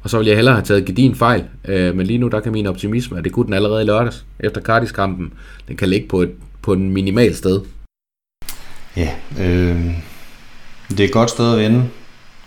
og 0.03 0.11
så 0.11 0.19
vil 0.19 0.27
jeg 0.27 0.37
hellere 0.37 0.55
have 0.55 0.65
taget 0.65 0.85
gedin 0.85 1.15
fejl. 1.15 1.45
Øh, 1.65 1.97
men 1.97 2.07
lige 2.07 2.19
nu, 2.19 2.29
der 2.29 2.41
kan 2.41 2.53
min 2.53 2.67
optimisme, 2.67 3.19
at 3.19 3.25
det 3.25 3.33
kunne 3.33 3.47
den 3.47 3.55
allerede 3.55 3.83
i 3.83 3.87
lørdags, 3.87 4.25
efter 4.41 4.61
Cardis-kampen, 4.61 5.33
den 5.69 5.77
kan 5.77 5.89
ligge 5.89 6.09
på, 6.09 6.21
et, 6.21 6.31
på 6.63 6.73
en 6.73 6.91
minimal 6.91 7.35
sted. 7.35 7.61
Ja, 8.97 9.09
øh, 9.41 9.85
det 10.91 11.01
er 11.01 11.05
et 11.05 11.13
godt 11.13 11.31
sted 11.31 11.53
at 11.53 11.59
vende, 11.59 11.85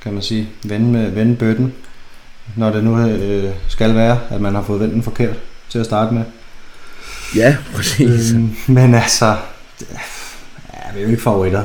kan 0.02 0.14
man 0.14 0.22
sige. 0.22 0.50
Vende, 0.64 0.88
med, 0.92 1.12
vende 1.12 1.36
bøtten, 1.36 1.74
når 2.56 2.70
det 2.70 2.84
nu 2.84 3.00
øh, 3.00 3.54
skal 3.68 3.96
være, 3.96 4.20
at 4.30 4.42
man 4.42 4.56
har 4.56 4.62
fået 4.62 4.80
vendt 4.80 4.94
den 4.94 5.04
forkert 5.04 5.36
til 5.70 5.80
at 5.80 5.86
starte 5.86 6.14
med. 6.14 6.24
Ja, 7.36 7.58
præcis. 7.76 8.34
Øh, 8.34 8.42
men 8.68 8.96
altså, 8.96 9.26
ja, 10.74 10.94
vi 10.94 11.00
er 11.00 11.04
jo 11.04 11.10
ikke 11.10 11.22
favoritter 11.22 11.64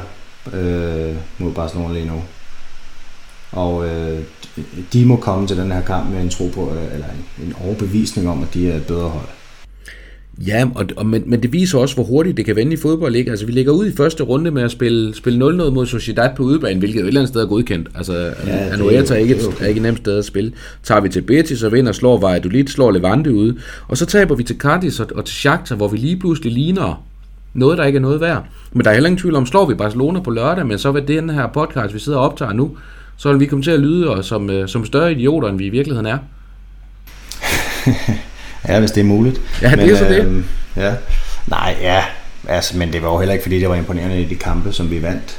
øh, 0.52 1.16
mod 1.38 1.52
Barcelona 1.52 1.94
lige 1.94 2.06
nu. 2.06 2.22
Og 3.52 3.88
øh, 3.88 4.20
de 4.92 5.06
må 5.06 5.16
komme 5.16 5.46
til 5.46 5.56
den 5.56 5.72
her 5.72 5.82
kamp 5.82 6.10
med 6.10 6.20
en 6.20 6.30
tro 6.30 6.50
på, 6.54 6.72
eller 6.92 7.06
en, 7.06 7.46
en 7.46 7.54
overbevisning 7.64 8.28
om, 8.28 8.42
at 8.42 8.54
de 8.54 8.70
er 8.70 8.76
et 8.76 8.86
bedre 8.86 9.08
hold. 9.08 9.28
Ja, 10.38 10.68
og, 10.74 10.86
og, 10.96 11.06
men, 11.06 11.22
men 11.26 11.42
det 11.42 11.52
viser 11.52 11.78
også, 11.78 11.94
hvor 11.94 12.04
hurtigt 12.04 12.36
det 12.36 12.44
kan 12.44 12.56
vende 12.56 12.72
i 12.72 12.76
fodbold. 12.76 13.16
Ikke? 13.16 13.30
Altså, 13.30 13.46
vi 13.46 13.52
ligger 13.52 13.72
ud 13.72 13.86
i 13.86 13.96
første 13.96 14.22
runde 14.22 14.50
med 14.50 14.62
at 14.62 14.70
spille, 14.70 15.14
spille 15.14 15.46
0-0 15.46 15.70
mod 15.70 15.86
Sociedad 15.86 16.30
på 16.36 16.42
udebane, 16.42 16.78
hvilket 16.78 17.00
jo 17.00 17.04
et 17.04 17.08
eller 17.08 17.20
andet 17.20 17.28
sted 17.28 17.40
er 17.40 17.46
godkendt. 17.46 17.88
Altså, 17.94 18.34
ja, 18.46 18.68
Anoeta 18.72 19.14
er 19.14 19.18
ikke, 19.18 19.36
okay. 19.46 19.64
er 19.64 19.68
ikke 19.68 19.80
nemt 19.80 19.98
sted 19.98 20.18
at 20.18 20.24
spille. 20.24 20.52
Tager 20.82 21.00
vi 21.00 21.08
til 21.08 21.22
Betis 21.22 21.62
og 21.62 21.72
vinder, 21.72 21.92
slår 21.92 22.20
Valladolid, 22.20 22.66
slår 22.66 22.90
Levante 22.90 23.34
ude. 23.34 23.56
Og 23.88 23.96
så 23.96 24.06
taber 24.06 24.34
vi 24.34 24.42
til 24.42 24.56
Cardis 24.56 25.00
og, 25.00 25.06
og 25.14 25.24
til 25.24 25.34
Shakhtar, 25.34 25.76
hvor 25.76 25.88
vi 25.88 25.96
lige 25.96 26.16
pludselig 26.16 26.52
ligner 26.52 27.04
noget, 27.54 27.78
der 27.78 27.84
ikke 27.84 27.96
er 27.96 28.00
noget 28.00 28.20
værd. 28.20 28.44
Men 28.72 28.84
der 28.84 28.90
er 28.90 28.94
heller 28.94 29.08
ingen 29.08 29.20
tvivl 29.20 29.36
om, 29.36 29.46
slår 29.46 29.66
vi 29.66 29.74
Barcelona 29.74 30.20
på 30.20 30.30
lørdag, 30.30 30.66
men 30.66 30.78
så 30.78 30.92
vil 30.92 31.08
den 31.08 31.30
her 31.30 31.46
podcast, 31.46 31.94
vi 31.94 31.98
sidder 31.98 32.18
og 32.18 32.24
optager 32.24 32.52
nu, 32.52 32.76
så 33.16 33.30
vil 33.30 33.40
vi 33.40 33.46
komme 33.46 33.62
til 33.62 33.70
at 33.70 33.80
lyde 33.80 34.22
som, 34.22 34.50
øh, 34.50 34.68
som 34.68 34.84
større 34.84 35.12
idioter, 35.12 35.48
end 35.48 35.58
vi 35.58 35.66
i 35.66 35.70
virkeligheden 35.70 36.06
er. 36.06 36.18
ja, 38.68 38.80
hvis 38.80 38.90
det 38.90 39.00
er 39.00 39.04
muligt. 39.04 39.40
Ja, 39.62 39.70
det 39.70 39.78
men, 39.78 39.90
er 39.90 39.96
så 39.96 40.04
det. 40.04 40.26
Øh, 40.26 40.44
ja. 40.76 40.94
Nej, 41.46 41.76
ja. 41.80 42.04
Altså, 42.48 42.78
men 42.78 42.92
det 42.92 43.02
var 43.02 43.12
jo 43.12 43.18
heller 43.18 43.32
ikke, 43.32 43.42
fordi 43.42 43.60
det 43.60 43.68
var 43.68 43.74
imponerende 43.74 44.22
i 44.22 44.24
de 44.24 44.34
kampe, 44.34 44.72
som 44.72 44.90
vi 44.90 45.02
vandt. 45.02 45.38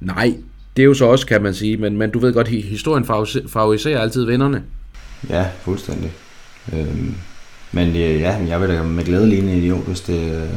Nej, 0.00 0.34
det 0.76 0.82
er 0.82 0.86
jo 0.86 0.94
så 0.94 1.06
også, 1.06 1.26
kan 1.26 1.42
man 1.42 1.54
sige. 1.54 1.76
Men, 1.76 1.96
men 1.96 2.10
du 2.10 2.18
ved 2.18 2.32
godt, 2.32 2.48
historien 2.48 3.04
favoriserer 3.48 4.00
altid 4.00 4.24
vinderne. 4.24 4.62
Ja, 5.30 5.44
fuldstændig. 5.62 6.12
Øhm, 6.72 7.14
men 7.72 7.88
øh, 7.88 8.20
ja, 8.20 8.36
jeg 8.48 8.60
vil 8.60 8.68
da 8.68 8.82
med 8.82 9.04
glæde 9.04 9.28
ligne 9.28 9.52
en 9.52 9.58
idiot, 9.58 9.86
hvis 9.86 10.00
det, 10.00 10.34
øh, 10.34 10.48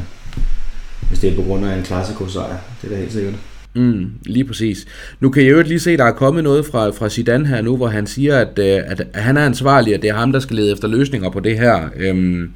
hvis 1.08 1.20
det 1.20 1.32
er 1.32 1.36
på 1.36 1.42
grund 1.42 1.66
af 1.66 1.78
en 1.78 1.84
klassiko-sejr. 1.84 2.58
Det 2.82 2.88
er 2.88 2.96
da 2.96 3.00
helt 3.00 3.14
sikkert. 3.14 3.34
Mm, 3.74 4.12
lige 4.26 4.46
præcis. 4.46 4.86
Nu 5.20 5.30
kan 5.30 5.44
jeg 5.44 5.52
jo 5.52 5.62
lige 5.62 5.80
se, 5.80 5.92
at 5.92 6.00
der 6.00 6.06
er 6.06 6.12
kommet 6.12 6.44
noget 6.44 6.66
fra, 6.66 6.90
fra 6.90 7.10
Zidane 7.10 7.48
her 7.48 7.62
nu, 7.62 7.78
hvor 7.78 7.88
han 7.88 8.08
siger, 8.08 8.38
at, 8.38 8.60
øh, 8.60 8.66
at, 8.66 9.02
at 9.14 9.24
han 9.24 9.38
er 9.38 9.46
ansvarlig, 9.46 9.94
at 9.94 10.02
det 10.02 10.10
er 10.10 10.14
ham, 10.14 10.32
der 10.32 10.40
skal 10.40 10.56
lede 10.56 10.72
efter 10.72 10.88
løsninger 10.88 11.30
på 11.30 11.40
det 11.40 11.60
her. 11.60 11.90
Øhm, 11.96 12.52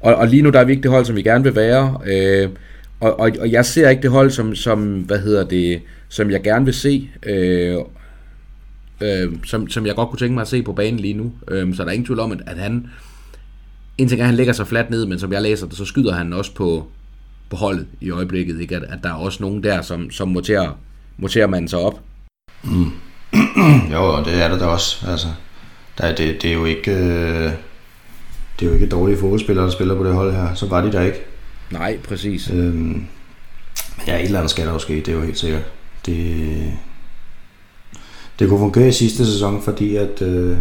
og, 0.00 0.14
og 0.14 0.28
lige 0.28 0.42
nu 0.42 0.50
der 0.50 0.60
er 0.60 0.64
vi 0.64 0.72
ikke 0.72 0.82
det 0.82 0.90
hold, 0.90 1.04
som 1.04 1.16
vi 1.16 1.22
gerne 1.22 1.44
vil 1.44 1.54
være. 1.54 1.98
Øh, 2.06 2.48
og, 3.00 3.20
og, 3.20 3.30
og 3.40 3.50
jeg 3.52 3.64
ser 3.64 3.88
ikke 3.88 4.02
det 4.02 4.10
hold, 4.10 4.30
som, 4.30 4.54
som, 4.54 5.00
hvad 5.00 5.18
hedder 5.18 5.44
det, 5.44 5.80
som 6.08 6.30
jeg 6.30 6.42
gerne 6.42 6.64
vil 6.64 6.74
se. 6.74 7.10
Øh, 7.26 7.76
øh, 9.00 9.32
som, 9.44 9.68
som 9.68 9.86
jeg 9.86 9.94
godt 9.94 10.08
kunne 10.08 10.18
tænke 10.18 10.34
mig 10.34 10.42
at 10.42 10.48
se 10.48 10.62
på 10.62 10.72
banen 10.72 11.00
lige 11.00 11.14
nu. 11.14 11.32
Øh, 11.48 11.74
så 11.74 11.82
der 11.82 11.88
er 11.88 11.92
ingen 11.92 12.06
tvivl 12.06 12.20
om, 12.20 12.32
at, 12.32 12.38
at 12.46 12.58
han... 12.58 12.86
En 13.98 14.08
ting 14.08 14.20
er, 14.20 14.24
at 14.24 14.28
han 14.28 14.36
lægger 14.36 14.52
sig 14.52 14.66
fladt 14.66 14.90
ned, 14.90 15.06
men 15.06 15.18
som 15.18 15.32
jeg 15.32 15.42
læser 15.42 15.66
det, 15.66 15.76
så 15.76 15.84
skyder 15.84 16.12
han 16.12 16.32
også 16.32 16.54
på, 16.54 16.86
på 17.50 17.56
holdet 17.56 17.86
i 18.00 18.10
øjeblikket, 18.10 18.60
ikke? 18.60 18.76
At, 18.76 18.82
at 18.82 18.98
der 19.02 19.08
er 19.08 19.14
også 19.14 19.42
nogen 19.42 19.62
der, 19.62 19.82
som, 19.82 20.10
som 20.10 20.28
moterer, 20.28 20.78
moterer 21.18 21.46
man 21.46 21.68
sig 21.68 21.78
op. 21.78 22.00
Mm. 22.64 22.90
jo, 23.92 24.24
det 24.24 24.42
er 24.42 24.48
der 24.48 24.58
da 24.58 24.64
også. 24.64 25.10
Altså, 25.10 25.28
der, 25.98 26.14
det, 26.14 26.42
det, 26.42 26.50
er 26.50 26.54
jo 26.54 26.64
ikke... 26.64 26.90
Øh, 26.90 27.50
det 28.60 28.66
er 28.66 28.70
jo 28.70 28.74
ikke 28.74 28.86
dårlige 28.86 29.18
fodboldspillere, 29.18 29.64
der 29.64 29.72
spiller 29.72 29.96
på 29.96 30.04
det 30.04 30.14
hold 30.14 30.32
her. 30.32 30.54
Så 30.54 30.66
var 30.66 30.80
de 30.80 30.92
der 30.92 31.00
ikke. 31.00 31.18
Nej, 31.70 31.98
præcis. 32.08 32.50
Øhm, 32.50 33.06
men 33.96 34.06
ja, 34.06 34.16
et 34.16 34.24
eller 34.24 34.38
andet 34.38 34.50
skal 34.50 34.66
der 34.66 34.72
jo 34.72 34.78
ske, 34.78 34.94
det 34.94 35.08
er 35.08 35.12
jo 35.12 35.22
helt 35.22 35.38
sikkert. 35.38 35.62
Det, 36.06 36.72
det 38.38 38.48
kunne 38.48 38.58
fungere 38.58 38.88
i 38.88 38.92
sidste 38.92 39.26
sæson, 39.26 39.62
fordi 39.62 39.96
at 39.96 40.22
øh, 40.22 40.56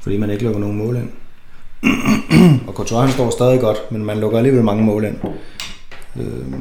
fordi 0.00 0.16
man 0.16 0.30
ikke 0.30 0.44
lukker 0.44 0.60
nogen 0.60 0.78
mål 0.78 0.96
ind. 0.96 1.10
og 2.68 2.74
Courtois 2.74 3.04
han 3.04 3.12
står 3.12 3.30
stadig 3.30 3.60
godt, 3.60 3.92
men 3.92 4.04
man 4.04 4.20
lukker 4.20 4.38
alligevel 4.38 4.64
mange 4.64 4.84
mål 4.84 5.04
ind. 5.04 5.16
Øh, 6.20 6.58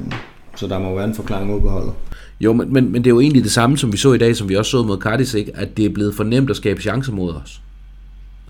så 0.56 0.67
der 0.67 0.80
må 0.80 0.96
være 0.96 1.06
en 1.06 1.15
forklaring 1.15 1.56
ud 1.56 1.62
på 1.62 1.70
holdet. 1.70 1.93
Jo, 2.41 2.54
men, 2.54 2.74
men, 2.74 2.91
men 2.91 3.04
det 3.04 3.10
er 3.10 3.13
jo 3.13 3.20
egentlig 3.20 3.43
det 3.43 3.52
samme, 3.52 3.78
som 3.78 3.91
vi 3.91 3.98
så 3.98 4.13
i 4.13 4.17
dag, 4.17 4.36
som 4.36 4.50
vi 4.50 4.56
også 4.56 4.72
så 4.72 4.84
mod 4.84 4.98
Cardis, 4.98 5.34
ikke? 5.34 5.52
at 5.56 5.78
det 5.78 5.86
er 5.86 5.89
blevet 5.89 6.15
for 6.15 6.24
nemt 6.24 6.50
at 6.50 6.56
skabe 6.56 6.82
chancer 6.82 7.12
mod 7.12 7.34
os. 7.34 7.62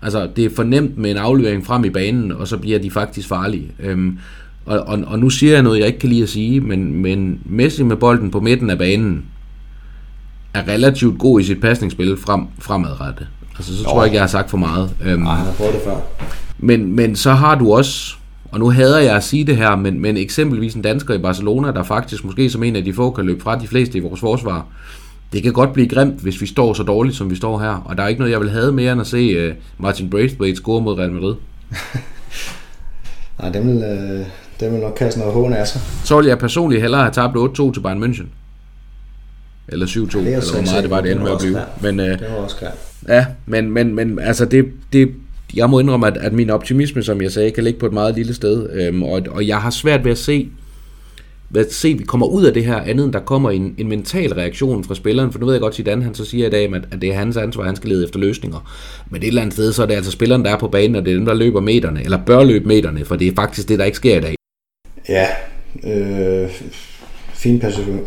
Altså, 0.02 0.28
det 0.36 0.44
er 0.44 0.50
for 0.56 0.62
nemt 0.62 0.98
med 0.98 1.10
en 1.10 1.16
aflevering 1.16 1.66
frem 1.66 1.84
i 1.84 1.90
banen, 1.90 2.32
og 2.32 2.48
så 2.48 2.56
bliver 2.56 2.78
de 2.78 2.90
faktisk 2.90 3.28
farlige. 3.28 3.72
Øhm, 3.80 4.18
og, 4.66 4.80
og, 4.80 4.98
og 5.06 5.18
nu 5.18 5.30
siger 5.30 5.52
jeg 5.52 5.62
noget, 5.62 5.78
jeg 5.78 5.86
ikke 5.86 5.98
kan 5.98 6.08
lide 6.08 6.22
at 6.22 6.28
sige, 6.28 6.60
men, 6.60 7.02
men 7.02 7.40
Messi 7.44 7.82
med 7.82 7.96
bolden 7.96 8.30
på 8.30 8.40
midten 8.40 8.70
af 8.70 8.78
banen 8.78 9.24
er 10.54 10.68
relativt 10.68 11.18
god 11.18 11.40
i 11.40 11.44
sit 11.44 11.60
pasningsspil 11.60 12.16
frem, 12.16 12.46
fremadrettet. 12.58 13.26
Altså, 13.56 13.76
så 13.76 13.82
jo. 13.82 13.88
tror 13.88 14.00
jeg 14.00 14.06
ikke, 14.06 14.14
jeg 14.14 14.22
har 14.22 14.28
sagt 14.28 14.50
for 14.50 14.58
meget. 14.58 14.90
Øhm, 15.04 15.22
Nej, 15.22 15.32
jeg 15.32 15.44
har 15.44 15.52
prøvet 15.52 15.74
det 15.74 15.82
før. 15.84 15.96
Men, 16.58 16.96
men 16.96 17.16
så 17.16 17.32
har 17.32 17.54
du 17.54 17.72
også 17.72 18.17
og 18.50 18.58
nu 18.58 18.70
hader 18.70 18.98
jeg 18.98 19.16
at 19.16 19.24
sige 19.24 19.44
det 19.44 19.56
her, 19.56 19.76
men, 19.76 20.00
men 20.00 20.16
eksempelvis 20.16 20.74
en 20.74 20.82
dansker 20.82 21.14
i 21.14 21.18
Barcelona, 21.18 21.72
der 21.72 21.82
faktisk 21.82 22.24
måske 22.24 22.50
som 22.50 22.62
en 22.62 22.76
af 22.76 22.84
de 22.84 22.92
få 22.92 23.10
kan 23.10 23.26
løbe 23.26 23.40
fra 23.40 23.58
de 23.58 23.66
fleste 23.66 23.98
i 23.98 24.00
vores 24.00 24.20
forsvar, 24.20 24.66
det 25.32 25.42
kan 25.42 25.52
godt 25.52 25.72
blive 25.72 25.88
grimt, 25.88 26.20
hvis 26.20 26.40
vi 26.40 26.46
står 26.46 26.74
så 26.74 26.82
dårligt, 26.82 27.16
som 27.16 27.30
vi 27.30 27.36
står 27.36 27.58
her. 27.58 27.82
Og 27.84 27.96
der 27.96 28.02
er 28.02 28.08
ikke 28.08 28.18
noget, 28.18 28.32
jeg 28.32 28.40
vil 28.40 28.50
have 28.50 28.72
mere 28.72 28.92
end 28.92 29.00
at 29.00 29.06
se 29.06 29.48
uh, 29.48 29.54
Martin 29.78 30.10
Braithwaite 30.10 30.56
score 30.56 30.82
mod 30.82 30.98
Real 30.98 31.12
Madrid. 31.12 31.34
Nej, 33.40 33.50
dem 33.50 33.68
vil, 33.68 33.76
uh, 33.76 34.26
dem 34.60 34.72
vil 34.72 34.80
nok 34.80 34.94
kaste 34.94 35.20
noget 35.20 35.34
hån 35.34 35.52
af 35.52 35.68
sig. 35.68 35.80
Så 36.04 36.16
vil 36.16 36.26
jeg 36.26 36.38
personligt 36.38 36.82
hellere 36.82 37.00
have 37.00 37.12
tabt 37.12 37.36
8-2 37.36 37.72
til 37.72 37.80
Bayern 37.80 38.04
München. 38.04 38.26
Eller 39.68 39.86
7-2, 39.86 39.98
ja, 39.98 40.02
eller 40.02 40.52
hvor 40.52 40.62
meget 40.62 40.82
det 40.82 40.90
var, 40.90 41.00
det 41.00 41.10
endte 41.10 41.24
med 41.24 41.32
at 41.32 41.38
blive. 41.38 41.60
Men, 41.80 42.00
uh, 42.00 42.06
det 42.06 42.26
var 42.30 42.36
også 42.36 42.56
klart. 42.56 42.74
Ja, 43.08 43.26
men, 43.46 43.70
men, 43.70 43.94
men 43.94 44.18
altså 44.18 44.44
det, 44.44 44.72
det, 44.92 45.14
jeg 45.54 45.70
må 45.70 45.80
indrømme, 45.80 46.06
at, 46.06 46.16
at 46.16 46.32
min 46.32 46.50
optimisme, 46.50 47.02
som 47.02 47.22
jeg 47.22 47.32
sagde, 47.32 47.50
kan 47.50 47.64
ligge 47.64 47.80
på 47.80 47.86
et 47.86 47.92
meget 47.92 48.14
lille 48.14 48.34
sted. 48.34 48.70
Øhm, 48.72 49.02
og, 49.02 49.22
og 49.30 49.46
jeg 49.46 49.58
har 49.58 49.70
svært 49.70 50.04
ved 50.04 50.12
at 50.12 50.18
se, 50.18 50.48
ved 51.50 51.66
at 51.66 51.72
se, 51.72 51.88
at 51.88 51.98
vi 51.98 52.04
kommer 52.04 52.26
ud 52.26 52.44
af 52.44 52.54
det 52.54 52.64
her 52.64 52.76
andet, 52.76 53.04
end 53.04 53.12
der 53.12 53.20
kommer 53.20 53.50
en, 53.50 53.74
en 53.78 53.88
mental 53.88 54.32
reaktion 54.32 54.84
fra 54.84 54.94
spilleren. 54.94 55.32
For 55.32 55.38
nu 55.38 55.46
ved 55.46 55.54
jeg 55.54 55.60
godt, 55.60 55.88
at 55.88 56.02
han 56.02 56.14
så 56.14 56.24
siger 56.24 56.46
i 56.46 56.50
dag, 56.50 56.74
at, 56.74 56.82
at 56.92 57.00
det 57.00 57.10
er 57.10 57.14
hans 57.14 57.36
ansvar, 57.36 57.62
at 57.62 57.68
han 57.68 57.76
skal 57.76 57.90
lede 57.90 58.04
efter 58.04 58.18
løsninger. 58.18 58.72
Men 59.10 59.22
et 59.22 59.28
eller 59.28 59.42
andet 59.42 59.54
sted, 59.54 59.72
så 59.72 59.82
er 59.82 59.86
det 59.86 59.94
altså 59.94 60.10
spilleren, 60.10 60.44
der 60.44 60.50
er 60.50 60.58
på 60.58 60.68
banen, 60.68 60.96
og 60.96 61.04
det 61.04 61.10
er 61.10 61.16
dem, 61.16 61.26
der 61.26 61.34
løber 61.34 61.60
meterne, 61.60 62.04
eller 62.04 62.18
bør 62.26 62.44
løbe 62.44 62.68
meterne, 62.68 63.04
for 63.04 63.16
det 63.16 63.28
er 63.28 63.32
faktisk 63.36 63.68
det, 63.68 63.78
der 63.78 63.84
ikke 63.84 63.96
sker 63.96 64.16
i 64.16 64.20
dag. 64.20 64.34
Ja, 65.08 65.26
øh, 65.84 66.50
fint 67.34 67.64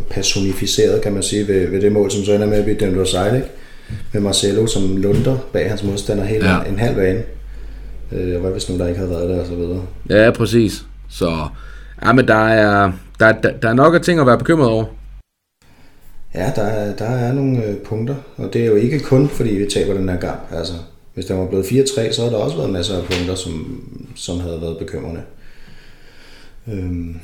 personificeret, 0.09 1.01
kan 1.01 1.13
man 1.13 1.23
sige, 1.23 1.47
ved, 1.47 1.67
ved 1.67 1.81
det 1.81 1.91
mål, 1.91 2.11
som 2.11 2.23
så 2.23 2.33
ender 2.33 2.47
med 2.47 2.57
at 2.57 2.63
blive 2.63 2.77
dømt 2.77 2.97
offside, 2.97 3.35
ikke? 3.35 3.47
Med 4.13 4.21
Marcelo 4.21 4.67
som 4.67 4.97
lunder 4.97 5.37
bag 5.53 5.69
hans 5.69 5.83
modstander 5.83 6.23
hele 6.23 6.49
ja. 6.49 6.61
en, 6.61 6.73
en 6.73 6.79
halv 6.79 6.95
bane. 6.95 7.23
Øh, 8.11 8.41
hvad 8.41 8.51
hvis 8.51 8.69
nu 8.69 8.77
der 8.77 8.87
ikke 8.87 8.99
havde 8.99 9.11
været 9.11 9.29
der, 9.29 9.39
og 9.39 9.47
så 9.47 9.55
videre. 9.55 9.81
Ja, 10.09 10.31
præcis. 10.31 10.85
Så, 11.09 11.47
ja, 12.05 12.13
men 12.13 12.27
der 12.27 12.47
er, 12.47 12.91
der, 13.19 13.31
der, 13.31 13.51
der 13.61 13.69
er 13.69 13.73
nok 13.73 13.95
af 13.95 14.01
ting 14.01 14.19
at 14.19 14.27
være 14.27 14.37
bekymret 14.37 14.69
over. 14.69 14.85
Ja, 16.35 16.51
der 16.55 16.61
er, 16.61 16.95
der 16.95 17.05
er 17.05 17.33
nogle 17.33 17.65
øh, 17.65 17.77
punkter, 17.77 18.15
og 18.37 18.53
det 18.53 18.61
er 18.61 18.65
jo 18.65 18.75
ikke 18.75 18.99
kun, 18.99 19.29
fordi 19.29 19.49
vi 19.49 19.65
taber 19.73 19.93
den 19.93 20.09
her 20.09 20.19
kamp. 20.19 20.39
Altså, 20.51 20.73
hvis 21.13 21.25
der 21.25 21.35
var 21.35 21.47
blevet 21.47 21.63
4-3, 21.63 22.13
så 22.13 22.23
har 22.23 22.29
der 22.29 22.37
også 22.37 22.57
været 22.57 22.69
masser 22.69 22.97
af 22.97 23.03
punkter, 23.03 23.35
som, 23.35 23.83
som 24.15 24.39
havde 24.39 24.61
været 24.61 24.77
bekymrende. 24.77 25.21
Øhm, 26.67 27.19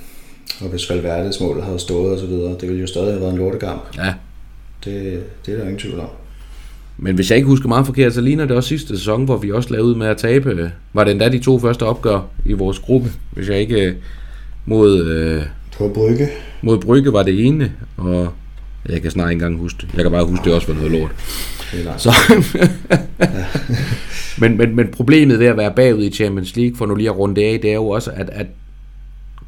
og 0.61 0.67
hvis 0.67 0.89
Valverdes 0.89 1.39
mål 1.39 1.61
havde 1.61 1.79
stået 1.79 2.13
og 2.13 2.19
så 2.19 2.25
videre, 2.25 2.51
det 2.51 2.61
ville 2.61 2.81
jo 2.81 2.87
stadig 2.87 3.07
have 3.07 3.21
været 3.21 3.31
en 3.31 3.37
lortekamp. 3.37 3.81
Ja. 3.97 4.13
Det, 4.85 5.23
det 5.45 5.53
er 5.53 5.57
der 5.57 5.63
ingen 5.63 5.79
tvivl 5.79 5.99
om. 5.99 6.09
Men 6.97 7.15
hvis 7.15 7.29
jeg 7.29 7.37
ikke 7.37 7.47
husker 7.47 7.67
meget 7.67 7.85
forkert, 7.85 8.13
så 8.13 8.21
ligner 8.21 8.45
det 8.45 8.55
også 8.55 8.69
sidste 8.69 8.97
sæson, 8.97 9.25
hvor 9.25 9.37
vi 9.37 9.51
også 9.51 9.73
lavede 9.73 9.95
med 9.97 10.07
at 10.07 10.17
tabe. 10.17 10.71
Var 10.93 11.03
det 11.03 11.11
endda 11.11 11.29
de 11.29 11.39
to 11.39 11.59
første 11.59 11.83
opgør 11.83 12.19
i 12.45 12.53
vores 12.53 12.79
gruppe, 12.79 13.09
hvis 13.31 13.49
jeg 13.49 13.59
ikke 13.59 13.81
øh, 13.85 13.93
mod... 14.65 15.05
Øh, 15.05 15.41
På 15.77 15.91
Brygge. 15.93 16.29
Mod 16.61 16.77
Brygge 16.77 17.13
var 17.13 17.23
det 17.23 17.45
ene, 17.45 17.71
og 17.97 18.33
jeg 18.89 19.01
kan 19.01 19.11
snart 19.11 19.31
ikke 19.31 19.45
engang 19.45 19.61
huske 19.61 19.77
det. 19.81 19.89
Jeg 19.93 20.03
kan 20.03 20.11
bare 20.11 20.25
huske, 20.25 20.45
det 20.45 20.53
også 20.53 20.67
var 20.67 20.75
noget 20.75 20.91
lort. 20.91 21.11
Så, 21.97 22.13
men, 24.41 24.57
men, 24.57 24.75
men 24.75 24.87
problemet 24.87 25.39
ved 25.39 25.45
at 25.45 25.57
være 25.57 25.73
bagud 25.75 26.03
i 26.03 26.11
Champions 26.11 26.55
League, 26.55 26.77
for 26.77 26.85
nu 26.85 26.95
lige 26.95 27.09
at 27.09 27.17
runde 27.17 27.35
det 27.35 27.41
af, 27.41 27.59
det 27.61 27.69
er 27.69 27.75
jo 27.75 27.87
også, 27.87 28.11
at, 28.11 28.29
at 28.29 28.47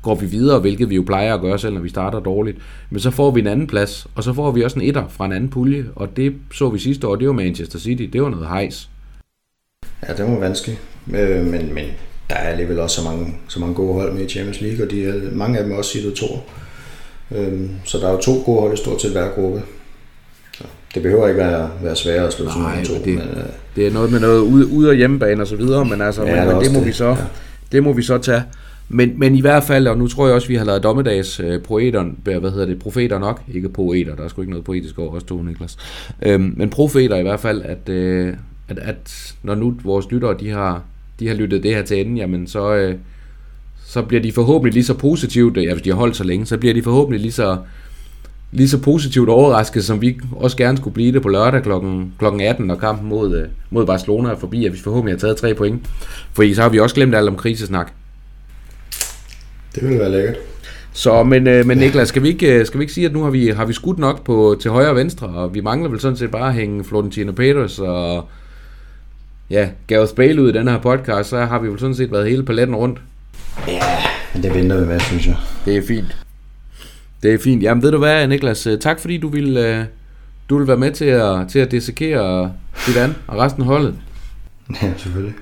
går 0.01 0.15
vi 0.15 0.25
videre, 0.25 0.59
hvilket 0.59 0.89
vi 0.89 0.95
jo 0.95 1.03
plejer 1.05 1.33
at 1.33 1.41
gøre 1.41 1.59
selv, 1.59 1.73
når 1.73 1.81
vi 1.81 1.89
starter 1.89 2.19
dårligt, 2.19 2.57
men 2.89 2.99
så 2.99 3.11
får 3.11 3.31
vi 3.31 3.39
en 3.39 3.47
anden 3.47 3.67
plads, 3.67 4.07
og 4.15 4.23
så 4.23 4.33
får 4.33 4.51
vi 4.51 4.63
også 4.63 4.79
en 4.79 4.85
etter 4.85 5.07
fra 5.09 5.25
en 5.25 5.31
anden 5.31 5.49
pulje, 5.49 5.85
og 5.95 6.17
det 6.17 6.33
så 6.53 6.69
vi 6.69 6.79
sidste 6.79 7.07
år, 7.07 7.15
det 7.15 7.27
var 7.27 7.33
Manchester 7.33 7.79
City, 7.79 8.03
det 8.03 8.21
var 8.21 8.29
noget 8.29 8.47
hejs. 8.47 8.89
Ja, 10.07 10.13
det 10.13 10.25
var 10.25 10.39
vanskeligt, 10.39 10.79
øh, 11.13 11.45
men, 11.45 11.73
men 11.73 11.85
der 12.29 12.35
er 12.35 12.49
alligevel 12.49 12.79
også 12.79 13.01
så 13.01 13.09
mange, 13.09 13.35
så 13.47 13.59
mange 13.59 13.75
gode 13.75 13.93
hold 13.93 14.13
med 14.13 14.25
i 14.25 14.29
Champions 14.29 14.61
League, 14.61 14.85
og 14.85 14.91
de 14.91 15.05
er, 15.05 15.13
mange 15.31 15.57
af 15.57 15.63
dem 15.63 15.73
er 15.73 15.77
også 15.77 15.91
siddet 15.91 16.13
to. 16.13 16.25
Øhm, 17.31 17.69
så 17.83 17.97
der 17.97 18.07
er 18.07 18.11
jo 18.11 18.17
to 18.17 18.41
gode 18.45 18.61
hold 18.61 18.73
i 18.73 18.77
stort 18.77 19.01
set 19.01 19.11
hver 19.11 19.29
gruppe. 19.29 19.61
Så 20.51 20.63
det 20.93 21.03
behøver 21.03 21.27
ikke 21.27 21.39
være, 21.39 21.69
være 21.83 21.95
sværere 21.95 22.27
at 22.27 22.33
slå 22.33 22.49
sådan 22.49 22.85
to. 22.85 22.93
Det, 22.93 23.07
men, 23.07 23.17
øh, 23.17 23.43
det 23.75 23.87
er 23.87 23.91
noget 23.91 24.11
med 24.11 24.19
noget 24.19 24.39
ude, 24.39 24.67
ude 24.67 24.89
af 24.91 24.97
hjemmebane 24.97 25.41
og 25.41 25.47
så 25.47 25.55
videre, 25.55 25.85
men 25.85 26.01
altså, 26.01 26.23
ja, 26.23 26.45
men, 26.45 26.53
men 26.53 26.63
det 26.63 26.73
må 26.73 26.79
det. 26.79 26.87
vi 26.87 26.91
så, 26.91 27.07
ja. 27.07 27.15
det 27.71 27.83
må 27.83 27.93
vi 27.93 28.01
så 28.01 28.17
tage. 28.17 28.43
Men, 28.89 29.19
men 29.19 29.35
i 29.35 29.41
hvert 29.41 29.63
fald, 29.63 29.87
og 29.87 29.97
nu 29.97 30.07
tror 30.07 30.25
jeg 30.25 30.35
også, 30.35 30.47
vi 30.47 30.55
har 30.55 30.65
lavet 30.65 30.83
dommedags 30.83 31.39
øh, 31.39 31.61
poeter, 31.61 32.03
hvad 32.23 32.51
hedder 32.51 32.65
det, 32.65 32.79
profeter 32.79 33.19
nok, 33.19 33.41
ikke 33.53 33.69
poeter, 33.69 34.15
der 34.15 34.23
er 34.23 34.27
sgu 34.27 34.41
ikke 34.41 34.51
noget 34.51 34.65
poetisk 34.65 34.99
over 34.99 35.15
os 35.15 35.23
to, 35.23 35.41
Niklas. 35.41 35.77
Øhm, 36.21 36.53
men 36.57 36.69
profeter 36.69 37.17
i 37.17 37.21
hvert 37.21 37.39
fald, 37.39 37.61
at, 37.61 37.89
øh, 37.89 38.33
at, 38.67 38.79
at 38.79 39.33
når 39.43 39.55
nu 39.55 39.75
vores 39.83 40.11
lyttere, 40.11 40.35
de 40.39 40.49
har, 40.49 40.83
de 41.19 41.27
har 41.27 41.35
lyttet 41.35 41.63
det 41.63 41.75
her 41.75 41.83
til 41.83 41.99
enden, 41.99 42.17
jamen 42.17 42.47
så, 42.47 42.75
øh, 42.75 42.95
så 43.85 44.01
bliver 44.01 44.21
de 44.21 44.31
forhåbentlig 44.31 44.73
lige 44.73 44.83
så 44.83 44.93
positivt, 44.93 45.57
ja, 45.57 45.73
hvis 45.73 45.81
de 45.81 45.89
har 45.89 45.97
holdt 45.97 46.15
så 46.15 46.23
længe, 46.23 46.45
så 46.45 46.57
bliver 46.57 46.73
de 46.73 46.83
forhåbentlig 46.83 47.21
lige 47.21 47.31
så, 47.31 47.57
lige 48.51 48.69
så 48.69 48.81
positivt 48.81 49.29
overrasket, 49.29 49.85
som 49.85 50.01
vi 50.01 50.19
også 50.31 50.57
gerne 50.57 50.77
skulle 50.77 50.93
blive 50.93 51.11
det 51.11 51.21
på 51.21 51.29
lørdag 51.29 51.63
kl. 51.63 51.69
kl. 52.19 52.25
18, 52.41 52.65
når 52.65 52.75
kampen 52.75 53.09
mod, 53.09 53.37
øh, 53.37 53.47
mod 53.69 53.85
Barcelona 53.85 54.29
er 54.29 54.35
forbi, 54.35 54.65
at 54.65 54.73
vi 54.73 54.77
forhåbentlig 54.77 55.13
har 55.13 55.19
taget 55.19 55.37
tre 55.37 55.53
point. 55.53 55.87
For 56.33 56.55
så 56.55 56.61
har 56.61 56.69
vi 56.69 56.79
også 56.79 56.95
glemt 56.95 57.15
alt 57.15 57.29
om 57.29 57.35
krisesnak. 57.35 57.93
Det 59.75 59.83
ville 59.83 59.99
være 59.99 60.11
lækkert. 60.11 60.35
Så, 60.93 61.23
men, 61.23 61.47
øh, 61.47 61.65
men 61.65 61.77
Niklas, 61.77 62.07
skal 62.07 62.23
vi, 62.23 62.27
ikke, 62.27 62.65
skal 62.65 62.79
vi 62.79 62.83
ikke 62.83 62.93
sige, 62.93 63.05
at 63.05 63.13
nu 63.13 63.23
har 63.23 63.29
vi, 63.29 63.47
har 63.47 63.65
vi 63.65 63.73
skudt 63.73 63.99
nok 63.99 64.25
på, 64.25 64.57
til 64.61 64.71
højre 64.71 64.89
og 64.89 64.95
venstre, 64.95 65.27
og 65.27 65.53
vi 65.53 65.61
mangler 65.61 65.89
vel 65.89 65.99
sådan 65.99 66.17
set 66.17 66.31
bare 66.31 66.47
at 66.47 66.53
hænge 66.53 66.83
Florentino 66.83 67.31
Peters 67.31 67.79
og 67.79 68.29
ja, 69.49 69.69
Gareth 69.87 70.13
Bale 70.13 70.41
ud 70.41 70.49
i 70.49 70.53
den 70.53 70.67
her 70.67 70.79
podcast, 70.79 71.29
så 71.29 71.45
har 71.45 71.59
vi 71.59 71.67
vel 71.67 71.79
sådan 71.79 71.95
set 71.95 72.11
været 72.11 72.29
hele 72.29 72.43
paletten 72.43 72.75
rundt. 72.75 73.01
Ja, 73.67 73.81
men 74.33 74.43
det 74.43 74.53
venter 74.53 74.79
vi 74.79 74.85
med, 74.85 74.99
synes 74.99 75.27
jeg. 75.27 75.35
Det 75.65 75.77
er 75.77 75.81
fint. 75.87 76.17
Det 77.23 77.33
er 77.33 77.37
fint. 77.43 77.63
Jamen 77.63 77.83
ved 77.83 77.91
du 77.91 77.97
hvad, 77.97 78.27
Niklas, 78.27 78.67
øh, 78.67 78.79
tak 78.79 78.99
fordi 78.99 79.17
du 79.17 79.27
vil, 79.27 79.57
øh, 79.57 79.85
du 80.49 80.57
vil 80.57 80.67
være 80.67 80.77
med 80.77 80.91
til 80.91 81.05
at, 81.05 81.47
til 81.49 81.59
at 81.59 81.71
dissekere 81.71 82.53
dit 82.87 82.97
an 82.97 83.15
og 83.27 83.37
resten 83.37 83.61
af 83.61 83.67
holdet. 83.67 83.95
Ja, 84.81 84.93
selvfølgelig. 84.97 85.33